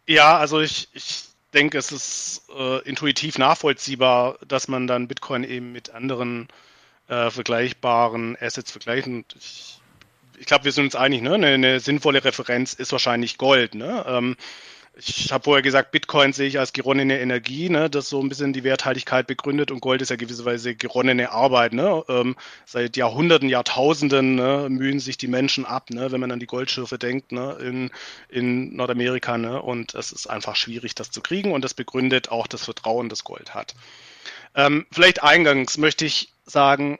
Ja, 0.08 0.38
also 0.38 0.60
ich, 0.60 0.88
ich 0.92 1.29
denke, 1.54 1.78
es 1.78 1.92
ist 1.92 2.42
äh, 2.56 2.78
intuitiv 2.88 3.38
nachvollziehbar, 3.38 4.38
dass 4.46 4.68
man 4.68 4.86
dann 4.86 5.08
Bitcoin 5.08 5.44
eben 5.44 5.72
mit 5.72 5.90
anderen 5.90 6.48
äh, 7.08 7.30
vergleichbaren 7.30 8.36
Assets 8.40 8.70
vergleicht. 8.70 9.06
Und 9.06 9.34
ich, 9.38 9.80
ich 10.38 10.46
glaube, 10.46 10.64
wir 10.64 10.72
sind 10.72 10.84
uns 10.84 10.96
einig, 10.96 11.22
ne? 11.22 11.34
eine, 11.34 11.48
eine 11.48 11.80
sinnvolle 11.80 12.24
Referenz 12.24 12.72
ist 12.72 12.92
wahrscheinlich 12.92 13.38
Gold. 13.38 13.74
Ne? 13.74 14.04
Ähm, 14.06 14.36
ich 14.96 15.32
habe 15.32 15.44
vorher 15.44 15.62
gesagt, 15.62 15.92
Bitcoin 15.92 16.32
sehe 16.32 16.48
ich 16.48 16.58
als 16.58 16.72
geronnene 16.72 17.20
Energie, 17.20 17.70
ne, 17.70 17.88
das 17.88 18.08
so 18.08 18.20
ein 18.20 18.28
bisschen 18.28 18.52
die 18.52 18.64
Werthaltigkeit 18.64 19.26
begründet 19.26 19.70
und 19.70 19.80
Gold 19.80 20.02
ist 20.02 20.10
ja 20.10 20.16
gewisserweise 20.16 20.74
geronnene 20.74 21.30
Arbeit. 21.30 21.72
Ne? 21.72 22.04
Ähm, 22.08 22.36
seit 22.66 22.96
Jahrhunderten, 22.96 23.48
Jahrtausenden 23.48 24.34
ne, 24.34 24.66
mühen 24.68 25.00
sich 25.00 25.16
die 25.16 25.28
Menschen 25.28 25.64
ab, 25.64 25.90
ne, 25.90 26.12
wenn 26.12 26.20
man 26.20 26.32
an 26.32 26.40
die 26.40 26.46
Goldschürfe 26.46 26.98
denkt 26.98 27.32
ne, 27.32 27.56
in, 27.60 27.90
in 28.28 28.74
Nordamerika. 28.74 29.38
Ne? 29.38 29.62
Und 29.62 29.94
es 29.94 30.12
ist 30.12 30.26
einfach 30.26 30.56
schwierig, 30.56 30.94
das 30.94 31.10
zu 31.10 31.20
kriegen 31.20 31.52
und 31.52 31.64
das 31.64 31.74
begründet 31.74 32.30
auch 32.30 32.46
das 32.46 32.64
Vertrauen, 32.64 33.08
das 33.08 33.24
Gold 33.24 33.54
hat. 33.54 33.74
Ähm, 34.54 34.86
vielleicht 34.90 35.22
eingangs 35.22 35.78
möchte 35.78 36.04
ich 36.04 36.32
sagen, 36.44 36.98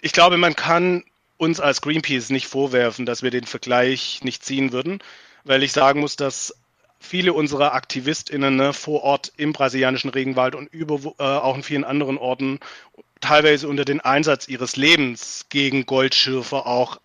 ich 0.00 0.12
glaube, 0.12 0.36
man 0.36 0.56
kann 0.56 1.04
uns 1.36 1.60
als 1.60 1.80
Greenpeace 1.80 2.30
nicht 2.30 2.46
vorwerfen, 2.46 3.06
dass 3.06 3.22
wir 3.22 3.30
den 3.30 3.44
Vergleich 3.44 4.20
nicht 4.22 4.44
ziehen 4.44 4.72
würden 4.72 5.00
weil 5.44 5.62
ich 5.62 5.72
sagen 5.72 6.00
muss, 6.00 6.16
dass 6.16 6.54
viele 6.98 7.34
unserer 7.34 7.74
AktivistInnen 7.74 8.56
ne, 8.56 8.72
vor 8.72 9.02
Ort 9.02 9.32
im 9.36 9.52
brasilianischen 9.52 10.10
Regenwald 10.10 10.54
und 10.54 10.72
über, 10.72 10.98
äh, 11.18 11.22
auch 11.22 11.54
in 11.54 11.62
vielen 11.62 11.84
anderen 11.84 12.16
Orten 12.16 12.60
teilweise 13.20 13.68
unter 13.68 13.84
den 13.84 14.00
Einsatz 14.00 14.48
ihres 14.48 14.76
Lebens 14.76 15.46
gegen 15.50 15.86
Goldschürfer 15.86 16.66
auch 16.66 17.00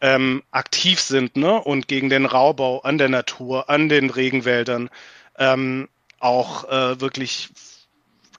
ähm, 0.00 0.42
aktiv 0.50 1.00
sind 1.00 1.36
ne? 1.36 1.60
und 1.60 1.86
gegen 1.86 2.08
den 2.08 2.26
Raubbau 2.26 2.80
an 2.80 2.98
der 2.98 3.08
Natur, 3.08 3.70
an 3.70 3.88
den 3.88 4.10
Regenwäldern 4.10 4.90
ähm, 5.38 5.88
auch 6.18 6.64
äh, 6.64 7.00
wirklich 7.00 7.50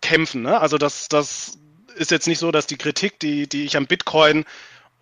kämpfen. 0.01 0.41
Ne? 0.41 0.59
Also 0.59 0.77
das, 0.77 1.07
das 1.09 1.59
ist 1.95 2.11
jetzt 2.11 2.27
nicht 2.27 2.39
so, 2.39 2.51
dass 2.51 2.65
die 2.65 2.77
Kritik, 2.77 3.19
die, 3.19 3.47
die 3.47 3.65
ich 3.65 3.77
am 3.77 3.85
Bitcoin 3.85 4.45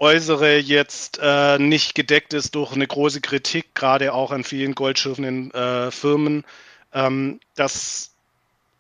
äußere 0.02 0.58
jetzt 0.58 1.20
äh, 1.22 1.60
nicht 1.60 1.94
gedeckt 1.94 2.34
ist 2.34 2.56
durch 2.56 2.74
eine 2.74 2.88
große 2.88 3.22
Kritik, 3.22 3.76
gerade 3.76 4.14
auch 4.14 4.32
an 4.32 4.44
vielen 4.44 4.74
goldschürfenden 4.74 5.52
äh, 5.52 5.92
Firmen. 5.92 6.44
Ähm, 6.92 7.40
das 7.56 8.12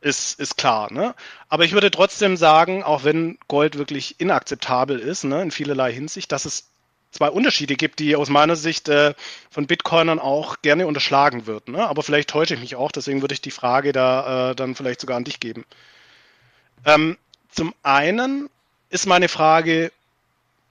ist, 0.01 0.39
ist 0.39 0.57
klar. 0.57 0.91
Ne? 0.91 1.13
Aber 1.47 1.63
ich 1.63 1.73
würde 1.73 1.91
trotzdem 1.91 2.37
sagen, 2.37 2.81
auch 2.81 3.03
wenn 3.03 3.37
Gold 3.47 3.77
wirklich 3.77 4.19
inakzeptabel 4.19 4.97
ist, 4.97 5.23
ne, 5.23 5.43
in 5.43 5.51
vielerlei 5.51 5.93
Hinsicht, 5.93 6.31
dass 6.31 6.45
es 6.45 6.67
zwei 7.11 7.29
Unterschiede 7.29 7.75
gibt, 7.75 7.99
die 7.99 8.15
aus 8.15 8.29
meiner 8.29 8.55
Sicht 8.55 8.89
äh, 8.89 9.13
von 9.51 9.67
Bitcoinern 9.67 10.17
auch 10.17 10.63
gerne 10.63 10.87
unterschlagen 10.87 11.45
wird. 11.45 11.67
Ne? 11.67 11.87
Aber 11.87 12.01
vielleicht 12.01 12.31
täusche 12.31 12.55
ich 12.55 12.59
mich 12.61 12.75
auch, 12.75 12.91
deswegen 12.91 13.21
würde 13.21 13.35
ich 13.35 13.41
die 13.41 13.51
Frage 13.51 13.91
da 13.91 14.51
äh, 14.51 14.55
dann 14.55 14.73
vielleicht 14.73 15.01
sogar 15.01 15.17
an 15.17 15.23
dich 15.23 15.39
geben. 15.39 15.65
Ähm, 16.83 17.15
zum 17.51 17.75
einen 17.83 18.49
ist 18.89 19.05
meine 19.05 19.27
Frage, 19.27 19.91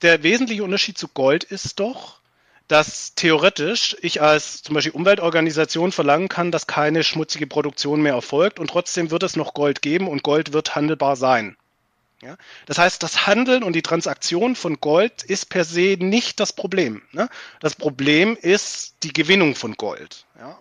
der 0.03 0.23
wesentliche 0.23 0.65
Unterschied 0.65 0.99
zu 0.99 1.09
Gold 1.09 1.45
ist 1.45 1.81
doch, 1.81 2.21
dass 2.69 3.15
theoretisch 3.17 3.97
ich 4.01 4.23
als 4.23 4.63
zum 4.63 4.75
Beispiel 4.75 4.93
Umweltorganisation 4.93 5.91
verlangen 5.91 6.29
kann, 6.29 6.53
dass 6.53 6.69
keine 6.69 7.03
schmutzige 7.03 7.47
Produktion 7.47 8.01
mehr 8.01 8.15
erfolgt 8.15 8.61
und 8.61 8.71
trotzdem 8.71 9.11
wird 9.11 9.25
es 9.25 9.37
noch 9.37 9.55
Gold 9.55 9.83
geben 9.83 10.07
und 10.07 10.23
Gold 10.23 10.53
wird 10.53 10.77
handelbar 10.77 11.17
sein. 11.17 11.57
Ja? 12.23 12.37
Das 12.67 12.79
heißt, 12.79 13.03
das 13.03 13.27
Handeln 13.27 13.65
und 13.65 13.75
die 13.75 13.83
Transaktion 13.83 14.55
von 14.55 14.81
Gold 14.81 15.25
ist 15.25 15.47
per 15.49 15.65
se 15.65 15.97
nicht 15.99 16.39
das 16.39 16.53
Problem. 16.53 17.03
Ne? 17.11 17.29
Das 17.61 17.75
Problem 17.75 18.37
ist 18.41 18.95
die 19.03 19.13
Gewinnung 19.13 19.57
von 19.57 19.75
Gold. 19.75 20.27
Ja? 20.39 20.59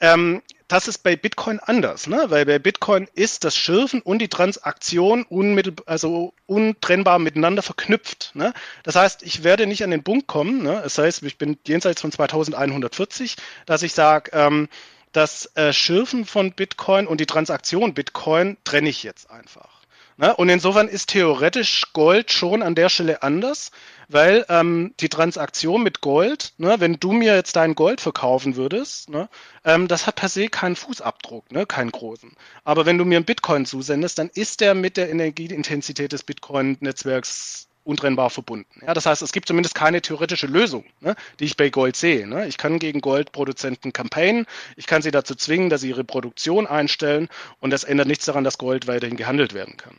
Ähm, 0.00 0.42
das 0.68 0.86
ist 0.86 0.98
bei 0.98 1.16
Bitcoin 1.16 1.60
anders, 1.60 2.06
ne? 2.06 2.26
weil 2.28 2.44
bei 2.44 2.58
Bitcoin 2.58 3.08
ist 3.14 3.44
das 3.44 3.56
Schürfen 3.56 4.02
und 4.02 4.18
die 4.18 4.28
Transaktion 4.28 5.22
unmittelbar, 5.22 5.88
also 5.88 6.34
untrennbar 6.46 7.18
miteinander 7.18 7.62
verknüpft. 7.62 8.32
Ne? 8.34 8.52
Das 8.82 8.94
heißt, 8.94 9.22
ich 9.22 9.44
werde 9.44 9.66
nicht 9.66 9.82
an 9.82 9.90
den 9.90 10.04
Punkt 10.04 10.26
kommen, 10.26 10.62
ne? 10.62 10.80
das 10.82 10.98
heißt, 10.98 11.22
ich 11.22 11.38
bin 11.38 11.58
jenseits 11.66 12.02
von 12.02 12.12
2140, 12.12 13.36
dass 13.64 13.82
ich 13.82 13.94
sage, 13.94 14.30
ähm, 14.34 14.68
das 15.12 15.50
äh, 15.56 15.72
Schürfen 15.72 16.26
von 16.26 16.52
Bitcoin 16.52 17.06
und 17.06 17.18
die 17.18 17.26
Transaktion 17.26 17.94
Bitcoin 17.94 18.58
trenne 18.64 18.90
ich 18.90 19.02
jetzt 19.02 19.30
einfach. 19.30 19.77
Ne? 20.18 20.34
Und 20.34 20.48
insofern 20.48 20.88
ist 20.88 21.10
theoretisch 21.10 21.92
Gold 21.92 22.32
schon 22.32 22.62
an 22.62 22.74
der 22.74 22.88
Stelle 22.88 23.22
anders, 23.22 23.70
weil 24.08 24.44
ähm, 24.48 24.92
die 24.98 25.08
Transaktion 25.08 25.82
mit 25.84 26.00
Gold, 26.00 26.54
ne, 26.58 26.80
wenn 26.80 26.98
du 26.98 27.12
mir 27.12 27.36
jetzt 27.36 27.54
dein 27.54 27.76
Gold 27.76 28.00
verkaufen 28.00 28.56
würdest, 28.56 29.10
ne, 29.10 29.28
ähm, 29.64 29.86
das 29.86 30.06
hat 30.06 30.16
per 30.16 30.28
se 30.28 30.48
keinen 30.48 30.74
Fußabdruck, 30.74 31.52
ne, 31.52 31.66
keinen 31.66 31.92
großen. 31.92 32.32
Aber 32.64 32.84
wenn 32.84 32.98
du 32.98 33.04
mir 33.04 33.16
einen 33.16 33.26
Bitcoin 33.26 33.64
zusendest, 33.64 34.18
dann 34.18 34.28
ist 34.28 34.60
der 34.60 34.74
mit 34.74 34.96
der 34.96 35.08
Energieintensität 35.08 36.10
des 36.10 36.24
Bitcoin-Netzwerks 36.24 37.68
untrennbar 37.84 38.30
verbunden. 38.30 38.82
Ja, 38.84 38.94
das 38.94 39.06
heißt, 39.06 39.22
es 39.22 39.32
gibt 39.32 39.46
zumindest 39.46 39.74
keine 39.74 40.02
theoretische 40.02 40.46
Lösung, 40.46 40.84
ne, 41.00 41.14
die 41.38 41.44
ich 41.44 41.56
bei 41.56 41.70
Gold 41.70 41.94
sehe. 41.94 42.26
Ne. 42.26 42.48
Ich 42.48 42.58
kann 42.58 42.80
gegen 42.80 43.00
Goldproduzenten 43.00 43.92
campaignen, 43.92 44.46
ich 44.76 44.86
kann 44.86 45.00
sie 45.00 45.12
dazu 45.12 45.36
zwingen, 45.36 45.70
dass 45.70 45.82
sie 45.82 45.90
ihre 45.90 46.04
Produktion 46.04 46.66
einstellen 46.66 47.28
und 47.60 47.70
das 47.70 47.84
ändert 47.84 48.08
nichts 48.08 48.24
daran, 48.24 48.44
dass 48.44 48.58
Gold 48.58 48.88
weiterhin 48.88 49.16
gehandelt 49.16 49.54
werden 49.54 49.76
kann. 49.76 49.96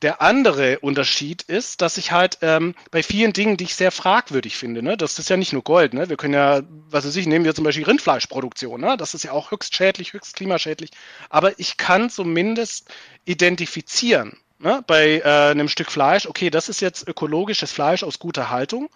Der 0.00 0.22
andere 0.22 0.78
Unterschied 0.80 1.42
ist, 1.42 1.82
dass 1.82 1.98
ich 1.98 2.12
halt 2.12 2.38
ähm, 2.40 2.74
bei 2.90 3.02
vielen 3.02 3.32
Dingen, 3.32 3.56
die 3.56 3.64
ich 3.64 3.74
sehr 3.74 3.90
fragwürdig 3.90 4.56
finde, 4.56 4.82
ne, 4.82 4.96
das 4.96 5.18
ist 5.18 5.28
ja 5.28 5.36
nicht 5.36 5.52
nur 5.52 5.62
Gold, 5.62 5.92
ne, 5.92 6.08
wir 6.08 6.16
können 6.16 6.34
ja, 6.34 6.62
was 6.88 7.06
weiß 7.06 7.16
ich, 7.16 7.26
nehmen 7.26 7.44
wir 7.44 7.54
zum 7.54 7.64
Beispiel 7.64 7.84
Rindfleischproduktion, 7.84 8.80
ne, 8.80 8.96
das 8.96 9.12
ist 9.12 9.24
ja 9.24 9.32
auch 9.32 9.50
höchst 9.50 9.74
schädlich, 9.74 10.14
höchst 10.14 10.36
klimaschädlich, 10.36 10.90
aber 11.28 11.58
ich 11.58 11.76
kann 11.76 12.08
zumindest 12.08 12.88
identifizieren, 13.26 14.38
ne, 14.58 14.82
bei 14.86 15.18
äh, 15.18 15.50
einem 15.50 15.68
Stück 15.68 15.90
Fleisch, 15.90 16.26
okay, 16.26 16.48
das 16.48 16.70
ist 16.70 16.80
jetzt 16.80 17.06
ökologisches 17.06 17.70
Fleisch 17.70 18.02
aus 18.02 18.18
guter 18.18 18.48
Haltung 18.48 18.88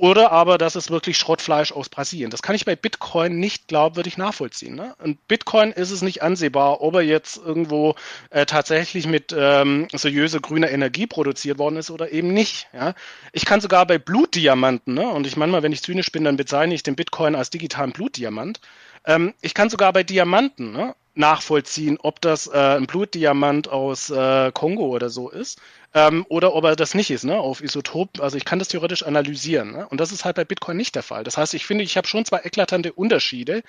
oder 0.00 0.32
aber 0.32 0.56
das 0.56 0.76
ist 0.76 0.90
wirklich 0.90 1.18
Schrottfleisch 1.18 1.72
aus 1.72 1.90
Brasilien. 1.90 2.30
Das 2.30 2.40
kann 2.40 2.54
ich 2.54 2.64
bei 2.64 2.74
Bitcoin 2.74 3.38
nicht 3.38 3.68
glaubwürdig 3.68 4.16
nachvollziehen. 4.16 4.74
Ne? 4.74 4.94
Und 4.98 5.28
Bitcoin 5.28 5.72
ist 5.72 5.90
es 5.90 6.00
nicht 6.00 6.22
ansehbar, 6.22 6.80
ob 6.80 6.94
er 6.94 7.02
jetzt 7.02 7.36
irgendwo 7.36 7.94
äh, 8.30 8.46
tatsächlich 8.46 9.06
mit 9.06 9.34
ähm, 9.36 9.88
seriöser 9.92 10.40
grüner 10.40 10.70
Energie 10.70 11.06
produziert 11.06 11.58
worden 11.58 11.76
ist 11.76 11.90
oder 11.90 12.12
eben 12.12 12.32
nicht. 12.32 12.68
Ja? 12.72 12.94
Ich 13.34 13.44
kann 13.44 13.60
sogar 13.60 13.84
bei 13.84 13.98
Blutdiamanten, 13.98 14.94
ne? 14.94 15.06
und 15.06 15.26
ich 15.26 15.36
manchmal, 15.36 15.62
wenn 15.62 15.72
ich 15.72 15.82
zynisch 15.82 16.10
bin, 16.10 16.24
dann 16.24 16.38
bezeichne 16.38 16.74
ich 16.74 16.82
den 16.82 16.96
Bitcoin 16.96 17.34
als 17.34 17.50
digitalen 17.50 17.92
Blutdiamant. 17.92 18.58
Ähm, 19.04 19.34
ich 19.42 19.52
kann 19.52 19.68
sogar 19.68 19.92
bei 19.92 20.02
Diamanten 20.02 20.72
ne, 20.72 20.94
nachvollziehen, 21.14 21.98
ob 22.00 22.22
das 22.22 22.46
äh, 22.46 22.56
ein 22.56 22.86
Blutdiamant 22.86 23.68
aus 23.68 24.08
äh, 24.08 24.50
Kongo 24.52 24.86
oder 24.86 25.10
so 25.10 25.28
ist 25.28 25.60
ähm, 25.92 26.24
oder 26.28 26.54
ob 26.54 26.64
er 26.64 26.76
das 26.76 26.94
nicht 26.94 27.10
ist, 27.10 27.24
ne, 27.24 27.36
auf 27.36 27.62
Isotop. 27.62 28.20
Also 28.20 28.36
ich 28.36 28.44
kann 28.44 28.58
das 28.58 28.68
theoretisch 28.68 29.02
analysieren. 29.02 29.72
Ne? 29.72 29.88
Und 29.88 30.00
das 30.00 30.12
ist 30.12 30.24
halt 30.24 30.36
bei 30.36 30.44
Bitcoin 30.44 30.76
nicht 30.76 30.94
der 30.94 31.02
Fall. 31.02 31.24
Das 31.24 31.36
heißt, 31.36 31.54
ich 31.54 31.66
finde, 31.66 31.84
ich 31.84 31.96
habe 31.96 32.06
schon 32.06 32.24
zwei 32.24 32.40
eklatante 32.40 32.92
Unterschiede, 32.92 33.62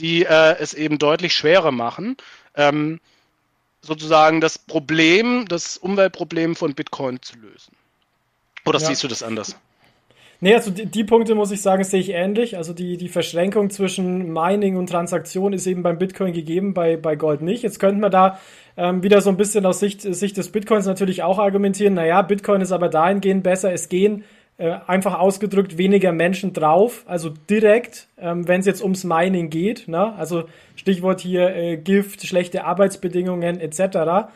die 0.00 0.24
äh, 0.24 0.56
es 0.58 0.72
eben 0.72 0.98
deutlich 0.98 1.34
schwerer 1.34 1.72
machen, 1.72 2.16
ähm, 2.54 3.00
sozusagen 3.82 4.40
das 4.40 4.58
Problem, 4.58 5.46
das 5.48 5.76
Umweltproblem 5.76 6.56
von 6.56 6.74
Bitcoin 6.74 7.20
zu 7.20 7.36
lösen. 7.36 7.76
Oder 8.64 8.80
ja. 8.80 8.86
siehst 8.86 9.04
du 9.04 9.08
das 9.08 9.22
anders? 9.22 9.56
Nee, 10.40 10.54
also 10.54 10.70
die, 10.70 10.86
die, 10.86 11.04
Punkte 11.04 11.34
muss 11.34 11.50
ich 11.50 11.62
sagen, 11.62 11.82
sehe 11.84 12.00
ich 12.00 12.10
ähnlich. 12.10 12.56
Also 12.56 12.72
die, 12.72 12.96
die 12.96 13.08
Verschränkung 13.08 13.70
zwischen 13.70 14.32
Mining 14.32 14.76
und 14.76 14.88
Transaktion 14.88 15.52
ist 15.52 15.66
eben 15.66 15.82
beim 15.82 15.98
Bitcoin 15.98 16.32
gegeben, 16.32 16.74
bei, 16.74 16.96
bei 16.96 17.16
Gold 17.16 17.40
nicht. 17.40 17.62
Jetzt 17.62 17.80
könnten 17.80 18.00
wir 18.00 18.10
da 18.10 18.38
ähm, 18.76 19.02
wieder 19.02 19.20
so 19.20 19.30
ein 19.30 19.36
bisschen 19.36 19.64
aus 19.64 19.80
Sicht, 19.80 20.02
Sicht 20.02 20.36
des 20.36 20.50
Bitcoins 20.50 20.86
natürlich 20.86 21.22
auch 21.22 21.38
argumentieren, 21.38 21.94
naja, 21.94 22.20
Bitcoin 22.22 22.60
ist 22.60 22.72
aber 22.72 22.88
dahingehend 22.88 23.42
besser, 23.42 23.72
es 23.72 23.88
gehen 23.88 24.24
äh, 24.58 24.76
einfach 24.86 25.18
ausgedrückt 25.18 25.78
weniger 25.78 26.12
Menschen 26.12 26.52
drauf, 26.52 27.04
also 27.06 27.30
direkt, 27.50 28.08
ähm, 28.18 28.48
wenn 28.48 28.60
es 28.60 28.66
jetzt 28.66 28.82
ums 28.82 29.04
Mining 29.04 29.50
geht. 29.50 29.88
Ne? 29.88 30.14
Also 30.16 30.44
Stichwort 30.76 31.20
hier 31.20 31.54
äh, 31.54 31.76
Gift, 31.76 32.26
schlechte 32.26 32.64
Arbeitsbedingungen 32.64 33.60
etc. 33.60 34.30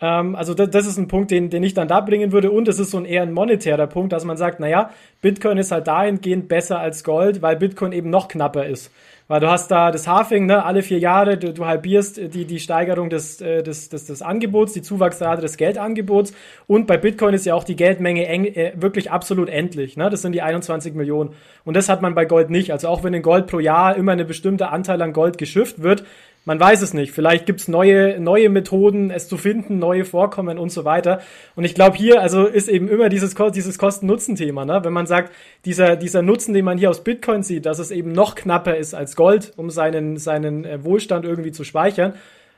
Ähm, 0.00 0.34
also 0.34 0.54
das, 0.54 0.70
das, 0.70 0.86
ist 0.86 0.96
ein 0.96 1.08
Punkt, 1.08 1.30
den, 1.30 1.50
den 1.50 1.62
ich 1.62 1.74
dann 1.74 1.88
da 1.88 2.00
bringen 2.00 2.32
würde. 2.32 2.50
Und 2.50 2.68
es 2.68 2.78
ist 2.78 2.90
so 2.90 2.98
ein 2.98 3.04
eher 3.04 3.22
ein 3.22 3.32
monetärer 3.32 3.86
Punkt, 3.86 4.12
dass 4.12 4.24
man 4.24 4.36
sagt, 4.36 4.60
naja, 4.60 4.90
Bitcoin 5.20 5.58
ist 5.58 5.72
halt 5.72 5.86
dahingehend 5.86 6.48
besser 6.48 6.78
als 6.78 7.04
Gold, 7.04 7.42
weil 7.42 7.56
Bitcoin 7.56 7.92
eben 7.92 8.10
noch 8.10 8.28
knapper 8.28 8.66
ist. 8.66 8.90
Weil 9.30 9.38
du 9.38 9.48
hast 9.48 9.70
da 9.70 9.92
das 9.92 10.08
Halving, 10.08 10.46
ne, 10.46 10.64
alle 10.64 10.82
vier 10.82 10.98
Jahre, 10.98 11.38
du, 11.38 11.54
du 11.54 11.64
halbierst 11.64 12.16
die, 12.34 12.46
die 12.46 12.58
Steigerung 12.58 13.10
des, 13.10 13.40
äh, 13.40 13.62
des, 13.62 13.88
des, 13.88 14.06
des 14.06 14.22
Angebots, 14.22 14.72
die 14.72 14.82
Zuwachsrate 14.82 15.40
des 15.40 15.56
Geldangebots. 15.56 16.32
Und 16.66 16.88
bei 16.88 16.96
Bitcoin 16.96 17.32
ist 17.32 17.46
ja 17.46 17.54
auch 17.54 17.62
die 17.62 17.76
Geldmenge 17.76 18.26
eng, 18.26 18.46
äh, 18.46 18.72
wirklich 18.74 19.12
absolut 19.12 19.48
endlich. 19.48 19.96
Ne? 19.96 20.10
Das 20.10 20.22
sind 20.22 20.32
die 20.32 20.42
21 20.42 20.94
Millionen. 20.94 21.30
Und 21.64 21.76
das 21.76 21.88
hat 21.88 22.02
man 22.02 22.16
bei 22.16 22.24
Gold 22.24 22.50
nicht. 22.50 22.72
Also 22.72 22.88
auch 22.88 23.04
wenn 23.04 23.14
in 23.14 23.22
Gold 23.22 23.46
pro 23.46 23.60
Jahr 23.60 23.94
immer 23.94 24.10
eine 24.10 24.24
bestimmte 24.24 24.70
Anteil 24.70 25.00
an 25.00 25.12
Gold 25.12 25.38
geschifft 25.38 25.80
wird, 25.80 26.02
man 26.44 26.58
weiß 26.58 26.82
es 26.82 26.94
nicht. 26.94 27.12
Vielleicht 27.12 27.46
gibt's 27.46 27.68
neue, 27.68 28.18
neue 28.18 28.48
Methoden, 28.48 29.10
es 29.10 29.28
zu 29.28 29.36
finden, 29.36 29.78
neue 29.78 30.04
Vorkommen 30.04 30.58
und 30.58 30.70
so 30.70 30.84
weiter. 30.84 31.20
Und 31.54 31.64
ich 31.64 31.74
glaube, 31.74 31.96
hier 31.96 32.20
also 32.20 32.46
ist 32.46 32.68
eben 32.68 32.88
immer 32.88 33.08
dieses, 33.08 33.34
dieses 33.54 33.78
Kosten-Nutzen-Thema. 33.78 34.64
Ne? 34.64 34.80
Wenn 34.82 34.92
man 34.92 35.06
sagt, 35.06 35.34
dieser, 35.64 35.96
dieser 35.96 36.22
Nutzen, 36.22 36.54
den 36.54 36.64
man 36.64 36.78
hier 36.78 36.90
aus 36.90 37.04
Bitcoin 37.04 37.42
sieht, 37.42 37.66
dass 37.66 37.78
es 37.78 37.90
eben 37.90 38.12
noch 38.12 38.34
knapper 38.34 38.76
ist 38.76 38.94
als 38.94 39.16
Gold, 39.16 39.52
um 39.56 39.70
seinen, 39.70 40.16
seinen 40.16 40.64
äh, 40.64 40.82
Wohlstand 40.82 41.24
irgendwie 41.24 41.52
zu 41.52 41.64
speichern, 41.64 42.14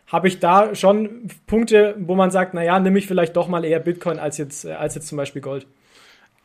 habe 0.07 0.29
ich 0.29 0.39
da 0.39 0.75
schon 0.75 1.29
Punkte, 1.47 1.95
wo 1.99 2.15
man 2.15 2.31
sagt, 2.31 2.55
naja, 2.55 2.79
nehme 2.79 2.99
ich 2.99 3.07
vielleicht 3.07 3.37
doch 3.37 3.49
mal 3.49 3.65
eher 3.65 3.81
Bitcoin 3.81 4.19
als 4.19 4.39
jetzt, 4.39 4.65
äh, 4.65 4.73
als 4.73 4.95
jetzt 4.95 5.09
zum 5.09 5.17
Beispiel 5.17 5.43
Gold. 5.43 5.67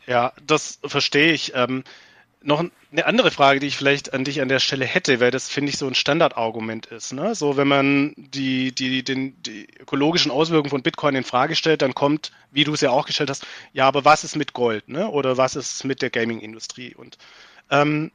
Ja, 0.08 0.32
das 0.46 0.80
verstehe 0.86 1.34
ich. 1.34 1.52
Ähm, 1.54 1.84
noch 2.44 2.64
eine 2.92 3.06
andere 3.06 3.32
Frage, 3.32 3.60
die 3.60 3.68
ich 3.68 3.78
vielleicht 3.78 4.14
an 4.14 4.24
dich 4.24 4.42
an 4.42 4.48
der 4.48 4.60
Stelle 4.60 4.86
hätte, 4.86 5.20
weil 5.20 5.32
das 5.32 5.50
finde 5.50 5.72
ich 5.72 5.78
so 5.78 5.88
ein 5.88 5.96
Standardargument 5.96 6.86
ist. 6.88 7.14
Ne? 7.14 7.36
So, 7.36 7.58
wenn 7.58 7.68
man 7.68 8.14
die, 8.16 8.72
die, 8.74 9.04
den, 9.04 9.42
die 9.44 9.68
ökologischen 9.80 10.32
Auswirkungen 10.32 10.70
von 10.70 10.84
Bitcoin 10.84 11.16
in 11.16 11.24
Frage 11.24 11.56
stellt, 11.56 11.82
dann 11.82 11.96
kommt, 11.96 12.32
wie 12.52 12.64
du 12.64 12.74
es 12.74 12.82
ja 12.82 12.92
auch 12.92 13.06
gestellt 13.06 13.30
hast, 13.30 13.46
ja, 13.74 13.88
aber 13.88 14.06
was 14.06 14.24
ist 14.24 14.36
mit 14.36 14.54
Gold, 14.54 14.88
ne? 14.88 15.10
Oder 15.10 15.38
was 15.38 15.56
ist 15.56 15.84
mit 15.84 16.02
der 16.02 16.10
Gaming-Industrie? 16.10 16.96
Und 16.96 17.18
ähm, 17.70 18.12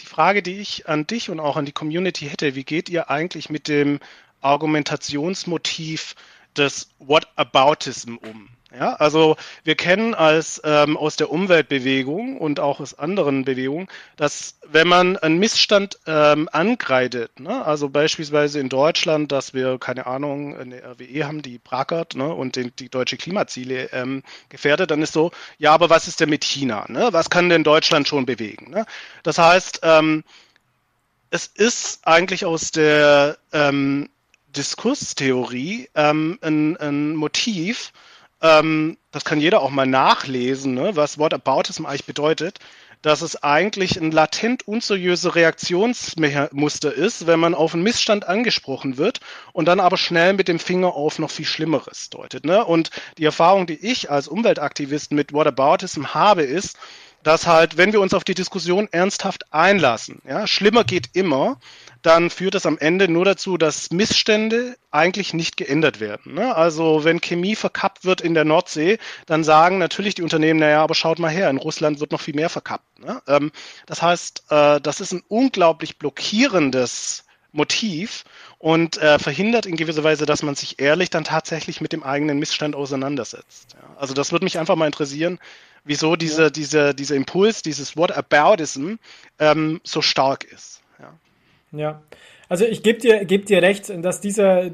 die 0.00 0.06
Frage, 0.06 0.42
die 0.42 0.58
ich 0.58 0.88
an 0.88 1.06
dich 1.06 1.30
und 1.30 1.40
auch 1.40 1.56
an 1.56 1.64
die 1.64 1.72
Community 1.72 2.28
hätte, 2.28 2.54
wie 2.54 2.64
geht 2.64 2.88
ihr 2.88 3.10
eigentlich 3.10 3.50
mit 3.50 3.68
dem 3.68 4.00
Argumentationsmotiv 4.40 6.14
des 6.56 6.90
Whataboutism 6.98 8.16
um? 8.16 8.48
Ja, 8.74 8.94
also 8.94 9.36
wir 9.62 9.76
kennen 9.76 10.14
als 10.14 10.60
ähm, 10.64 10.96
aus 10.96 11.14
der 11.14 11.30
Umweltbewegung 11.30 12.36
und 12.36 12.58
auch 12.58 12.80
aus 12.80 12.98
anderen 12.98 13.44
Bewegungen, 13.44 13.86
dass 14.16 14.58
wenn 14.66 14.88
man 14.88 15.16
einen 15.16 15.38
Missstand 15.38 16.00
ähm, 16.06 16.48
angreitet, 16.50 17.38
ne, 17.38 17.64
also 17.64 17.88
beispielsweise 17.88 18.58
in 18.58 18.68
Deutschland, 18.68 19.30
dass 19.30 19.54
wir 19.54 19.78
keine 19.78 20.06
Ahnung 20.06 20.56
eine 20.56 20.82
RWE 20.82 21.26
haben, 21.26 21.42
die 21.42 21.58
brackert 21.58 22.16
ne, 22.16 22.34
und 22.34 22.56
den, 22.56 22.72
die 22.76 22.88
deutsche 22.88 23.16
Klimaziele 23.16 23.92
ähm, 23.92 24.24
gefährdet, 24.48 24.90
dann 24.90 25.00
ist 25.00 25.12
so, 25.12 25.30
ja, 25.58 25.72
aber 25.72 25.88
was 25.88 26.08
ist 26.08 26.18
denn 26.18 26.30
mit 26.30 26.42
China? 26.42 26.86
Ne? 26.88 27.08
Was 27.12 27.30
kann 27.30 27.48
denn 27.48 27.62
Deutschland 27.62 28.08
schon 28.08 28.26
bewegen? 28.26 28.72
Ne? 28.72 28.84
Das 29.22 29.38
heißt, 29.38 29.80
ähm, 29.84 30.24
es 31.30 31.46
ist 31.46 32.04
eigentlich 32.04 32.44
aus 32.44 32.72
der 32.72 33.38
ähm, 33.52 34.08
Diskurstheorie 34.56 35.88
ähm, 35.94 36.38
ein, 36.42 36.76
ein 36.78 37.14
Motiv, 37.14 37.92
ähm, 38.42 38.98
das 39.10 39.24
kann 39.24 39.40
jeder 39.40 39.62
auch 39.62 39.70
mal 39.70 39.86
nachlesen, 39.86 40.74
ne, 40.74 40.94
was 40.94 41.18
Whataboutism 41.18 41.86
eigentlich 41.86 42.04
bedeutet, 42.04 42.58
dass 43.02 43.22
es 43.22 43.42
eigentlich 43.42 44.00
ein 44.00 44.10
latent 44.10 44.66
unseriöse 44.66 45.34
Reaktionsmuster 45.34 46.92
ist, 46.92 47.26
wenn 47.26 47.38
man 47.38 47.54
auf 47.54 47.74
einen 47.74 47.82
Missstand 47.82 48.26
angesprochen 48.26 48.96
wird 48.96 49.20
und 49.52 49.66
dann 49.68 49.80
aber 49.80 49.96
schnell 49.96 50.32
mit 50.32 50.48
dem 50.48 50.58
Finger 50.58 50.94
auf 50.94 51.18
noch 51.18 51.30
viel 51.30 51.44
Schlimmeres 51.44 52.10
deutet. 52.10 52.44
Ne? 52.44 52.64
Und 52.64 52.90
die 53.18 53.24
Erfahrung, 53.24 53.66
die 53.66 53.74
ich 53.74 54.10
als 54.10 54.28
Umweltaktivist 54.28 55.12
mit 55.12 55.32
Whataboutism 55.32 56.14
habe, 56.14 56.42
ist, 56.42 56.78
dass 57.22 57.46
halt, 57.46 57.76
wenn 57.76 57.92
wir 57.92 58.00
uns 58.00 58.14
auf 58.14 58.24
die 58.24 58.34
Diskussion 58.34 58.88
ernsthaft 58.90 59.52
einlassen, 59.52 60.20
ja, 60.28 60.46
schlimmer 60.46 60.84
geht 60.84 61.10
immer, 61.14 61.58
dann 62.06 62.30
führt 62.30 62.54
das 62.54 62.66
am 62.66 62.78
Ende 62.78 63.08
nur 63.08 63.24
dazu, 63.24 63.58
dass 63.58 63.90
Missstände 63.90 64.76
eigentlich 64.92 65.34
nicht 65.34 65.56
geändert 65.56 65.98
werden. 65.98 66.34
Ne? 66.34 66.54
Also 66.54 67.02
wenn 67.02 67.20
Chemie 67.20 67.56
verkappt 67.56 68.04
wird 68.04 68.20
in 68.20 68.34
der 68.34 68.44
Nordsee, 68.44 68.98
dann 69.26 69.42
sagen 69.42 69.78
natürlich 69.78 70.14
die 70.14 70.22
Unternehmen, 70.22 70.60
naja, 70.60 70.82
aber 70.82 70.94
schaut 70.94 71.18
mal 71.18 71.32
her, 71.32 71.50
in 71.50 71.56
Russland 71.56 71.98
wird 71.98 72.12
noch 72.12 72.20
viel 72.20 72.36
mehr 72.36 72.48
verkappt. 72.48 73.00
Ne? 73.00 73.20
Ähm, 73.26 73.50
das 73.86 74.02
heißt, 74.02 74.44
äh, 74.50 74.80
das 74.80 75.00
ist 75.00 75.12
ein 75.12 75.24
unglaublich 75.26 75.98
blockierendes 75.98 77.24
Motiv 77.50 78.24
und 78.58 78.98
äh, 78.98 79.18
verhindert 79.18 79.66
in 79.66 79.76
gewisser 79.76 80.04
Weise, 80.04 80.26
dass 80.26 80.44
man 80.44 80.54
sich 80.54 80.78
ehrlich 80.78 81.10
dann 81.10 81.24
tatsächlich 81.24 81.80
mit 81.80 81.92
dem 81.92 82.04
eigenen 82.04 82.38
Missstand 82.38 82.76
auseinandersetzt. 82.76 83.74
Ja? 83.74 83.96
Also 83.98 84.14
das 84.14 84.30
würde 84.30 84.44
mich 84.44 84.60
einfach 84.60 84.76
mal 84.76 84.86
interessieren, 84.86 85.40
wieso 85.86 86.16
diese, 86.16 86.42
ja. 86.44 86.50
diese, 86.50 86.94
dieser 86.94 87.14
Impuls, 87.14 87.62
dieses 87.62 87.96
Whataboutism 87.96 88.94
ähm, 89.38 89.80
so 89.82 90.02
stark 90.02 90.44
ist. 90.44 90.82
Ja. 91.72 92.02
Also 92.48 92.64
ich 92.64 92.84
gebe 92.84 93.00
dir, 93.00 93.24
geb 93.24 93.46
dir 93.46 93.60
recht, 93.60 93.92
dass 94.04 94.20
dieser, 94.20 94.70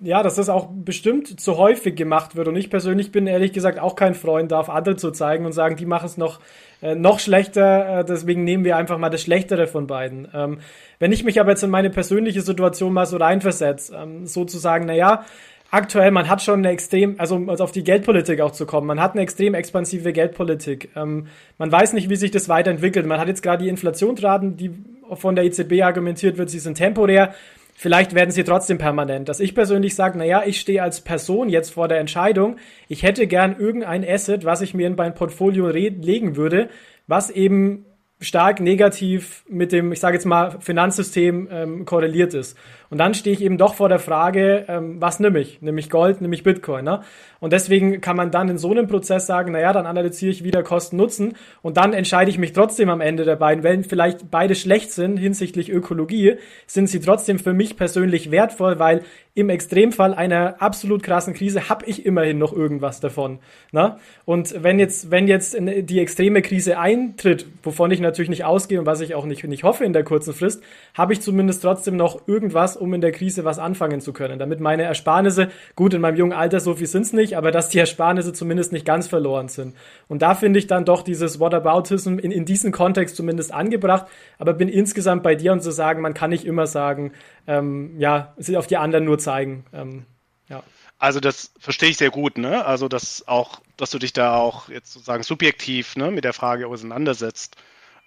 ja, 0.00 0.22
dass 0.24 0.34
das 0.34 0.48
auch 0.48 0.68
bestimmt 0.72 1.40
zu 1.40 1.56
häufig 1.56 1.94
gemacht 1.94 2.34
wird. 2.34 2.48
Und 2.48 2.56
ich 2.56 2.70
persönlich 2.70 3.12
bin 3.12 3.28
ehrlich 3.28 3.52
gesagt 3.52 3.78
auch 3.78 3.94
kein 3.94 4.14
Freund, 4.14 4.50
da 4.50 4.58
auf 4.58 4.68
andere 4.68 4.96
zu 4.96 5.12
zeigen 5.12 5.46
und 5.46 5.52
sagen, 5.52 5.76
die 5.76 5.86
machen 5.86 6.06
es 6.06 6.16
noch, 6.16 6.40
äh, 6.82 6.96
noch 6.96 7.20
schlechter, 7.20 8.00
äh, 8.00 8.04
deswegen 8.04 8.42
nehmen 8.42 8.64
wir 8.64 8.76
einfach 8.76 8.98
mal 8.98 9.10
das 9.10 9.22
Schlechtere 9.22 9.68
von 9.68 9.86
beiden. 9.86 10.26
Ähm, 10.34 10.58
wenn 10.98 11.12
ich 11.12 11.22
mich 11.22 11.38
aber 11.38 11.50
jetzt 11.50 11.62
in 11.62 11.70
meine 11.70 11.90
persönliche 11.90 12.40
Situation 12.40 12.92
mal 12.92 13.06
so 13.06 13.16
reinversetze, 13.16 13.94
ähm, 13.94 14.26
sozusagen, 14.26 14.86
naja, 14.86 15.24
aktuell, 15.70 16.10
man 16.10 16.28
hat 16.28 16.42
schon 16.42 16.60
eine 16.60 16.70
extrem, 16.70 17.16
also 17.18 17.36
um 17.36 17.48
auf 17.48 17.72
die 17.72 17.84
Geldpolitik 17.84 18.40
auch 18.40 18.52
zu 18.52 18.66
kommen, 18.66 18.86
man 18.86 19.00
hat 19.00 19.12
eine 19.12 19.22
extrem 19.22 19.54
expansive 19.54 20.12
Geldpolitik. 20.12 20.90
Ähm, 20.96 21.26
man 21.58 21.70
weiß 21.70 21.92
nicht, 21.92 22.08
wie 22.08 22.16
sich 22.16 22.30
das 22.30 22.48
weiterentwickelt. 22.48 23.06
Man 23.06 23.20
hat 23.20 23.28
jetzt 23.28 23.42
gerade 23.42 23.64
die 23.64 23.68
Inflationsraten, 23.68 24.56
die 24.56 24.70
von 25.14 25.36
der 25.36 25.44
EZB 25.44 25.82
argumentiert 25.82 26.38
wird, 26.38 26.50
sie 26.50 26.58
sind 26.58 26.76
temporär. 26.76 27.34
Vielleicht 27.74 28.14
werden 28.14 28.32
sie 28.32 28.42
trotzdem 28.42 28.78
permanent. 28.78 29.28
Dass 29.28 29.38
ich 29.38 29.54
persönlich 29.54 29.94
sage, 29.94 30.18
naja, 30.18 30.42
ich 30.44 30.58
stehe 30.58 30.82
als 30.82 31.00
Person 31.00 31.48
jetzt 31.48 31.70
vor 31.70 31.86
der 31.86 32.00
Entscheidung, 32.00 32.56
ich 32.88 33.04
hätte 33.04 33.26
gern 33.26 33.56
irgendein 33.58 34.04
Asset, 34.04 34.44
was 34.44 34.62
ich 34.62 34.74
mir 34.74 34.88
in 34.88 34.96
mein 34.96 35.14
Portfolio 35.14 35.68
legen 35.68 36.36
würde, 36.36 36.70
was 37.06 37.30
eben 37.30 37.86
stark 38.20 38.60
negativ 38.60 39.44
mit 39.48 39.70
dem, 39.70 39.92
ich 39.92 40.00
sage 40.00 40.14
jetzt 40.14 40.26
mal, 40.26 40.56
Finanzsystem 40.60 41.48
ähm, 41.50 41.84
korreliert 41.84 42.34
ist. 42.34 42.56
Und 42.90 42.98
dann 42.98 43.14
stehe 43.14 43.36
ich 43.36 43.42
eben 43.42 43.58
doch 43.58 43.74
vor 43.74 43.88
der 43.88 43.98
Frage, 43.98 44.64
ähm, 44.66 45.00
was 45.00 45.20
nehme 45.20 45.38
ich? 45.40 45.60
Nehme 45.60 45.78
ich 45.78 45.90
Gold, 45.90 46.20
nehme 46.20 46.34
ich 46.34 46.42
Bitcoin? 46.42 46.84
Ne? 46.84 47.02
Und 47.38 47.52
deswegen 47.52 48.00
kann 48.00 48.16
man 48.16 48.30
dann 48.30 48.48
in 48.48 48.58
so 48.58 48.70
einem 48.70 48.88
Prozess 48.88 49.26
sagen, 49.26 49.52
naja, 49.52 49.72
dann 49.72 49.86
analysiere 49.86 50.32
ich 50.32 50.42
wieder 50.42 50.62
Kosten-Nutzen 50.62 51.34
und 51.62 51.76
dann 51.76 51.92
entscheide 51.92 52.30
ich 52.30 52.38
mich 52.38 52.52
trotzdem 52.52 52.88
am 52.88 53.00
Ende 53.00 53.24
der 53.24 53.36
beiden. 53.36 53.62
Wenn 53.62 53.84
vielleicht 53.84 54.30
beide 54.30 54.54
schlecht 54.54 54.90
sind 54.92 55.18
hinsichtlich 55.18 55.70
Ökologie, 55.70 56.36
sind 56.66 56.88
sie 56.88 57.00
trotzdem 57.00 57.38
für 57.38 57.52
mich 57.52 57.76
persönlich 57.76 58.30
wertvoll, 58.30 58.78
weil 58.78 59.02
im 59.34 59.50
Extremfall 59.50 60.14
einer 60.14 60.60
absolut 60.60 61.04
krassen 61.04 61.32
Krise 61.34 61.68
habe 61.68 61.84
ich 61.84 62.04
immerhin 62.04 62.38
noch 62.38 62.52
irgendwas 62.52 62.98
davon. 62.98 63.38
Ne? 63.70 63.96
Und 64.24 64.64
wenn 64.64 64.80
jetzt, 64.80 65.12
wenn 65.12 65.28
jetzt 65.28 65.56
die 65.60 66.00
extreme 66.00 66.42
Krise 66.42 66.78
eintritt, 66.78 67.46
wovon 67.62 67.92
ich 67.92 68.00
natürlich 68.08 68.30
nicht 68.30 68.44
ausgehe 68.44 68.80
und 68.80 68.86
was 68.86 69.00
ich 69.00 69.14
auch 69.14 69.24
nicht, 69.24 69.44
nicht 69.44 69.62
hoffe 69.62 69.84
in 69.84 69.92
der 69.92 70.04
kurzen 70.04 70.34
Frist, 70.34 70.62
habe 70.94 71.12
ich 71.12 71.20
zumindest 71.20 71.62
trotzdem 71.62 71.96
noch 71.96 72.26
irgendwas, 72.26 72.76
um 72.76 72.92
in 72.94 73.00
der 73.00 73.12
Krise 73.12 73.44
was 73.44 73.58
anfangen 73.58 74.00
zu 74.00 74.12
können. 74.12 74.38
Damit 74.38 74.60
meine 74.60 74.82
Ersparnisse, 74.82 75.50
gut, 75.76 75.94
in 75.94 76.00
meinem 76.00 76.16
jungen 76.16 76.32
Alter 76.32 76.60
so 76.60 76.74
viel 76.74 76.86
sind's 76.86 77.12
nicht, 77.12 77.36
aber 77.36 77.50
dass 77.50 77.68
die 77.68 77.78
Ersparnisse 77.78 78.32
zumindest 78.32 78.72
nicht 78.72 78.84
ganz 78.84 79.08
verloren 79.08 79.48
sind. 79.48 79.76
Und 80.08 80.22
da 80.22 80.34
finde 80.34 80.58
ich 80.58 80.66
dann 80.66 80.84
doch 80.84 81.02
dieses 81.02 81.38
Whataboutism 81.38 82.18
in, 82.18 82.30
in 82.30 82.44
diesem 82.44 82.72
Kontext 82.72 83.16
zumindest 83.16 83.52
angebracht, 83.52 84.06
aber 84.38 84.54
bin 84.54 84.68
insgesamt 84.68 85.22
bei 85.22 85.34
dir 85.34 85.52
und 85.52 85.62
zu 85.62 85.70
sagen, 85.70 86.00
man 86.00 86.14
kann 86.14 86.30
nicht 86.30 86.44
immer 86.44 86.66
sagen, 86.66 87.12
ähm, 87.46 87.94
ja, 87.98 88.34
sich 88.36 88.56
auf 88.56 88.66
die 88.66 88.76
anderen 88.76 89.04
nur 89.04 89.18
zeigen. 89.18 89.64
Ähm, 89.72 90.04
ja. 90.48 90.62
Also 90.98 91.20
das 91.20 91.52
verstehe 91.58 91.90
ich 91.90 91.96
sehr 91.96 92.10
gut, 92.10 92.38
ne? 92.38 92.64
Also 92.64 92.88
dass 92.88 93.26
auch, 93.28 93.60
dass 93.76 93.90
du 93.90 93.98
dich 93.98 94.12
da 94.12 94.36
auch 94.36 94.68
jetzt 94.68 94.92
sozusagen 94.92 95.22
subjektiv 95.22 95.96
ne, 95.96 96.10
mit 96.10 96.24
der 96.24 96.32
Frage 96.32 96.66
auseinandersetzt. 96.66 97.56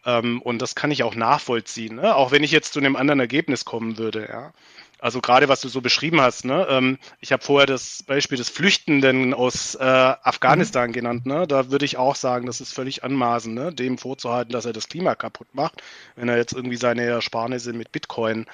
Ähm, 0.05 0.41
und 0.41 0.61
das 0.61 0.75
kann 0.75 0.91
ich 0.91 1.03
auch 1.03 1.15
nachvollziehen, 1.15 1.95
ne? 1.95 2.15
auch 2.15 2.31
wenn 2.31 2.43
ich 2.43 2.51
jetzt 2.51 2.73
zu 2.73 2.79
einem 2.79 2.95
anderen 2.95 3.19
Ergebnis 3.19 3.65
kommen 3.65 3.97
würde. 3.97 4.27
Ja? 4.29 4.53
Also 5.01 5.19
gerade 5.19 5.49
was 5.49 5.61
du 5.61 5.67
so 5.67 5.81
beschrieben 5.81 6.21
hast, 6.21 6.45
ne? 6.45 6.67
Ähm, 6.69 6.99
ich 7.21 7.31
habe 7.31 7.41
vorher 7.41 7.65
das 7.65 8.03
Beispiel 8.03 8.37
des 8.37 8.49
Flüchtenden 8.49 9.33
aus 9.33 9.73
äh, 9.73 9.83
Afghanistan 9.83 10.89
mhm. 10.89 10.93
genannt. 10.93 11.25
Ne? 11.25 11.47
Da 11.47 11.71
würde 11.71 11.85
ich 11.85 11.97
auch 11.97 12.15
sagen, 12.15 12.45
das 12.45 12.61
ist 12.61 12.73
völlig 12.73 13.03
anmaßend, 13.03 13.55
ne? 13.55 13.73
dem 13.73 13.97
vorzuhalten, 13.97 14.51
dass 14.51 14.65
er 14.65 14.73
das 14.73 14.89
Klima 14.89 15.15
kaputt 15.15 15.47
macht, 15.53 15.81
wenn 16.15 16.29
er 16.29 16.37
jetzt 16.37 16.53
irgendwie 16.53 16.77
seine 16.77 17.03
Ersparnisse 17.03 17.73
mit 17.73 17.91
Bitcoin 17.91 18.45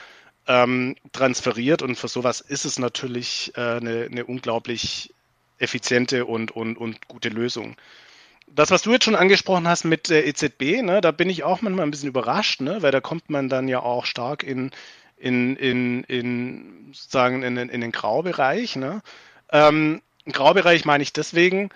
ähm, 0.47 0.95
transferiert. 1.11 1.81
Und 1.81 1.97
für 1.97 2.07
sowas 2.07 2.39
ist 2.39 2.63
es 2.63 2.79
natürlich 2.79 3.51
äh, 3.57 3.61
eine, 3.61 4.07
eine 4.09 4.25
unglaublich 4.25 5.13
effiziente 5.59 6.25
und, 6.25 6.51
und, 6.51 6.77
und 6.77 7.09
gute 7.09 7.27
Lösung 7.27 7.75
das, 8.47 8.71
was 8.71 8.81
du 8.81 8.91
jetzt 8.91 9.05
schon 9.05 9.15
angesprochen 9.15 9.67
hast 9.67 9.83
mit 9.83 10.09
der 10.09 10.25
EZB, 10.25 10.81
ne, 10.81 11.01
da 11.01 11.11
bin 11.11 11.29
ich 11.29 11.43
auch 11.43 11.61
manchmal 11.61 11.85
ein 11.85 11.91
bisschen 11.91 12.09
überrascht, 12.09 12.61
ne, 12.61 12.81
weil 12.81 12.91
da 12.91 13.01
kommt 13.01 13.29
man 13.29 13.49
dann 13.49 13.67
ja 13.67 13.81
auch 13.81 14.05
stark 14.05 14.43
in, 14.43 14.71
in, 15.17 15.55
in, 15.57 16.03
in 16.05 16.91
sozusagen 16.93 17.43
in, 17.43 17.57
in 17.57 17.81
den 17.81 17.91
Graubereich. 17.91 18.75
Ne. 18.75 19.01
Ähm, 19.51 20.01
Graubereich 20.25 20.85
meine 20.85 21.03
ich 21.03 21.13
deswegen, 21.13 21.69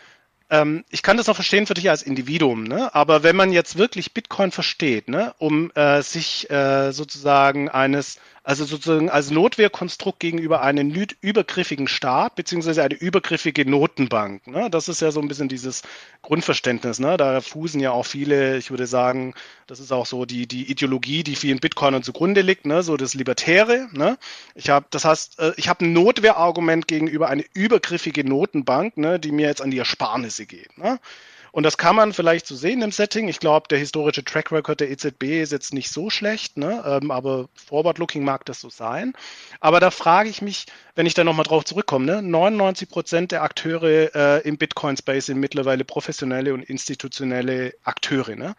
ähm, 0.49 0.83
ich 0.89 1.01
kann 1.03 1.17
das 1.17 1.29
auch 1.29 1.35
verstehen 1.35 1.65
für 1.65 1.73
dich 1.73 1.89
als 1.89 2.03
Individuum, 2.03 2.63
ne? 2.63 2.93
aber 2.93 3.23
wenn 3.23 3.35
man 3.35 3.53
jetzt 3.53 3.77
wirklich 3.77 4.13
Bitcoin 4.13 4.51
versteht, 4.51 5.07
ne, 5.07 5.33
um 5.37 5.71
äh, 5.75 6.01
sich 6.01 6.49
äh, 6.49 6.91
sozusagen 6.91 7.69
eines 7.69 8.17
also 8.43 8.65
sozusagen 8.65 9.09
als 9.09 9.29
Notwehrkonstrukt 9.29 10.19
gegenüber 10.19 10.61
einem 10.61 10.91
übergriffigen 11.21 11.87
Staat 11.87 12.35
beziehungsweise 12.35 12.83
eine 12.83 12.95
übergriffige 12.95 13.69
Notenbank. 13.69 14.47
Ne? 14.47 14.69
Das 14.71 14.89
ist 14.89 15.01
ja 15.01 15.11
so 15.11 15.21
ein 15.21 15.27
bisschen 15.27 15.47
dieses 15.47 15.83
Grundverständnis. 16.23 16.99
Ne? 16.99 17.17
Da 17.17 17.41
fußen 17.41 17.79
ja 17.79 17.91
auch 17.91 18.05
viele, 18.05 18.57
ich 18.57 18.71
würde 18.71 18.87
sagen, 18.87 19.35
das 19.67 19.79
ist 19.79 19.91
auch 19.91 20.07
so 20.07 20.25
die, 20.25 20.47
die 20.47 20.71
Ideologie, 20.71 21.23
die 21.23 21.35
vielen 21.35 21.59
Bitcoinern 21.59 22.01
zugrunde 22.01 22.41
liegt, 22.41 22.65
ne? 22.65 22.81
so 22.81 22.97
das 22.97 23.13
Libertäre. 23.13 23.89
Ne? 23.91 24.17
Ich 24.55 24.71
habe, 24.71 24.87
das 24.89 25.05
heißt, 25.05 25.39
äh, 25.39 25.53
ich 25.57 25.69
habe 25.69 25.85
ein 25.85 25.93
Notwehrargument 25.93 26.87
gegenüber 26.87 27.29
eine 27.29 27.45
übergriffige 27.53 28.23
Notenbank, 28.23 28.97
ne, 28.97 29.19
die 29.19 29.31
mir 29.31 29.47
jetzt 29.47 29.61
an 29.61 29.69
die 29.69 29.77
Ersparnisse 29.77 30.47
geht. 30.47 30.77
Ne? 30.77 30.99
Und 31.51 31.63
das 31.63 31.77
kann 31.77 31.95
man 31.95 32.13
vielleicht 32.13 32.47
so 32.47 32.55
sehen 32.55 32.81
im 32.81 32.91
Setting. 32.91 33.27
Ich 33.27 33.39
glaube, 33.39 33.67
der 33.67 33.77
historische 33.77 34.23
Track 34.23 34.51
Record 34.51 34.79
der 34.79 34.89
EZB 34.89 35.41
ist 35.41 35.51
jetzt 35.51 35.73
nicht 35.73 35.89
so 35.89 36.09
schlecht, 36.09 36.57
ne? 36.57 36.81
Ähm, 36.85 37.11
aber 37.11 37.49
Forward-Looking 37.55 38.23
mag 38.23 38.45
das 38.45 38.61
so 38.61 38.69
sein. 38.69 39.13
Aber 39.59 39.81
da 39.81 39.91
frage 39.91 40.29
ich 40.29 40.41
mich, 40.41 40.65
wenn 40.95 41.05
ich 41.05 41.13
da 41.13 41.25
nochmal 41.25 41.43
drauf 41.43 41.65
zurückkomme, 41.65 42.05
ne? 42.05 42.21
99 42.21 42.89
Prozent 42.89 43.31
der 43.33 43.43
Akteure 43.43 44.15
äh, 44.15 44.47
im 44.47 44.57
Bitcoin-Space 44.57 45.25
sind 45.25 45.39
mittlerweile 45.39 45.83
professionelle 45.83 46.53
und 46.53 46.63
institutionelle 46.63 47.73
Akteure. 47.83 48.35
Ne? 48.35 48.55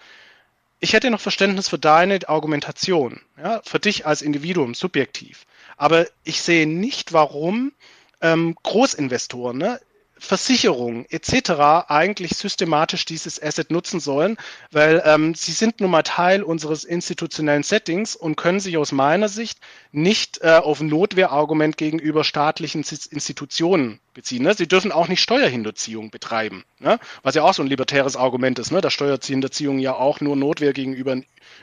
Ich 0.81 0.93
hätte 0.93 1.11
noch 1.11 1.21
Verständnis 1.21 1.69
für 1.69 1.79
deine 1.79 2.29
Argumentation, 2.29 3.21
ja? 3.39 3.63
für 3.65 3.79
dich 3.79 4.07
als 4.07 4.21
Individuum, 4.21 4.75
subjektiv. 4.75 5.47
Aber 5.79 6.07
ich 6.25 6.43
sehe 6.43 6.67
nicht, 6.67 7.15
warum 7.15 7.73
ähm, 8.21 8.55
Großinvestoren, 8.63 9.57
ne? 9.57 9.81
Versicherungen 10.23 11.05
etc. 11.11 11.89
eigentlich 11.89 12.37
systematisch 12.37 13.05
dieses 13.05 13.43
Asset 13.43 13.73
nutzen 13.73 13.99
sollen, 13.99 14.37
weil 14.71 15.03
ähm, 15.05 15.35
sie 15.35 15.51
sind 15.51 15.81
nun 15.81 15.91
mal 15.91 16.05
Teil 16.05 16.45
unseres 16.45 16.85
institutionellen 16.85 17.65
Settings 17.65 18.15
und 18.15 18.37
können 18.37 18.61
sich 18.61 18.77
aus 18.77 18.93
meiner 18.93 19.29
Sicht 19.29 19.59
nicht 19.91 20.41
äh, 20.43 20.61
auf 20.63 20.81
Notwehrargument 20.81 21.77
gegenüber 21.77 22.23
staatlichen 22.23 22.85
Institutionen 23.11 23.99
beziehen. 24.15 24.45
Ne? 24.45 24.55
Sie 24.55 24.69
dürfen 24.69 24.93
auch 24.93 25.09
nicht 25.09 25.21
Steuerhinterziehung 25.21 26.11
betreiben, 26.11 26.65
ne? 26.79 27.01
was 27.25 27.35
ja 27.35 27.43
auch 27.43 27.55
so 27.55 27.63
ein 27.63 27.69
libertäres 27.69 28.15
Argument 28.15 28.61
ist, 28.61 28.71
ne? 28.71 28.81
dass 28.81 28.93
Steuerhinterziehung 28.93 29.81
ja 29.81 29.95
auch 29.95 30.21
nur 30.21 30.37
Notwehr 30.37 30.73
gegenüber 30.73 31.17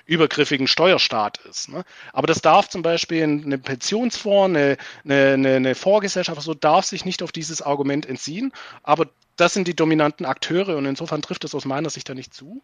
übergriffigen 0.06 0.68
Steuerstaat 0.68 1.38
ist. 1.50 1.70
Ne? 1.70 1.84
Aber 2.14 2.28
das 2.28 2.42
darf 2.42 2.70
zum 2.70 2.82
Beispiel 2.82 3.24
eine 3.24 3.58
Pensionsfonds, 3.58 4.58
eine, 4.58 4.78
eine, 5.06 5.56
eine 5.56 5.76
Vorgesellschaft, 5.76 6.42
so 6.42 6.54
darf 6.54 6.86
sich 6.86 7.06
nicht 7.06 7.24
auf 7.24 7.32
dieses 7.32 7.62
Argument 7.62 8.06
entziehen. 8.06 8.52
Aber 8.84 9.08
das 9.36 9.54
sind 9.54 9.68
die 9.68 9.76
dominanten 9.76 10.26
Akteure 10.26 10.78
und 10.78 10.86
insofern 10.86 11.22
trifft 11.22 11.44
es 11.44 11.56
aus 11.56 11.66
meiner 11.66 11.90
Sicht 11.90 12.10
da 12.10 12.14
nicht 12.14 12.34
zu. 12.34 12.62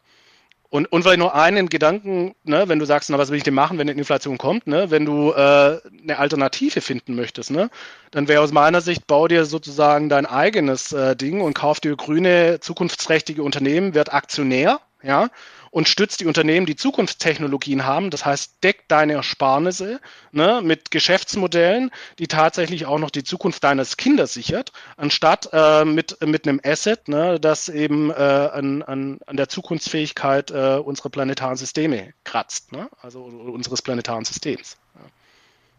Und, 0.70 0.92
und 0.92 1.06
weil 1.06 1.16
nur 1.16 1.36
einen 1.36 1.70
Gedanken, 1.70 2.36
ne, 2.44 2.68
wenn 2.68 2.80
du 2.80 2.86
sagst, 2.86 3.10
na, 3.10 3.18
was 3.18 3.30
will 3.30 3.38
ich 3.38 3.44
denn 3.44 3.54
machen, 3.54 3.78
wenn 3.78 3.90
eine 3.90 3.98
Inflation 3.98 4.38
kommt, 4.38 4.68
ne, 4.68 4.92
wenn 4.92 5.06
du 5.06 5.32
äh, 5.32 5.36
eine 5.36 6.18
Alternative 6.18 6.82
finden 6.82 7.16
möchtest, 7.16 7.52
ne, 7.52 7.70
dann 8.12 8.28
wäre 8.28 8.42
aus 8.42 8.52
meiner 8.52 8.82
Sicht, 8.82 9.08
bau 9.08 9.28
dir 9.28 9.46
sozusagen 9.46 10.10
dein 10.10 10.26
eigenes 10.26 10.92
äh, 10.92 11.16
Ding 11.16 11.40
und 11.40 11.54
kauf 11.54 11.80
dir 11.80 11.96
grüne, 11.96 12.60
zukunftsträchtige 12.60 13.44
Unternehmen, 13.44 13.94
werd 13.94 14.14
Aktionär, 14.14 14.82
ja, 15.04 15.30
und 15.76 15.90
stützt 15.90 16.22
die 16.22 16.26
Unternehmen, 16.26 16.66
die 16.66 16.78
Zukunftstechnologien 16.78 17.84
haben. 17.84 18.10
Das 18.10 18.24
heißt, 18.24 18.64
deckt 18.64 18.90
deine 18.90 19.16
Ersparnisse 19.16 20.00
ne, 20.32 20.62
mit 20.64 20.90
Geschäftsmodellen, 20.90 21.92
die 22.18 22.28
tatsächlich 22.28 22.86
auch 22.86 22.98
noch 22.98 23.10
die 23.10 23.26
Zukunft 23.26 23.62
deines 23.66 23.98
Kindes 23.98 24.32
sichert, 24.34 24.72
anstatt 24.96 25.50
äh, 25.52 25.84
mit, 25.84 26.18
mit 26.26 26.48
einem 26.48 26.62
Asset, 26.64 27.10
ne, 27.10 27.42
das 27.42 27.68
eben 27.68 28.10
äh, 28.10 28.14
an, 28.14 28.84
an, 28.84 29.20
an 29.26 29.36
der 29.36 29.50
Zukunftsfähigkeit 29.50 30.50
äh, 30.50 30.78
unserer 30.78 31.10
planetaren 31.10 31.58
Systeme 31.58 32.14
kratzt, 32.24 32.72
ne, 32.72 32.88
also 33.02 33.24
unseres 33.24 33.82
planetaren 33.82 34.24
Systems. 34.24 34.78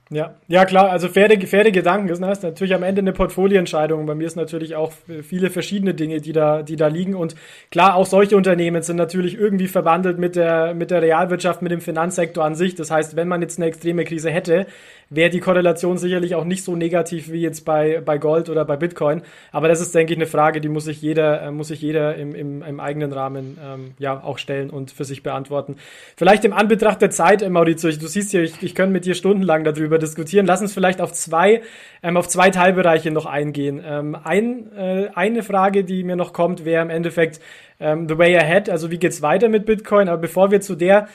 Ja. 0.08 0.36
Ja, 0.46 0.64
klar, 0.64 0.90
also 0.90 1.08
faire, 1.08 1.36
faire 1.48 1.72
Gedanken 1.72 2.08
ist, 2.08 2.20
ne? 2.20 2.32
natürlich 2.40 2.74
am 2.74 2.84
Ende 2.84 3.00
eine 3.00 3.12
Portfolioentscheidung. 3.12 4.06
Bei 4.06 4.14
mir 4.14 4.26
ist 4.26 4.36
natürlich 4.36 4.76
auch 4.76 4.92
viele 5.24 5.50
verschiedene 5.50 5.94
Dinge, 5.94 6.20
die 6.20 6.32
da, 6.32 6.62
die 6.62 6.76
da 6.76 6.86
liegen. 6.86 7.16
Und 7.16 7.34
klar, 7.72 7.96
auch 7.96 8.06
solche 8.06 8.36
Unternehmen 8.36 8.82
sind 8.82 8.96
natürlich 8.96 9.36
irgendwie 9.36 9.66
verwandelt 9.66 10.18
mit 10.18 10.36
der, 10.36 10.74
mit 10.74 10.92
der 10.92 11.02
Realwirtschaft, 11.02 11.60
mit 11.60 11.72
dem 11.72 11.80
Finanzsektor 11.80 12.44
an 12.44 12.54
sich. 12.54 12.76
Das 12.76 12.92
heißt, 12.92 13.16
wenn 13.16 13.26
man 13.26 13.42
jetzt 13.42 13.58
eine 13.58 13.66
extreme 13.66 14.04
Krise 14.04 14.30
hätte, 14.30 14.66
wäre 15.08 15.30
die 15.30 15.40
Korrelation 15.40 15.98
sicherlich 15.98 16.34
auch 16.34 16.44
nicht 16.44 16.64
so 16.64 16.74
negativ 16.74 17.30
wie 17.30 17.40
jetzt 17.40 17.64
bei, 17.64 18.00
bei 18.04 18.18
Gold 18.18 18.48
oder 18.48 18.64
bei 18.64 18.76
Bitcoin. 18.76 19.22
Aber 19.52 19.68
das 19.68 19.80
ist, 19.80 19.94
denke 19.94 20.12
ich, 20.12 20.18
eine 20.18 20.26
Frage, 20.26 20.60
die 20.60 20.68
muss 20.68 20.84
sich 20.84 21.00
jeder, 21.00 21.42
äh, 21.42 21.50
muss 21.50 21.68
sich 21.68 21.80
jeder 21.80 22.16
im, 22.16 22.34
im, 22.34 22.62
im 22.62 22.80
eigenen 22.80 23.12
Rahmen 23.12 23.58
ähm, 23.64 23.94
ja 23.98 24.22
auch 24.22 24.38
stellen 24.38 24.70
und 24.70 24.90
für 24.90 25.04
sich 25.04 25.22
beantworten. 25.22 25.76
Vielleicht 26.16 26.44
im 26.44 26.52
Anbetracht 26.52 27.00
der 27.00 27.10
Zeit, 27.10 27.42
äh, 27.42 27.48
Maurizio, 27.48 27.90
du 27.90 28.06
siehst 28.08 28.32
ja, 28.32 28.40
ich, 28.40 28.62
ich 28.62 28.74
könnte 28.74 28.92
mit 28.92 29.04
dir 29.04 29.14
stundenlang 29.14 29.62
darüber 29.62 29.98
diskutieren. 29.98 30.46
Lass 30.46 30.60
uns 30.60 30.74
vielleicht 30.74 31.00
auf 31.00 31.12
zwei, 31.12 31.62
ähm, 32.02 32.16
auf 32.16 32.28
zwei 32.28 32.50
Teilbereiche 32.50 33.12
noch 33.12 33.26
eingehen. 33.26 33.80
Ähm, 33.84 34.16
ein, 34.22 34.72
äh, 34.76 35.08
eine 35.14 35.42
Frage, 35.44 35.84
die 35.84 36.02
mir 36.02 36.16
noch 36.16 36.32
kommt, 36.32 36.64
wäre 36.64 36.82
im 36.82 36.90
Endeffekt 36.90 37.40
ähm, 37.78 38.08
the 38.08 38.18
way 38.18 38.36
ahead, 38.36 38.70
also 38.70 38.90
wie 38.90 38.98
geht's 38.98 39.22
weiter 39.22 39.48
mit 39.48 39.66
Bitcoin? 39.66 40.08
Aber 40.08 40.18
bevor 40.18 40.50
wir 40.50 40.60
zu 40.60 40.74
der 40.74 41.08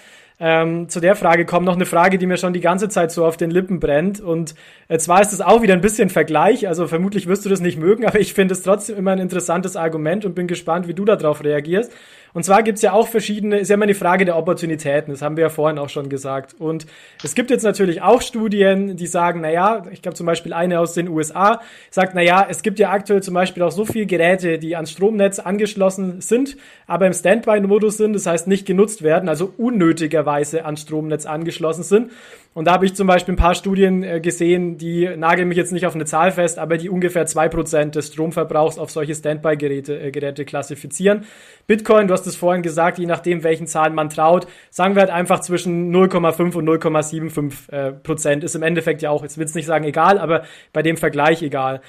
ähm, 0.43 0.89
zu 0.89 0.99
der 0.99 1.15
Frage 1.15 1.45
kommen. 1.45 1.67
Noch 1.67 1.75
eine 1.75 1.85
Frage, 1.85 2.17
die 2.17 2.25
mir 2.25 2.37
schon 2.37 2.51
die 2.51 2.61
ganze 2.61 2.89
Zeit 2.89 3.11
so 3.11 3.25
auf 3.25 3.37
den 3.37 3.51
Lippen 3.51 3.79
brennt. 3.79 4.19
Und 4.19 4.55
äh, 4.87 4.97
zwar 4.97 5.21
ist 5.21 5.33
es 5.33 5.39
auch 5.39 5.61
wieder 5.61 5.75
ein 5.75 5.81
bisschen 5.81 6.09
Vergleich. 6.09 6.67
Also 6.67 6.87
vermutlich 6.87 7.27
wirst 7.27 7.45
du 7.45 7.49
das 7.49 7.61
nicht 7.61 7.77
mögen, 7.77 8.05
aber 8.07 8.19
ich 8.19 8.33
finde 8.33 8.53
es 8.53 8.63
trotzdem 8.63 8.97
immer 8.97 9.11
ein 9.11 9.19
interessantes 9.19 9.75
Argument 9.75 10.25
und 10.25 10.33
bin 10.33 10.47
gespannt, 10.47 10.87
wie 10.87 10.95
du 10.95 11.05
darauf 11.05 11.43
reagierst. 11.43 11.93
Und 12.33 12.43
zwar 12.43 12.63
gibt's 12.63 12.81
ja 12.81 12.93
auch 12.93 13.07
verschiedene, 13.07 13.59
ist 13.59 13.69
ja 13.69 13.75
immer 13.75 13.83
eine 13.83 13.95
Frage 13.95 14.25
der 14.25 14.37
Opportunitäten, 14.37 15.11
das 15.11 15.21
haben 15.21 15.37
wir 15.37 15.43
ja 15.43 15.49
vorhin 15.49 15.77
auch 15.77 15.89
schon 15.89 16.09
gesagt. 16.09 16.55
Und 16.59 16.85
es 17.23 17.35
gibt 17.35 17.49
jetzt 17.49 17.63
natürlich 17.63 18.01
auch 18.01 18.21
Studien, 18.21 18.95
die 18.95 19.07
sagen, 19.07 19.41
na 19.41 19.49
ja, 19.49 19.83
ich 19.91 20.01
glaube 20.01 20.15
zum 20.15 20.25
Beispiel 20.25 20.53
eine 20.53 20.79
aus 20.79 20.93
den 20.93 21.09
USA, 21.09 21.61
sagt, 21.89 22.15
na 22.15 22.21
ja, 22.21 22.45
es 22.49 22.63
gibt 22.63 22.79
ja 22.79 22.91
aktuell 22.91 23.21
zum 23.21 23.33
Beispiel 23.33 23.63
auch 23.63 23.71
so 23.71 23.85
viele 23.85 24.05
Geräte, 24.05 24.59
die 24.59 24.75
ans 24.75 24.91
Stromnetz 24.91 25.39
angeschlossen 25.39 26.21
sind, 26.21 26.57
aber 26.87 27.07
im 27.07 27.13
Standby-Modus 27.13 27.97
sind, 27.97 28.13
das 28.13 28.25
heißt 28.25 28.47
nicht 28.47 28.65
genutzt 28.65 29.01
werden, 29.01 29.27
also 29.27 29.53
unnötigerweise 29.57 30.65
ans 30.65 30.81
Stromnetz 30.81 31.25
angeschlossen 31.25 31.83
sind. 31.83 32.11
Und 32.53 32.65
da 32.65 32.73
habe 32.73 32.85
ich 32.85 32.95
zum 32.95 33.07
Beispiel 33.07 33.33
ein 33.33 33.37
paar 33.37 33.55
Studien 33.55 34.03
äh, 34.03 34.19
gesehen, 34.19 34.77
die 34.77 35.07
nageln 35.15 35.47
mich 35.47 35.57
jetzt 35.57 35.71
nicht 35.71 35.85
auf 35.85 35.95
eine 35.95 36.03
Zahl 36.03 36.31
fest, 36.31 36.59
aber 36.59 36.77
die 36.77 36.89
ungefähr 36.89 37.25
zwei 37.25 37.47
Prozent 37.47 37.95
des 37.95 38.07
Stromverbrauchs 38.07 38.77
auf 38.77 38.91
solche 38.91 39.15
Standby-Geräte 39.15 39.97
äh, 39.97 40.11
Geräte 40.11 40.43
klassifizieren. 40.43 41.23
Bitcoin, 41.67 42.07
du 42.07 42.13
hast 42.13 42.27
es 42.27 42.35
vorhin 42.35 42.61
gesagt, 42.61 42.99
je 42.99 43.05
nachdem, 43.05 43.43
welchen 43.43 43.67
Zahlen 43.67 43.95
man 43.95 44.09
traut, 44.09 44.47
sagen 44.69 44.95
wir 44.95 45.01
halt 45.01 45.11
einfach 45.11 45.39
zwischen 45.39 45.95
0,5 45.95 46.55
und 46.55 46.67
0,75 46.67 47.71
äh, 47.71 47.91
Prozent. 47.93 48.43
Ist 48.43 48.55
im 48.55 48.63
Endeffekt 48.63 49.01
ja 49.01 49.11
auch, 49.11 49.23
jetzt 49.23 49.37
will 49.37 49.45
es 49.45 49.55
nicht 49.55 49.65
sagen 49.65 49.85
egal, 49.85 50.19
aber 50.19 50.43
bei 50.73 50.81
dem 50.81 50.97
Vergleich 50.97 51.41
egal. 51.41 51.79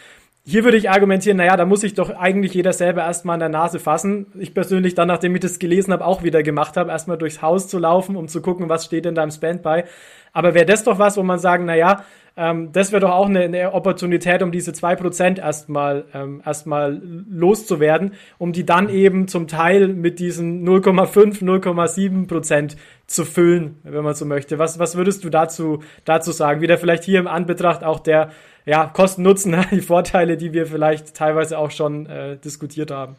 Hier 0.45 0.65
würde 0.65 0.77
ich 0.77 0.91
argumentieren, 0.91 1.37
naja, 1.37 1.57
da 1.57 1.65
muss 1.65 1.83
sich 1.83 1.95
doch 1.95 2.11
eigentlich 2.11 2.53
jeder 2.53 2.73
selber 2.73 3.03
erstmal 3.03 3.35
an 3.35 3.41
der 3.41 3.49
Nase 3.49 3.79
fassen. 3.79 4.27
Ich 4.41 4.55
persönlich 4.55 4.97
dann, 4.97 5.07
nachdem 5.07 5.37
ich 5.37 5.41
das 5.41 5.61
gelesen 5.61 5.93
habe, 5.93 6.05
auch 6.05 6.25
wieder 6.25 6.43
gemacht 6.43 6.77
habe, 6.77 6.91
erstmal 6.91 7.17
durchs 7.17 7.43
Haus 7.43 7.69
zu 7.69 7.79
laufen, 7.79 8.17
um 8.17 8.27
zu 8.27 8.43
gucken, 8.43 8.69
was 8.69 8.85
steht 8.85 9.07
in 9.07 9.15
deinem 9.15 9.31
Standby. 9.31 9.85
Aber 10.33 10.55
wäre 10.55 10.67
das 10.67 10.85
doch 10.85 10.99
was, 10.99 11.17
wo 11.17 11.23
man 11.23 11.39
sagen, 11.39 11.65
naja, 11.67 12.05
ähm, 12.35 12.73
das 12.73 12.93
wäre 12.93 13.01
doch 13.01 13.11
auch 13.11 13.27
eine, 13.29 13.41
eine 13.41 13.75
Opportunität, 13.75 14.43
um 14.43 14.53
diese 14.53 14.73
zwei 14.73 14.97
Prozent 14.97 15.39
erstmal 15.39 16.07
ähm, 16.15 16.43
erstmal 16.45 17.01
loszuwerden, 17.31 18.15
um 18.39 18.53
die 18.53 18.65
dann 18.65 18.89
eben 18.89 19.29
zum 19.29 19.49
Teil 19.49 19.89
mit 19.89 20.19
diesen 20.19 20.67
0,5, 20.67 21.43
0,7 21.43 22.27
Prozent 22.27 22.77
zu 23.07 23.27
füllen, 23.27 23.79
wenn 23.83 24.03
man 24.03 24.15
so 24.15 24.25
möchte. 24.25 24.59
Was, 24.59 24.79
was 24.79 24.97
würdest 24.97 25.25
du 25.25 25.29
dazu, 25.29 25.83
dazu 26.07 26.33
sagen? 26.33 26.63
Wieder 26.63 26.79
vielleicht 26.79 27.05
hier 27.05 27.21
im 27.21 27.29
Anbetracht 27.29 27.85
auch 27.85 28.01
der 28.01 28.31
ja, 28.65 28.87
Kosten-Nutzen, 28.87 29.67
die 29.71 29.83
Vorteile, 29.83 30.39
die 30.39 30.55
wir 30.55 30.67
vielleicht 30.67 31.15
teilweise 31.15 31.59
auch 31.59 31.71
schon 31.71 32.07
äh, 32.07 32.39
diskutiert 32.39 32.91
haben. 32.91 33.17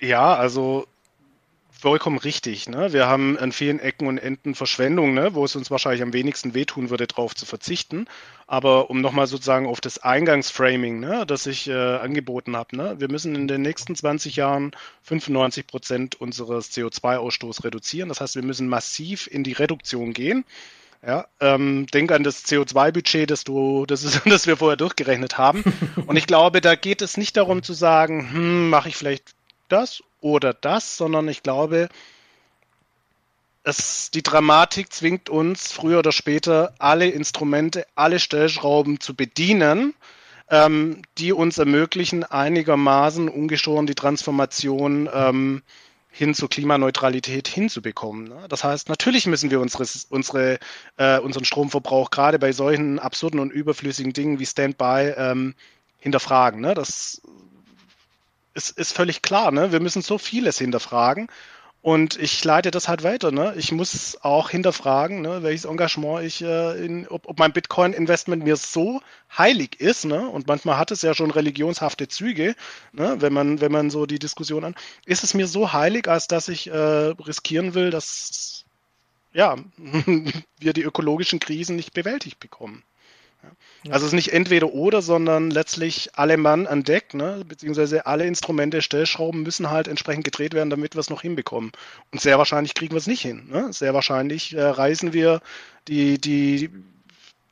Ja, 0.00 0.34
also 0.34 0.86
vollkommen 1.84 2.16
richtig. 2.16 2.66
Ne? 2.66 2.94
Wir 2.94 3.06
haben 3.06 3.38
an 3.38 3.52
vielen 3.52 3.78
Ecken 3.78 4.08
und 4.08 4.16
Enden 4.16 4.54
Verschwendung, 4.54 5.12
ne? 5.12 5.34
wo 5.34 5.44
es 5.44 5.54
uns 5.54 5.70
wahrscheinlich 5.70 6.00
am 6.00 6.14
wenigsten 6.14 6.54
wehtun 6.54 6.88
würde, 6.88 7.06
darauf 7.06 7.34
zu 7.34 7.44
verzichten. 7.44 8.06
Aber 8.46 8.88
um 8.88 9.02
nochmal 9.02 9.26
sozusagen 9.26 9.66
auf 9.66 9.82
das 9.82 9.98
Eingangsframing, 9.98 10.98
ne, 10.98 11.26
das 11.26 11.44
ich 11.46 11.68
äh, 11.68 11.74
angeboten 11.74 12.56
habe, 12.56 12.74
ne? 12.74 12.94
wir 13.00 13.10
müssen 13.10 13.34
in 13.34 13.48
den 13.48 13.60
nächsten 13.60 13.94
20 13.94 14.36
Jahren 14.36 14.72
95 15.02 15.66
Prozent 15.66 16.20
unseres 16.22 16.72
CO2-Ausstoßes 16.72 17.64
reduzieren. 17.64 18.08
Das 18.08 18.22
heißt, 18.22 18.34
wir 18.34 18.44
müssen 18.44 18.66
massiv 18.66 19.26
in 19.26 19.44
die 19.44 19.52
Reduktion 19.52 20.14
gehen. 20.14 20.46
Ja, 21.06 21.26
ähm, 21.40 21.86
denk 21.92 22.12
an 22.12 22.24
das 22.24 22.46
CO2-Budget, 22.46 23.30
das 23.30 23.44
du, 23.44 23.84
das 23.84 24.04
ist, 24.04 24.22
das 24.24 24.46
wir 24.46 24.56
vorher 24.56 24.78
durchgerechnet 24.78 25.36
haben. 25.36 25.62
Und 26.06 26.16
ich 26.16 26.26
glaube, 26.26 26.62
da 26.62 26.76
geht 26.76 27.02
es 27.02 27.18
nicht 27.18 27.36
darum 27.36 27.62
zu 27.62 27.74
sagen, 27.74 28.32
hm, 28.32 28.70
mache 28.70 28.88
ich 28.88 28.96
vielleicht 28.96 29.34
das 29.68 30.02
oder 30.24 30.54
das, 30.54 30.96
sondern 30.96 31.28
ich 31.28 31.42
glaube, 31.42 31.90
es, 33.62 34.10
die 34.10 34.22
Dramatik 34.22 34.90
zwingt 34.90 35.28
uns 35.28 35.70
früher 35.70 35.98
oder 35.98 36.12
später 36.12 36.74
alle 36.78 37.08
Instrumente, 37.08 37.86
alle 37.94 38.18
Stellschrauben 38.18 39.00
zu 39.00 39.14
bedienen, 39.14 39.92
ähm, 40.48 41.02
die 41.18 41.34
uns 41.34 41.58
ermöglichen, 41.58 42.24
einigermaßen 42.24 43.28
ungeschoren 43.28 43.86
die 43.86 43.94
Transformation 43.94 45.10
ähm, 45.12 45.62
hin 46.10 46.34
zur 46.34 46.48
Klimaneutralität 46.48 47.46
hinzubekommen. 47.46 48.28
Ne? 48.28 48.46
Das 48.48 48.64
heißt, 48.64 48.88
natürlich 48.88 49.26
müssen 49.26 49.50
wir 49.50 49.60
unsere, 49.60 49.84
unsere, 50.08 50.58
äh, 50.96 51.18
unseren 51.18 51.44
Stromverbrauch 51.44 52.10
gerade 52.10 52.38
bei 52.38 52.52
solchen 52.52 52.98
absurden 52.98 53.40
und 53.40 53.52
überflüssigen 53.52 54.14
Dingen 54.14 54.38
wie 54.38 54.46
Standby 54.46 55.12
ähm, 55.18 55.54
hinterfragen. 55.98 56.62
Ne? 56.62 56.72
Das 56.72 57.20
ist, 58.54 58.78
ist 58.78 58.92
völlig 58.92 59.22
klar. 59.22 59.50
Ne? 59.50 59.72
Wir 59.72 59.80
müssen 59.80 60.02
so 60.02 60.18
vieles 60.18 60.58
hinterfragen. 60.58 61.28
Und 61.84 62.18
ich 62.18 62.42
leite 62.42 62.70
das 62.70 62.88
halt 62.88 63.02
weiter. 63.02 63.30
Ne? 63.30 63.52
Ich 63.58 63.70
muss 63.70 64.16
auch 64.22 64.48
hinterfragen, 64.48 65.20
ne, 65.20 65.42
welches 65.42 65.66
Engagement 65.66 66.24
ich, 66.24 66.40
äh, 66.40 66.82
in, 66.82 67.06
ob, 67.08 67.28
ob 67.28 67.38
mein 67.38 67.52
Bitcoin-Investment 67.52 68.42
mir 68.42 68.56
so 68.56 69.02
heilig 69.36 69.80
ist. 69.80 70.06
Ne? 70.06 70.26
Und 70.26 70.46
manchmal 70.46 70.78
hat 70.78 70.92
es 70.92 71.02
ja 71.02 71.12
schon 71.12 71.30
religionshafte 71.30 72.08
Züge, 72.08 72.54
ne? 72.92 73.16
wenn 73.18 73.34
man 73.34 73.60
wenn 73.60 73.70
man 73.70 73.90
so 73.90 74.06
die 74.06 74.18
Diskussion 74.18 74.64
an. 74.64 74.74
Ist 75.04 75.24
es 75.24 75.34
mir 75.34 75.46
so 75.46 75.74
heilig, 75.74 76.08
als 76.08 76.26
dass 76.26 76.48
ich 76.48 76.68
äh, 76.68 76.74
riskieren 76.74 77.74
will, 77.74 77.90
dass 77.90 78.64
ja 79.34 79.56
wir 80.58 80.72
die 80.72 80.84
ökologischen 80.84 81.38
Krisen 81.38 81.76
nicht 81.76 81.92
bewältigt 81.92 82.40
bekommen? 82.40 82.82
Also 83.90 84.06
es 84.06 84.12
ist 84.12 84.16
nicht 84.16 84.32
entweder 84.32 84.72
oder, 84.72 85.02
sondern 85.02 85.50
letztlich 85.50 86.10
alle 86.14 86.36
Mann 86.36 86.66
an 86.66 86.84
Deck, 86.84 87.12
ne? 87.14 87.44
beziehungsweise 87.46 88.06
alle 88.06 88.24
Instrumente, 88.24 88.80
Stellschrauben 88.80 89.42
müssen 89.42 89.70
halt 89.70 89.88
entsprechend 89.88 90.24
gedreht 90.24 90.54
werden, 90.54 90.70
damit 90.70 90.94
wir 90.94 91.00
es 91.00 91.10
noch 91.10 91.22
hinbekommen. 91.22 91.72
Und 92.12 92.20
sehr 92.20 92.38
wahrscheinlich 92.38 92.74
kriegen 92.74 92.94
wir 92.94 92.98
es 92.98 93.06
nicht 93.06 93.22
hin. 93.22 93.48
Ne? 93.50 93.72
Sehr 93.72 93.92
wahrscheinlich 93.92 94.54
äh, 94.54 94.62
reißen 94.62 95.12
wir 95.12 95.40
die, 95.86 96.18
die 96.18 96.70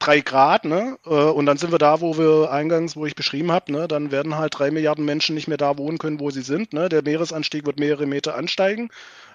drei 0.02 0.20
Grad, 0.20 0.64
ne? 0.64 0.98
Äh, 1.06 1.10
und 1.10 1.46
dann 1.46 1.56
sind 1.56 1.70
wir 1.70 1.78
da, 1.78 2.00
wo 2.00 2.18
wir 2.18 2.50
eingangs, 2.50 2.96
wo 2.96 3.06
ich 3.06 3.14
beschrieben 3.14 3.52
habe, 3.52 3.72
ne? 3.72 3.88
dann 3.88 4.10
werden 4.10 4.36
halt 4.36 4.58
drei 4.58 4.70
Milliarden 4.70 5.04
Menschen 5.04 5.34
nicht 5.34 5.48
mehr 5.48 5.58
da 5.58 5.78
wohnen 5.78 5.98
können, 5.98 6.20
wo 6.20 6.30
sie 6.30 6.42
sind. 6.42 6.72
Ne? 6.72 6.88
Der 6.88 7.02
Meeresanstieg 7.02 7.66
wird 7.66 7.78
mehrere 7.78 8.06
Meter 8.06 8.36
ansteigen. 8.36 8.90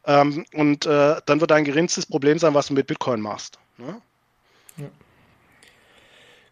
Ähm, 0.06 0.46
und 0.54 0.86
äh, 0.86 1.16
dann 1.26 1.42
wird 1.42 1.52
ein 1.52 1.66
geringstes 1.66 2.06
Problem 2.06 2.40
sein, 2.40 2.54
was 2.54 2.68
du 2.68 2.74
mit 2.74 2.88
Bitcoin 2.88 3.22
machst. 3.22 3.60
Ne? 3.78 4.02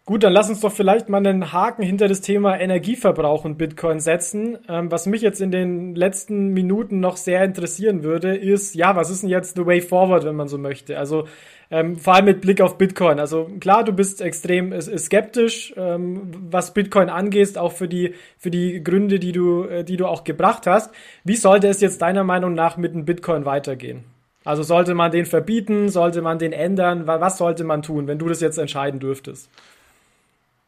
Gut, 0.06 0.22
dann 0.22 0.32
lass 0.32 0.48
uns 0.48 0.60
doch 0.60 0.70
vielleicht 0.70 1.08
mal 1.08 1.18
einen 1.18 1.52
Haken 1.52 1.82
hinter 1.82 2.06
das 2.06 2.20
Thema 2.20 2.56
Energieverbrauch 2.56 3.44
und 3.44 3.58
Bitcoin 3.58 3.98
setzen. 3.98 4.56
Ähm, 4.68 4.88
was 4.88 5.06
mich 5.06 5.20
jetzt 5.20 5.40
in 5.40 5.50
den 5.50 5.96
letzten 5.96 6.50
Minuten 6.50 7.00
noch 7.00 7.16
sehr 7.16 7.42
interessieren 7.42 8.04
würde, 8.04 8.36
ist, 8.36 8.76
ja, 8.76 8.94
was 8.94 9.10
ist 9.10 9.24
denn 9.24 9.30
jetzt 9.30 9.56
the 9.56 9.66
way 9.66 9.80
forward, 9.80 10.24
wenn 10.24 10.36
man 10.36 10.46
so 10.46 10.58
möchte? 10.58 10.96
Also 10.96 11.26
ähm, 11.72 11.96
vor 11.96 12.14
allem 12.14 12.26
mit 12.26 12.40
Blick 12.40 12.60
auf 12.60 12.78
Bitcoin. 12.78 13.18
Also 13.18 13.50
klar, 13.58 13.82
du 13.82 13.92
bist 13.92 14.20
extrem 14.20 14.80
skeptisch, 14.80 15.74
ähm, 15.76 16.30
was 16.50 16.72
Bitcoin 16.72 17.08
angeht, 17.08 17.58
auch 17.58 17.72
für 17.72 17.88
die 17.88 18.14
für 18.38 18.52
die 18.52 18.84
Gründe, 18.84 19.18
die 19.18 19.32
du 19.32 19.64
äh, 19.64 19.82
die 19.82 19.96
du 19.96 20.06
auch 20.06 20.22
gebracht 20.22 20.68
hast. 20.68 20.94
Wie 21.24 21.34
sollte 21.34 21.66
es 21.66 21.80
jetzt 21.80 22.00
deiner 22.00 22.22
Meinung 22.22 22.54
nach 22.54 22.76
mit 22.76 22.94
dem 22.94 23.06
Bitcoin 23.06 23.44
weitergehen? 23.44 24.04
Also 24.44 24.62
sollte 24.62 24.94
man 24.94 25.10
den 25.10 25.26
verbieten, 25.26 25.88
sollte 25.88 26.22
man 26.22 26.38
den 26.38 26.52
ändern? 26.52 27.08
Was 27.08 27.38
sollte 27.38 27.64
man 27.64 27.82
tun, 27.82 28.06
wenn 28.06 28.20
du 28.20 28.28
das 28.28 28.40
jetzt 28.40 28.58
entscheiden 28.58 29.00
dürftest? 29.00 29.50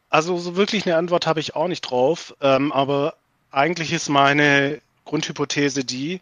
Also 0.09 0.37
so 0.37 0.55
wirklich 0.55 0.85
eine 0.85 0.97
Antwort 0.97 1.27
habe 1.27 1.39
ich 1.39 1.55
auch 1.55 1.67
nicht 1.67 1.81
drauf, 1.81 2.35
ähm, 2.41 2.71
aber 2.71 3.15
eigentlich 3.51 3.93
ist 3.93 4.09
meine 4.09 4.81
Grundhypothese 5.05 5.83
die, 5.83 6.21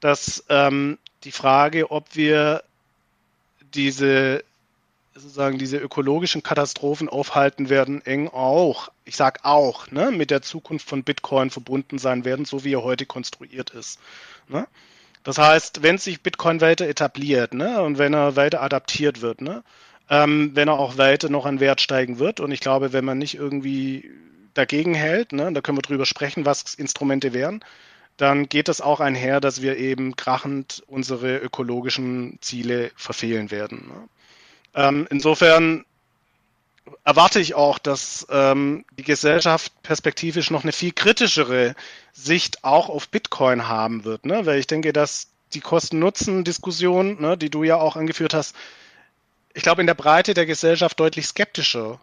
dass 0.00 0.44
ähm, 0.48 0.98
die 1.24 1.32
Frage, 1.32 1.90
ob 1.90 2.14
wir 2.14 2.62
diese 3.74 4.44
sozusagen 5.14 5.58
diese 5.58 5.78
ökologischen 5.78 6.42
Katastrophen 6.42 7.08
aufhalten 7.08 7.68
werden, 7.68 8.04
eng 8.04 8.28
auch, 8.28 8.90
ich 9.04 9.16
sag 9.16 9.44
auch, 9.44 9.90
ne, 9.90 10.10
mit 10.10 10.30
der 10.30 10.42
Zukunft 10.42 10.86
von 10.88 11.04
Bitcoin 11.04 11.50
verbunden 11.50 11.98
sein 11.98 12.24
werden, 12.24 12.44
so 12.44 12.64
wie 12.64 12.74
er 12.74 12.82
heute 12.82 13.06
konstruiert 13.06 13.70
ist. 13.70 13.98
Ne? 14.48 14.66
Das 15.24 15.38
heißt, 15.38 15.82
wenn 15.82 15.98
sich 15.98 16.22
Bitcoin 16.22 16.60
weiter 16.60 16.86
etabliert 16.86 17.54
ne, 17.54 17.82
und 17.82 17.98
wenn 17.98 18.14
er 18.14 18.36
weiter 18.36 18.62
adaptiert 18.62 19.22
wird, 19.22 19.40
ne, 19.40 19.62
ähm, 20.08 20.52
wenn 20.54 20.68
er 20.68 20.78
auch 20.78 20.98
weiter 20.98 21.28
noch 21.28 21.46
an 21.46 21.60
Wert 21.60 21.80
steigen 21.80 22.18
wird, 22.18 22.40
und 22.40 22.52
ich 22.52 22.60
glaube, 22.60 22.92
wenn 22.92 23.04
man 23.04 23.18
nicht 23.18 23.34
irgendwie 23.34 24.10
dagegen 24.54 24.94
hält, 24.94 25.32
ne, 25.32 25.52
da 25.52 25.60
können 25.60 25.78
wir 25.78 25.82
drüber 25.82 26.06
sprechen, 26.06 26.46
was 26.46 26.74
Instrumente 26.74 27.32
wären, 27.32 27.62
dann 28.16 28.48
geht 28.48 28.68
es 28.68 28.80
auch 28.80 29.00
einher, 29.00 29.40
dass 29.40 29.60
wir 29.60 29.76
eben 29.76 30.16
krachend 30.16 30.82
unsere 30.86 31.36
ökologischen 31.36 32.38
Ziele 32.40 32.90
verfehlen 32.96 33.50
werden. 33.50 33.88
Ne? 33.88 34.08
Ähm, 34.74 35.06
insofern 35.10 35.84
erwarte 37.04 37.40
ich 37.40 37.54
auch, 37.54 37.78
dass 37.78 38.26
ähm, 38.30 38.84
die 38.98 39.02
Gesellschaft 39.02 39.72
perspektivisch 39.82 40.50
noch 40.50 40.62
eine 40.62 40.72
viel 40.72 40.92
kritischere 40.92 41.74
Sicht 42.12 42.64
auch 42.64 42.88
auf 42.88 43.08
Bitcoin 43.08 43.68
haben 43.68 44.04
wird, 44.04 44.24
ne? 44.24 44.46
weil 44.46 44.58
ich 44.58 44.66
denke, 44.66 44.92
dass 44.92 45.28
die 45.52 45.60
Kosten-Nutzen-Diskussion, 45.60 47.20
ne, 47.20 47.36
die 47.36 47.50
du 47.50 47.62
ja 47.62 47.76
auch 47.76 47.96
angeführt 47.96 48.34
hast, 48.34 48.56
ich 49.56 49.62
glaube, 49.62 49.80
in 49.80 49.86
der 49.86 49.94
Breite 49.94 50.34
der 50.34 50.46
Gesellschaft 50.46 51.00
deutlich 51.00 51.26
skeptischer 51.26 51.98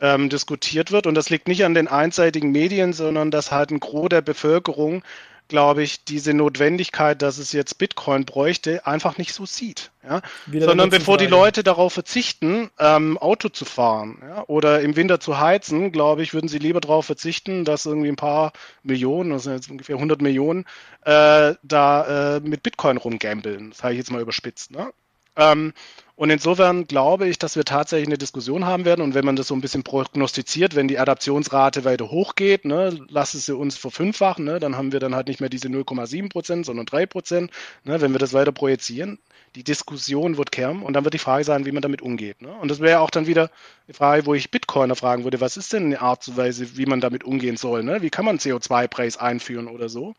ähm, 0.00 0.28
diskutiert 0.28 0.90
wird. 0.90 1.06
Und 1.06 1.14
das 1.14 1.30
liegt 1.30 1.48
nicht 1.48 1.64
an 1.64 1.74
den 1.74 1.88
einseitigen 1.88 2.52
Medien, 2.52 2.92
sondern 2.92 3.30
dass 3.30 3.50
halt 3.50 3.70
ein 3.70 3.80
Gros 3.80 4.08
der 4.08 4.20
Bevölkerung 4.20 5.02
glaube 5.48 5.82
ich, 5.82 6.04
diese 6.04 6.34
Notwendigkeit, 6.34 7.22
dass 7.22 7.38
es 7.38 7.52
jetzt 7.52 7.78
Bitcoin 7.78 8.24
bräuchte, 8.24 8.86
einfach 8.86 9.18
nicht 9.18 9.32
so 9.32 9.46
sieht. 9.46 9.90
Ja? 10.02 10.22
Sondern 10.52 10.90
bevor 10.90 11.18
die 11.18 11.26
Leute 11.26 11.62
darauf 11.62 11.92
verzichten, 11.92 12.70
ähm, 12.78 13.16
Auto 13.18 13.48
zu 13.48 13.64
fahren 13.64 14.18
ja? 14.22 14.44
oder 14.48 14.80
im 14.80 14.96
Winter 14.96 15.20
zu 15.20 15.38
heizen, 15.38 15.92
glaube 15.92 16.22
ich, 16.22 16.34
würden 16.34 16.48
sie 16.48 16.58
lieber 16.58 16.80
darauf 16.80 17.06
verzichten, 17.06 17.64
dass 17.64 17.86
irgendwie 17.86 18.08
ein 18.08 18.16
paar 18.16 18.52
Millionen, 18.82 19.30
das 19.30 19.44
sind 19.44 19.54
jetzt 19.54 19.70
ungefähr 19.70 19.96
100 19.96 20.20
Millionen, 20.20 20.64
äh, 21.02 21.54
da 21.62 22.36
äh, 22.36 22.40
mit 22.40 22.62
Bitcoin 22.62 22.96
rumgambeln. 22.96 23.70
Das 23.70 23.82
habe 23.82 23.92
ich 23.92 23.98
jetzt 23.98 24.10
mal 24.10 24.22
überspitzt. 24.22 24.72
Ne? 24.72 24.92
Ähm, 25.36 25.72
und 26.16 26.30
insofern 26.30 26.86
glaube 26.86 27.28
ich, 27.28 27.38
dass 27.38 27.56
wir 27.56 27.64
tatsächlich 27.64 28.08
eine 28.08 28.16
Diskussion 28.16 28.64
haben 28.64 28.86
werden. 28.86 29.02
Und 29.02 29.14
wenn 29.14 29.26
man 29.26 29.36
das 29.36 29.48
so 29.48 29.54
ein 29.54 29.60
bisschen 29.60 29.82
prognostiziert, 29.82 30.74
wenn 30.74 30.88
die 30.88 30.98
Adaptionsrate 30.98 31.84
weiter 31.84 32.10
hochgeht, 32.10 32.64
ne, 32.64 32.98
lassen 33.10 33.38
sie 33.38 33.54
uns 33.54 33.76
verfünffachen, 33.76 34.42
ne, 34.46 34.58
dann 34.58 34.76
haben 34.76 34.92
wir 34.92 35.00
dann 35.00 35.14
halt 35.14 35.28
nicht 35.28 35.40
mehr 35.40 35.50
diese 35.50 35.68
0,7 35.68 36.30
Prozent, 36.30 36.64
sondern 36.64 36.86
3 36.86 37.04
Prozent. 37.04 37.50
Ne, 37.84 38.00
wenn 38.00 38.12
wir 38.12 38.18
das 38.18 38.32
weiter 38.32 38.50
projizieren, 38.50 39.18
die 39.56 39.62
Diskussion 39.62 40.38
wird 40.38 40.52
kehren 40.52 40.80
und 40.82 40.94
dann 40.94 41.04
wird 41.04 41.12
die 41.12 41.18
Frage 41.18 41.44
sein, 41.44 41.66
wie 41.66 41.72
man 41.72 41.82
damit 41.82 42.00
umgeht. 42.00 42.40
Ne? 42.40 42.50
Und 42.50 42.70
das 42.70 42.80
wäre 42.80 43.00
auch 43.00 43.10
dann 43.10 43.26
wieder 43.26 43.50
die 43.86 43.92
Frage, 43.92 44.24
wo 44.24 44.32
ich 44.32 44.50
Bitcoiner 44.50 44.96
fragen 44.96 45.24
würde, 45.24 45.42
was 45.42 45.58
ist 45.58 45.74
denn 45.74 45.84
eine 45.84 46.00
Art 46.00 46.26
und 46.28 46.38
Weise, 46.38 46.78
wie 46.78 46.86
man 46.86 47.02
damit 47.02 47.24
umgehen 47.24 47.58
soll? 47.58 47.82
Ne? 47.82 48.00
Wie 48.00 48.10
kann 48.10 48.24
man 48.24 48.38
CO2-Preis 48.38 49.18
einführen 49.18 49.68
oder 49.68 49.90
so? 49.90 50.14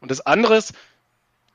Und 0.00 0.10
das 0.10 0.20
andere 0.26 0.56
ist, 0.56 0.72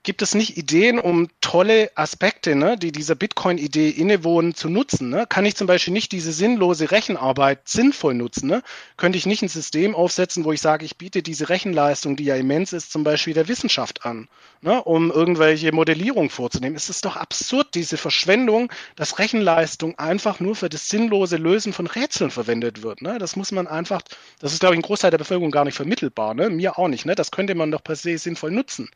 Gibt 0.05 0.21
es 0.21 0.35
nicht 0.35 0.55
Ideen, 0.55 0.99
um 0.99 1.29
tolle 1.41 1.89
Aspekte, 1.95 2.55
ne, 2.55 2.77
die 2.77 2.91
dieser 2.91 3.15
Bitcoin-Idee 3.15 3.89
innewohnen, 3.89 4.53
zu 4.53 4.69
nutzen? 4.69 5.09
Ne? 5.09 5.25
Kann 5.27 5.45
ich 5.45 5.55
zum 5.55 5.65
Beispiel 5.65 5.93
nicht 5.93 6.11
diese 6.11 6.31
sinnlose 6.31 6.91
Rechenarbeit 6.91 7.67
sinnvoll 7.67 8.13
nutzen? 8.13 8.47
Ne? 8.47 8.61
Könnte 8.97 9.17
ich 9.17 9.25
nicht 9.25 9.41
ein 9.41 9.49
System 9.49 9.95
aufsetzen, 9.95 10.45
wo 10.45 10.51
ich 10.51 10.61
sage, 10.61 10.85
ich 10.85 10.97
biete 10.97 11.23
diese 11.23 11.49
Rechenleistung, 11.49 12.17
die 12.17 12.25
ja 12.25 12.35
immens 12.35 12.71
ist, 12.71 12.91
zum 12.91 13.03
Beispiel 13.03 13.33
der 13.33 13.47
Wissenschaft 13.47 14.05
an, 14.05 14.27
ne, 14.61 14.83
um 14.83 15.09
irgendwelche 15.09 15.71
Modellierung 15.71 16.29
vorzunehmen? 16.29 16.75
Es 16.75 16.91
ist 16.91 17.03
doch 17.03 17.15
absurd, 17.15 17.73
diese 17.73 17.97
Verschwendung, 17.97 18.71
dass 18.95 19.17
Rechenleistung 19.17 19.97
einfach 19.97 20.39
nur 20.39 20.55
für 20.55 20.69
das 20.69 20.87
sinnlose 20.87 21.37
Lösen 21.37 21.73
von 21.73 21.87
Rätseln 21.87 22.29
verwendet 22.29 22.83
wird. 22.83 23.01
Ne? 23.01 23.17
Das 23.17 23.35
muss 23.35 23.51
man 23.51 23.65
einfach, 23.65 24.03
das 24.37 24.53
ist, 24.53 24.59
glaube 24.59 24.75
ich, 24.75 24.79
ein 24.79 24.83
Großteil 24.83 25.09
der 25.09 25.17
Bevölkerung 25.17 25.49
gar 25.49 25.65
nicht 25.65 25.75
vermittelbar. 25.75 26.35
Ne? 26.35 26.51
Mir 26.51 26.77
auch 26.77 26.89
nicht. 26.89 27.07
Ne? 27.07 27.15
Das 27.15 27.31
könnte 27.31 27.55
man 27.55 27.71
doch 27.71 27.83
per 27.83 27.95
se 27.95 28.15
sinnvoll 28.19 28.51
nutzen. 28.51 28.91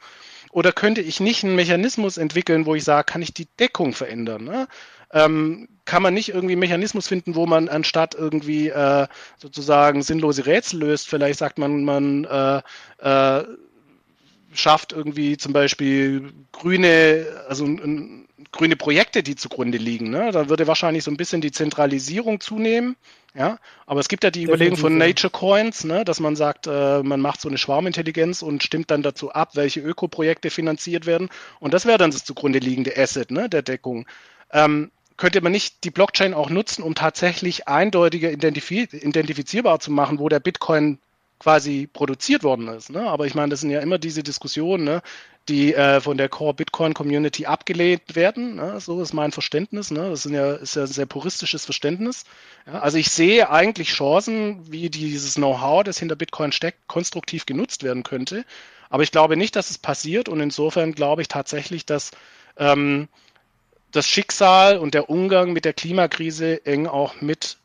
Oder 0.52 0.72
könnte 0.72 1.02
ich 1.02 1.20
nicht 1.20 1.44
einen 1.44 1.56
Mechanismus 1.56 2.18
entwickeln, 2.18 2.66
wo 2.66 2.76
ich 2.76 2.84
sage, 2.84 3.06
kann 3.06 3.22
ich 3.22 3.34
die 3.34 3.48
Deckung 3.60 3.94
verändern? 3.94 4.44
Ne? 4.44 4.68
Ähm, 5.12 5.68
kann 5.86 6.04
man 6.04 6.14
nicht 6.14 6.30
irgendwie 6.30 6.54
einen 6.54 6.60
Mechanismus 6.60 7.08
finden, 7.08 7.36
wo 7.36 7.46
man 7.46 7.68
anstatt 7.68 8.16
irgendwie 8.16 8.70
äh, 8.70 9.08
sozusagen 9.38 10.04
sinnlose 10.04 10.46
Rätsel 10.46 10.80
löst, 10.80 11.08
vielleicht 11.08 11.40
sagt 11.40 11.58
man, 11.58 11.84
man 11.84 12.26
äh, 12.26 12.62
äh, 13.00 13.44
schafft 14.54 14.94
irgendwie 14.94 15.38
zum 15.38 15.54
Beispiel 15.54 16.32
grüne, 16.52 17.26
also 17.48 17.68
grüne 18.52 18.76
Projekte, 18.76 19.24
die 19.24 19.36
zugrunde 19.36 19.78
liegen. 19.78 20.10
Ne? 20.10 20.32
Da 20.32 20.50
würde 20.50 20.68
wahrscheinlich 20.68 21.04
so 21.04 21.12
ein 21.12 21.18
bisschen 21.18 21.42
die 21.42 21.52
Zentralisierung 21.52 22.40
zunehmen. 22.40 22.96
Ja, 23.36 23.60
aber 23.86 24.00
es 24.00 24.10
gibt 24.10 24.24
ja 24.24 24.32
die 24.32 24.44
Überlegung 24.44 24.78
von 24.78 24.98
Nature 24.98 25.30
Coins, 25.30 25.84
ne, 25.84 26.04
dass 26.04 26.20
man 26.20 26.36
sagt, 26.36 26.66
äh, 26.66 27.04
man 27.04 27.22
macht 27.22 27.40
so 27.42 27.48
eine 27.48 27.60
Schwarmintelligenz 27.60 28.42
und 28.42 28.64
stimmt 28.64 28.90
dann 28.90 29.04
dazu 29.04 29.32
ab, 29.32 29.56
welche 29.56 29.82
Ökoprojekte 29.82 30.50
finanziert 30.50 31.06
werden. 31.06 31.30
Und 31.60 31.74
das 31.74 31.86
wäre 31.86 32.00
dann 32.00 32.12
das 32.12 32.26
zugrunde 32.26 32.60
liegende 32.60 32.98
Asset 32.98 33.30
ne, 33.30 33.48
der 33.48 33.62
Deckung. 33.62 34.08
Ähm, 34.52 34.92
könnte 35.16 35.42
man 35.42 35.52
nicht 35.52 35.84
die 35.84 35.92
Blockchain 35.92 36.34
auch 36.34 36.50
nutzen, 36.50 36.82
um 36.82 36.96
tatsächlich 36.96 37.68
eindeutiger 37.68 38.32
identifiz 38.32 38.94
identifizierbar 38.94 39.80
zu 39.80 39.92
machen, 39.92 40.18
wo 40.18 40.30
der 40.30 40.40
Bitcoin 40.40 40.98
quasi 41.40 41.88
produziert 41.92 42.44
worden 42.44 42.68
ist. 42.68 42.90
Ne? 42.90 43.02
Aber 43.02 43.26
ich 43.26 43.34
meine, 43.34 43.50
das 43.50 43.62
sind 43.62 43.70
ja 43.70 43.80
immer 43.80 43.98
diese 43.98 44.24
Diskussionen, 44.24 44.84
ne? 44.84 45.02
die 45.48 45.74
äh, 45.74 46.00
von 46.02 46.18
der 46.18 46.30
Core 46.30 46.54
Bitcoin 46.54 46.94
Community 46.94 47.46
abgelehnt 47.46 48.16
werden. 48.16 48.56
Ne? 48.56 48.80
So 48.80 49.02
ist 49.02 49.14
mein 49.14 49.32
Verständnis. 49.32 49.90
Ne? 49.90 50.10
Das 50.10 50.26
ja, 50.26 50.54
ist 50.54 50.76
ja 50.76 50.84
ein 50.84 50.88
sehr 50.88 51.06
puristisches 51.06 51.66
Verständnis. 51.66 52.26
Ja? 52.68 52.80
Also 52.80 52.98
ich 52.98 53.10
sehe 53.10 53.50
eigentlich 53.50 53.90
Chancen, 53.90 54.72
wie 54.72 54.90
dieses 54.90 55.36
Know-how, 55.36 55.84
das 55.84 55.98
hinter 55.98 56.16
Bitcoin 56.16 56.52
steckt, 56.52 56.88
konstruktiv 56.88 57.46
genutzt 57.46 57.84
werden 57.84 58.04
könnte. 58.04 58.46
Aber 58.90 59.04
ich 59.04 59.12
glaube 59.12 59.38
nicht, 59.38 59.56
dass 59.56 59.70
es 59.70 59.78
passiert. 59.78 60.30
Und 60.30 60.42
insofern 60.42 60.94
glaube 60.94 61.22
ich 61.22 61.30
tatsächlich, 61.30 61.86
dass 61.86 62.12
ähm, 62.58 63.08
das 63.92 64.08
Schicksal 64.08 64.78
und 64.78 64.94
der 64.94 65.10
Umgang 65.10 65.54
mit 65.54 65.66
der 65.66 65.74
Klimakrise 65.74 66.66
eng 66.66 66.86
auch 66.86 67.22
mit 67.22 67.58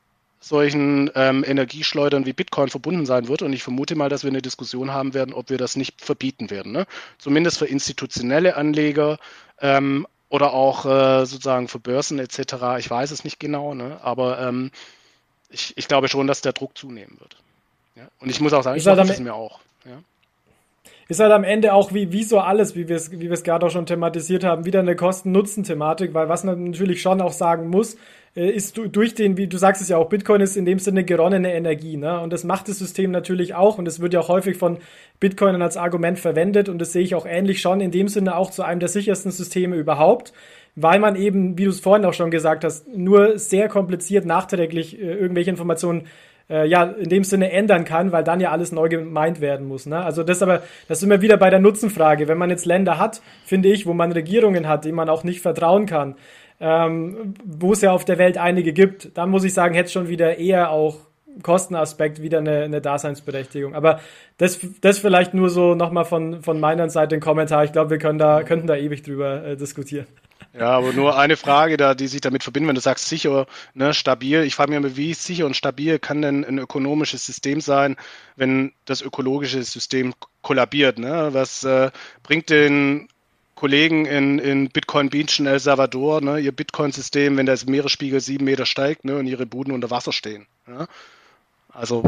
solchen 0.44 1.10
ähm, 1.14 1.42
Energieschleudern 1.46 2.26
wie 2.26 2.32
Bitcoin 2.32 2.68
verbunden 2.68 3.06
sein 3.06 3.28
wird. 3.28 3.42
Und 3.42 3.52
ich 3.52 3.62
vermute 3.62 3.96
mal, 3.96 4.08
dass 4.08 4.24
wir 4.24 4.30
eine 4.30 4.42
Diskussion 4.42 4.92
haben 4.92 5.14
werden, 5.14 5.32
ob 5.32 5.48
wir 5.48 5.58
das 5.58 5.76
nicht 5.76 6.00
verbieten 6.00 6.50
werden. 6.50 6.72
Ne? 6.72 6.86
Zumindest 7.18 7.58
für 7.58 7.66
institutionelle 7.66 8.56
Anleger 8.56 9.18
ähm, 9.60 10.06
oder 10.28 10.52
auch 10.52 10.84
äh, 10.84 11.26
sozusagen 11.26 11.68
für 11.68 11.78
Börsen 11.78 12.18
etc. 12.18 12.78
Ich 12.78 12.90
weiß 12.90 13.10
es 13.10 13.24
nicht 13.24 13.40
genau, 13.40 13.74
ne? 13.74 13.98
aber 14.02 14.40
ähm, 14.40 14.70
ich, 15.48 15.72
ich 15.76 15.88
glaube 15.88 16.08
schon, 16.08 16.26
dass 16.26 16.42
der 16.42 16.52
Druck 16.52 16.76
zunehmen 16.76 17.18
wird. 17.20 17.36
Ja? 17.96 18.08
Und 18.20 18.28
ich 18.28 18.40
muss 18.40 18.52
auch 18.52 18.62
sagen, 18.62 18.76
ich 18.76 18.86
hoffe 18.86 19.00
es 19.00 19.20
mir 19.20 19.34
auch. 19.34 19.60
Ja? 19.84 20.02
Ist 21.08 21.20
halt 21.20 21.32
am 21.32 21.44
Ende 21.44 21.74
auch 21.74 21.92
wie, 21.92 22.12
wie 22.12 22.22
so 22.22 22.38
alles, 22.38 22.76
wie 22.76 22.88
wir 22.88 22.96
es 22.96 23.10
wie 23.10 23.20
wir 23.20 23.32
es 23.32 23.42
gerade 23.42 23.66
auch 23.66 23.70
schon 23.70 23.86
thematisiert 23.86 24.44
haben, 24.44 24.64
wieder 24.64 24.80
eine 24.80 24.96
Kosten-Nutzen-Thematik, 24.96 26.14
weil 26.14 26.28
was 26.28 26.44
man 26.44 26.64
natürlich 26.64 27.02
schon 27.02 27.20
auch 27.20 27.32
sagen 27.32 27.68
muss, 27.68 27.96
äh, 28.36 28.48
ist 28.48 28.80
durch 28.90 29.14
den, 29.14 29.36
wie 29.36 29.46
du 29.46 29.58
sagst 29.58 29.82
es 29.82 29.88
ja 29.88 29.98
auch, 29.98 30.08
Bitcoin 30.08 30.40
ist 30.40 30.56
in 30.56 30.64
dem 30.64 30.78
Sinne 30.78 31.04
geronnene 31.04 31.54
Energie, 31.54 31.96
ne? 31.96 32.20
Und 32.20 32.32
das 32.32 32.44
macht 32.44 32.68
das 32.68 32.78
System 32.78 33.10
natürlich 33.10 33.54
auch 33.54 33.78
und 33.78 33.86
es 33.86 34.00
wird 34.00 34.14
ja 34.14 34.20
auch 34.20 34.28
häufig 34.28 34.56
von 34.56 34.78
Bitcoinern 35.20 35.62
als 35.62 35.76
Argument 35.76 36.18
verwendet 36.18 36.68
und 36.68 36.78
das 36.78 36.92
sehe 36.92 37.02
ich 37.02 37.14
auch 37.14 37.26
ähnlich 37.26 37.60
schon 37.60 37.80
in 37.80 37.90
dem 37.90 38.08
Sinne 38.08 38.36
auch 38.36 38.50
zu 38.50 38.62
einem 38.62 38.80
der 38.80 38.88
sichersten 38.88 39.30
Systeme 39.30 39.76
überhaupt 39.76 40.32
weil 40.76 40.98
man 40.98 41.16
eben, 41.16 41.56
wie 41.56 41.64
du 41.64 41.70
es 41.70 41.80
vorhin 41.80 42.04
auch 42.04 42.14
schon 42.14 42.30
gesagt 42.30 42.64
hast, 42.64 42.88
nur 42.88 43.38
sehr 43.38 43.68
kompliziert 43.68 44.26
nachträglich 44.26 45.00
äh, 45.00 45.14
irgendwelche 45.14 45.50
Informationen 45.50 46.06
äh, 46.48 46.66
ja 46.66 46.84
in 46.84 47.08
dem 47.08 47.24
Sinne 47.24 47.50
ändern 47.50 47.84
kann, 47.84 48.12
weil 48.12 48.24
dann 48.24 48.40
ja 48.40 48.50
alles 48.50 48.72
neu 48.72 48.88
gemeint 48.88 49.40
werden 49.40 49.66
muss. 49.66 49.86
Ne? 49.86 50.02
Also 50.04 50.22
das 50.22 50.42
aber, 50.42 50.62
das 50.88 51.00
sind 51.00 51.10
wir 51.10 51.22
wieder 51.22 51.36
bei 51.36 51.50
der 51.50 51.60
Nutzenfrage. 51.60 52.28
Wenn 52.28 52.38
man 52.38 52.50
jetzt 52.50 52.66
Länder 52.66 52.98
hat, 52.98 53.22
finde 53.44 53.68
ich, 53.68 53.86
wo 53.86 53.94
man 53.94 54.12
Regierungen 54.12 54.68
hat, 54.68 54.84
denen 54.84 54.96
man 54.96 55.08
auch 55.08 55.24
nicht 55.24 55.40
vertrauen 55.40 55.86
kann, 55.86 56.16
ähm, 56.60 57.34
wo 57.44 57.72
es 57.72 57.80
ja 57.80 57.92
auf 57.92 58.04
der 58.04 58.18
Welt 58.18 58.38
einige 58.38 58.72
gibt, 58.72 59.16
dann 59.16 59.30
muss 59.30 59.44
ich 59.44 59.54
sagen, 59.54 59.74
hätte 59.74 59.90
schon 59.90 60.08
wieder 60.08 60.38
eher 60.38 60.70
auch 60.70 60.96
Kostenaspekt 61.42 62.22
wieder 62.22 62.38
eine, 62.38 62.62
eine 62.62 62.80
Daseinsberechtigung. 62.80 63.74
Aber 63.74 64.00
das, 64.38 64.60
das 64.80 64.98
vielleicht 64.98 65.34
nur 65.34 65.50
so 65.50 65.74
nochmal 65.74 66.04
von, 66.04 66.42
von 66.42 66.60
meiner 66.60 66.88
Seite 66.90 67.16
ein 67.16 67.20
Kommentar. 67.20 67.64
Ich 67.64 67.72
glaube, 67.72 67.90
wir 67.90 67.98
können 67.98 68.18
da, 68.18 68.42
könnten 68.44 68.66
da 68.66 68.76
ewig 68.76 69.02
drüber 69.02 69.44
äh, 69.44 69.56
diskutieren. 69.56 70.06
Ja, 70.56 70.70
aber 70.70 70.92
nur 70.92 71.18
eine 71.18 71.36
Frage 71.36 71.76
da, 71.76 71.94
die 71.94 72.06
sich 72.06 72.20
damit 72.20 72.44
verbindet, 72.44 72.68
wenn 72.68 72.74
du 72.76 72.80
sagst 72.80 73.08
sicher, 73.08 73.46
ne, 73.74 73.92
stabil. 73.92 74.44
Ich 74.44 74.54
frage 74.54 74.70
mich 74.70 74.78
immer, 74.78 74.96
wie 74.96 75.12
sicher 75.12 75.46
und 75.46 75.56
stabil 75.56 75.98
kann 75.98 76.22
denn 76.22 76.44
ein 76.44 76.58
ökonomisches 76.58 77.26
System 77.26 77.60
sein, 77.60 77.96
wenn 78.36 78.72
das 78.84 79.02
ökologische 79.02 79.62
System 79.64 80.14
kollabiert? 80.42 80.98
Ne? 80.98 81.30
Was 81.32 81.64
äh, 81.64 81.90
bringt 82.22 82.50
den 82.50 83.08
Kollegen 83.56 84.06
in, 84.06 84.38
in 84.38 84.68
Bitcoin 84.68 85.10
Beach 85.10 85.40
in 85.40 85.46
El 85.46 85.58
Salvador, 85.58 86.20
ne, 86.20 86.38
ihr 86.38 86.52
Bitcoin-System, 86.52 87.36
wenn 87.36 87.46
das 87.46 87.66
Meeresspiegel 87.66 88.20
sieben 88.20 88.44
Meter 88.44 88.66
steigt 88.66 89.04
ne, 89.04 89.16
und 89.16 89.26
ihre 89.26 89.46
Buden 89.46 89.72
unter 89.72 89.90
Wasser 89.90 90.12
stehen? 90.12 90.46
Ja? 90.68 90.86
Also 91.68 92.04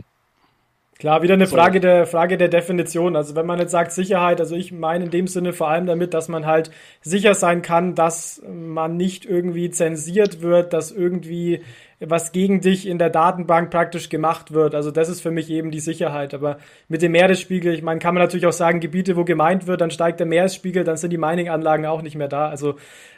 Klar, 0.99 1.23
wieder 1.23 1.35
eine 1.35 1.47
Frage 1.47 1.81
der 1.81 2.07
Frage 2.07 2.39
der 2.39 2.49
Definition. 2.49 3.17
Also 3.17 3.37
wenn 3.37 3.45
man 3.45 3.59
jetzt 3.59 3.73
sagt 3.73 3.93
Sicherheit, 3.93 4.41
also 4.41 4.57
ich 4.57 4.73
meine 4.73 5.05
in 5.05 5.11
dem 5.11 5.27
Sinne 5.27 5.53
vor 5.53 5.69
allem 5.69 5.85
damit, 5.85 6.15
dass 6.15 6.29
man 6.29 6.47
halt 6.47 6.71
sicher 7.03 7.35
sein 7.35 7.61
kann, 7.61 7.95
dass 7.95 8.41
man 8.49 8.97
nicht 8.97 9.27
irgendwie 9.27 9.71
zensiert 9.71 10.41
wird, 10.41 10.73
dass 10.73 10.93
irgendwie 10.93 11.63
was 12.01 12.33
gegen 12.33 12.61
dich 12.61 12.87
in 12.87 12.99
der 12.99 13.09
Datenbank 13.09 13.71
praktisch 13.71 14.11
gemacht 14.11 14.53
wird. 14.53 14.75
Also 14.75 14.91
das 14.91 15.09
ist 15.09 15.23
für 15.23 15.31
mich 15.31 15.51
eben 15.51 15.71
die 15.71 15.81
Sicherheit. 15.81 16.35
Aber 16.35 16.59
mit 16.89 17.01
dem 17.01 17.13
Meeresspiegel, 17.13 17.73
ich 17.73 17.83
meine, 17.83 18.01
kann 18.01 18.15
man 18.15 18.23
natürlich 18.23 18.47
auch 18.47 18.53
sagen, 18.53 18.81
Gebiete, 18.81 19.17
wo 19.17 19.25
gemeint 19.25 19.67
wird, 19.67 19.81
dann 19.81 19.91
steigt 19.91 20.21
der 20.21 20.27
Meeresspiegel, 20.27 20.85
dann 20.85 20.99
sind 20.99 21.11
die 21.11 21.19
Mining-Anlagen 21.19 21.87
auch 21.87 22.03
nicht 22.03 22.17
mehr 22.17 22.29
da. 22.29 22.49
Also 22.49 22.75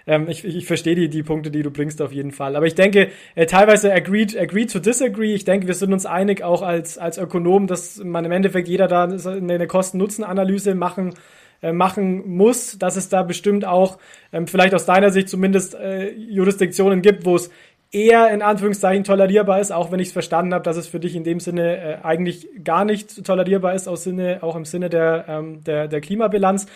ähm, 0.06 0.28
ich, 0.28 0.44
ich 0.44 0.66
verstehe 0.66 0.94
die, 0.94 1.08
die 1.08 1.24
Punkte, 1.24 1.50
die 1.50 1.62
du 1.62 1.72
bringst 1.72 2.00
auf 2.00 2.12
jeden 2.12 2.30
Fall. 2.30 2.54
Aber 2.54 2.66
ich 2.66 2.76
denke, 2.76 3.08
äh, 3.34 3.46
teilweise 3.46 3.92
agreed, 3.92 4.38
agreed 4.38 4.70
to 4.70 4.78
disagree. 4.78 5.34
Ich 5.34 5.44
denke, 5.44 5.66
wir 5.66 5.74
sind 5.74 5.92
uns 5.92 6.06
einig 6.06 6.44
auch 6.44 6.62
als, 6.62 6.98
als 6.98 7.18
Ökonom, 7.18 7.66
dass 7.66 8.02
man 8.04 8.24
im 8.24 8.32
Endeffekt 8.32 8.68
jeder 8.68 8.86
da 8.86 9.04
eine 9.04 9.66
Kosten-Nutzen-Analyse 9.66 10.76
machen 10.76 11.14
äh, 11.60 11.72
machen 11.72 12.36
muss, 12.36 12.78
dass 12.78 12.94
es 12.94 13.08
da 13.08 13.24
bestimmt 13.24 13.64
auch 13.64 13.98
ähm, 14.32 14.46
vielleicht 14.46 14.74
aus 14.74 14.86
deiner 14.86 15.10
Sicht 15.10 15.28
zumindest 15.28 15.74
äh, 15.74 16.12
Jurisdiktionen 16.12 17.02
gibt, 17.02 17.24
wo 17.24 17.34
es 17.34 17.50
eher 17.90 18.30
in 18.30 18.42
Anführungszeichen 18.42 19.04
tolerierbar 19.04 19.60
ist, 19.60 19.72
auch 19.72 19.90
wenn 19.90 20.00
ich 20.00 20.08
es 20.08 20.12
verstanden 20.12 20.52
habe, 20.52 20.64
dass 20.64 20.76
es 20.76 20.86
für 20.88 21.00
dich 21.00 21.16
in 21.16 21.24
dem 21.24 21.40
Sinne 21.40 21.76
äh, 21.76 21.98
eigentlich 22.02 22.48
gar 22.62 22.84
nicht 22.84 23.24
tolerierbar 23.24 23.74
ist, 23.74 23.88
aus 23.88 24.04
Sinne, 24.04 24.38
auch 24.42 24.56
im 24.56 24.64
Sinne 24.64 24.90
der, 24.90 25.24
ähm, 25.28 25.64
der, 25.64 25.88
der 25.88 26.00
Klimabilanz. 26.00 26.66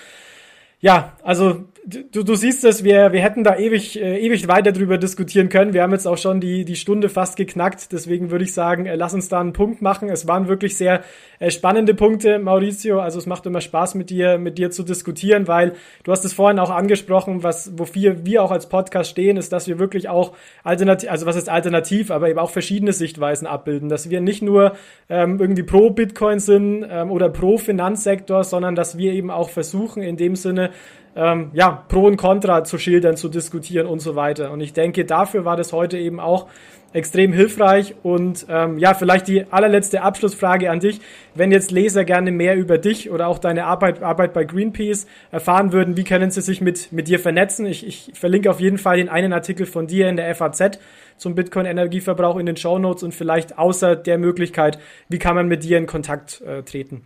Ja, 0.81 1.13
also 1.23 1.65
du, 1.85 2.23
du 2.23 2.35
siehst 2.35 2.65
es, 2.65 2.85
wir, 2.85 3.13
wir 3.13 3.21
hätten 3.21 3.43
da 3.43 3.57
ewig, 3.57 4.01
äh, 4.01 4.19
ewig 4.19 4.47
weiter 4.47 4.73
drüber 4.73 4.99
diskutieren 4.99 5.49
können. 5.49 5.73
Wir 5.73 5.83
haben 5.83 5.93
jetzt 5.93 6.07
auch 6.07 6.17
schon 6.17 6.41
die, 6.41 6.65
die 6.65 6.77
Stunde 6.77 7.09
fast 7.09 7.37
geknackt. 7.37 7.93
Deswegen 7.93 8.31
würde 8.31 8.45
ich 8.45 8.55
sagen, 8.55 8.87
äh, 8.87 8.95
lass 8.95 9.15
uns 9.15 9.29
da 9.29 9.41
einen 9.41 9.53
Punkt 9.53 9.83
machen. 9.83 10.09
Es 10.09 10.29
waren 10.29 10.49
wirklich 10.49 10.77
sehr 10.77 11.03
äh, 11.41 11.51
spannende 11.51 11.95
Punkte, 11.95 12.39
Maurizio. 12.39 13.01
Also 13.01 13.19
es 13.19 13.27
macht 13.27 13.47
immer 13.47 13.61
Spaß 13.61 13.97
mit 13.97 14.11
dir, 14.11 14.39
mit 14.39 14.59
dir 14.59 14.71
zu 14.71 14.85
diskutieren, 14.85 15.49
weil 15.49 15.73
du 16.05 16.13
hast 16.13 16.25
es 16.25 16.33
vorhin 16.33 16.59
auch 16.59 16.71
angesprochen, 16.71 17.43
was, 17.43 17.73
wofür 17.77 18.25
wir 18.25 18.43
auch 18.43 18.53
als 18.53 18.69
Podcast 18.69 19.11
stehen, 19.11 19.37
ist, 19.37 19.53
dass 19.53 19.67
wir 19.67 19.79
wirklich 19.79 20.09
auch 20.09 20.37
alternativ, 20.63 21.11
also 21.11 21.27
was 21.27 21.37
ist 21.37 21.49
alternativ, 21.49 22.11
aber 22.11 22.29
eben 22.29 22.39
auch 22.39 22.51
verschiedene 22.51 22.93
Sichtweisen 22.93 23.47
abbilden. 23.47 23.89
Dass 23.89 24.09
wir 24.09 24.21
nicht 24.21 24.43
nur 24.43 24.75
ähm, 25.09 25.41
irgendwie 25.41 25.65
pro 25.65 25.91
Bitcoin 25.91 26.39
sind 26.39 26.87
ähm, 26.89 27.11
oder 27.11 27.29
pro 27.29 27.59
Finanzsektor, 27.59 28.45
sondern 28.45 28.77
dass 28.77 28.97
wir 28.97 29.13
eben 29.13 29.31
auch 29.31 29.51
versuchen, 29.51 30.03
in 30.03 30.17
dem 30.17 30.37
Sinne, 30.37 30.71
ähm, 31.15 31.51
ja, 31.53 31.85
Pro 31.89 32.07
und 32.07 32.17
Contra 32.17 32.65
zu 32.65 32.79
schildern, 32.79 33.17
zu 33.17 33.29
diskutieren 33.29 33.87
und 33.87 34.01
so 34.01 34.17
weiter. 34.17 34.51
Und 34.51 34.61
ich 34.61 34.73
denke, 34.73 35.05
dafür 35.05 35.45
war 35.45 35.57
das 35.57 35.73
heute 35.73 35.99
eben 35.99 36.21
auch 36.21 36.47
extrem 36.93 37.33
hilfreich. 37.33 37.95
Und 38.03 38.47
ähm, 38.49 38.79
ja, 38.79 38.95
vielleicht 38.95 39.29
die 39.29 39.47
allerletzte 39.51 40.03
Abschlussfrage 40.03 40.71
an 40.71 40.81
dich. 40.81 41.01
Wenn 41.35 41.53
jetzt 41.53 41.71
Leser 41.71 42.05
gerne 42.05 42.31
mehr 42.31 42.57
über 42.57 42.79
dich 42.79 43.11
oder 43.11 43.29
auch 43.29 43.39
deine 43.39 43.65
Arbeit, 43.65 44.03
Arbeit 44.03 44.33
bei 44.33 44.45
Greenpeace 44.45 45.07
erfahren 45.31 45.73
würden, 45.73 45.97
wie 45.97 46.05
können 46.05 46.31
sie 46.31 46.41
sich 46.41 46.61
mit, 46.61 46.93
mit 46.93 47.09
dir 47.09 47.19
vernetzen? 47.19 47.67
Ich, 47.67 47.87
ich 47.87 48.13
verlinke 48.15 48.51
auf 48.51 48.61
jeden 48.61 48.79
Fall 48.79 48.97
den 48.97 49.09
einen 49.09 49.33
Artikel 49.33 49.67
von 49.67 49.87
dir 49.87 50.09
in 50.09 50.17
der 50.17 50.35
FAZ 50.35 50.79
zum 51.17 51.35
Bitcoin-Energieverbrauch 51.35 52.37
in 52.39 52.47
den 52.47 52.57
Show 52.57 52.79
Notes 52.79 53.03
und 53.03 53.15
vielleicht 53.15 53.59
außer 53.59 53.97
der 53.97 54.19
Möglichkeit, 54.19 54.79
wie 55.09 55.19
kann 55.19 55.35
man 55.35 55.47
mit 55.47 55.65
dir 55.65 55.79
in 55.79 55.87
Kontakt 55.87 56.41
äh, 56.43 56.63
treten? 56.63 57.03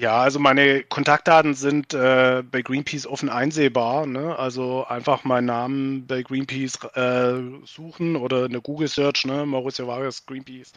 Ja, 0.00 0.20
also 0.20 0.38
meine 0.38 0.84
Kontaktdaten 0.84 1.54
sind 1.54 1.92
äh, 1.92 2.44
bei 2.48 2.62
Greenpeace 2.62 3.04
offen 3.04 3.28
einsehbar. 3.28 4.06
Ne? 4.06 4.38
Also 4.38 4.86
einfach 4.86 5.24
meinen 5.24 5.46
Namen 5.46 6.06
bei 6.06 6.22
Greenpeace 6.22 6.78
äh, 6.94 7.40
suchen 7.64 8.14
oder 8.14 8.44
eine 8.44 8.60
Google-Search, 8.60 9.24
ne? 9.24 9.44
Mauricio 9.44 9.88
Vargas 9.88 10.24
Greenpeace. 10.24 10.72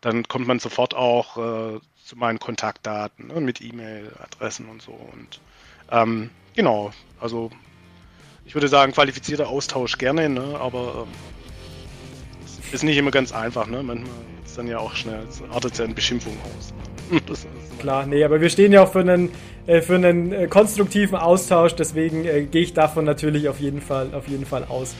Dann 0.00 0.26
kommt 0.26 0.48
man 0.48 0.58
sofort 0.58 0.92
auch 0.92 1.36
äh, 1.36 1.80
zu 2.04 2.16
meinen 2.16 2.40
Kontaktdaten 2.40 3.28
ne? 3.28 3.40
mit 3.40 3.60
E-Mail-Adressen 3.60 4.68
und 4.68 4.82
so. 4.82 4.90
Und 4.90 5.40
ähm, 5.92 6.30
genau, 6.56 6.90
also 7.20 7.50
ich 8.44 8.54
würde 8.54 8.66
sagen, 8.66 8.90
qualifizierter 8.92 9.48
Austausch 9.48 9.98
gerne, 9.98 10.28
ne? 10.28 10.58
aber 10.58 11.06
ähm, 11.06 11.43
ist 12.74 12.82
nicht 12.82 12.98
immer 12.98 13.10
ganz 13.10 13.32
einfach. 13.32 13.66
Ne? 13.66 13.82
Manchmal 13.82 14.10
ist 14.44 14.58
dann 14.58 14.66
ja 14.66 14.78
auch 14.78 14.94
schnell, 14.94 15.20
artet 15.52 15.78
ja 15.78 15.84
in 15.84 15.94
Beschimpfung 15.94 16.36
aus. 16.58 16.74
Klar, 17.78 18.06
nee, 18.06 18.24
aber 18.24 18.40
wir 18.40 18.48
stehen 18.48 18.72
ja 18.72 18.82
auch 18.82 18.92
für 18.92 19.00
einen, 19.00 19.30
äh, 19.66 19.80
für 19.80 19.94
einen 19.94 20.32
äh, 20.32 20.46
konstruktiven 20.46 21.16
Austausch, 21.16 21.74
deswegen 21.74 22.24
äh, 22.24 22.42
gehe 22.44 22.62
ich 22.62 22.72
davon 22.72 23.04
natürlich 23.04 23.48
auf 23.48 23.60
jeden 23.60 23.80
Fall, 23.80 24.08
auf 24.14 24.26
jeden 24.26 24.46
Fall 24.46 24.64
aus. 24.64 24.94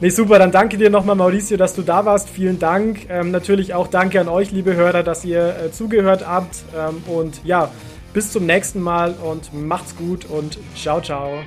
Nee, 0.00 0.10
super, 0.10 0.38
dann 0.38 0.52
danke 0.52 0.78
dir 0.78 0.90
nochmal, 0.90 1.16
Mauricio, 1.16 1.56
dass 1.56 1.74
du 1.74 1.82
da 1.82 2.04
warst. 2.04 2.30
Vielen 2.30 2.60
Dank. 2.60 3.10
Ähm, 3.10 3.32
natürlich 3.32 3.74
auch 3.74 3.88
danke 3.88 4.20
an 4.20 4.28
euch, 4.28 4.52
liebe 4.52 4.76
Hörer, 4.76 5.02
dass 5.02 5.24
ihr 5.24 5.70
zugehört 5.72 6.24
habt. 6.26 6.62
Ähm, 6.76 7.02
und 7.12 7.40
ja, 7.44 7.72
bis 8.12 8.30
zum 8.30 8.46
nächsten 8.46 8.80
Mal 8.80 9.14
und 9.14 9.52
macht's 9.52 9.96
gut 9.96 10.24
und 10.24 10.58
ciao, 10.76 11.00
ciao. 11.00 11.40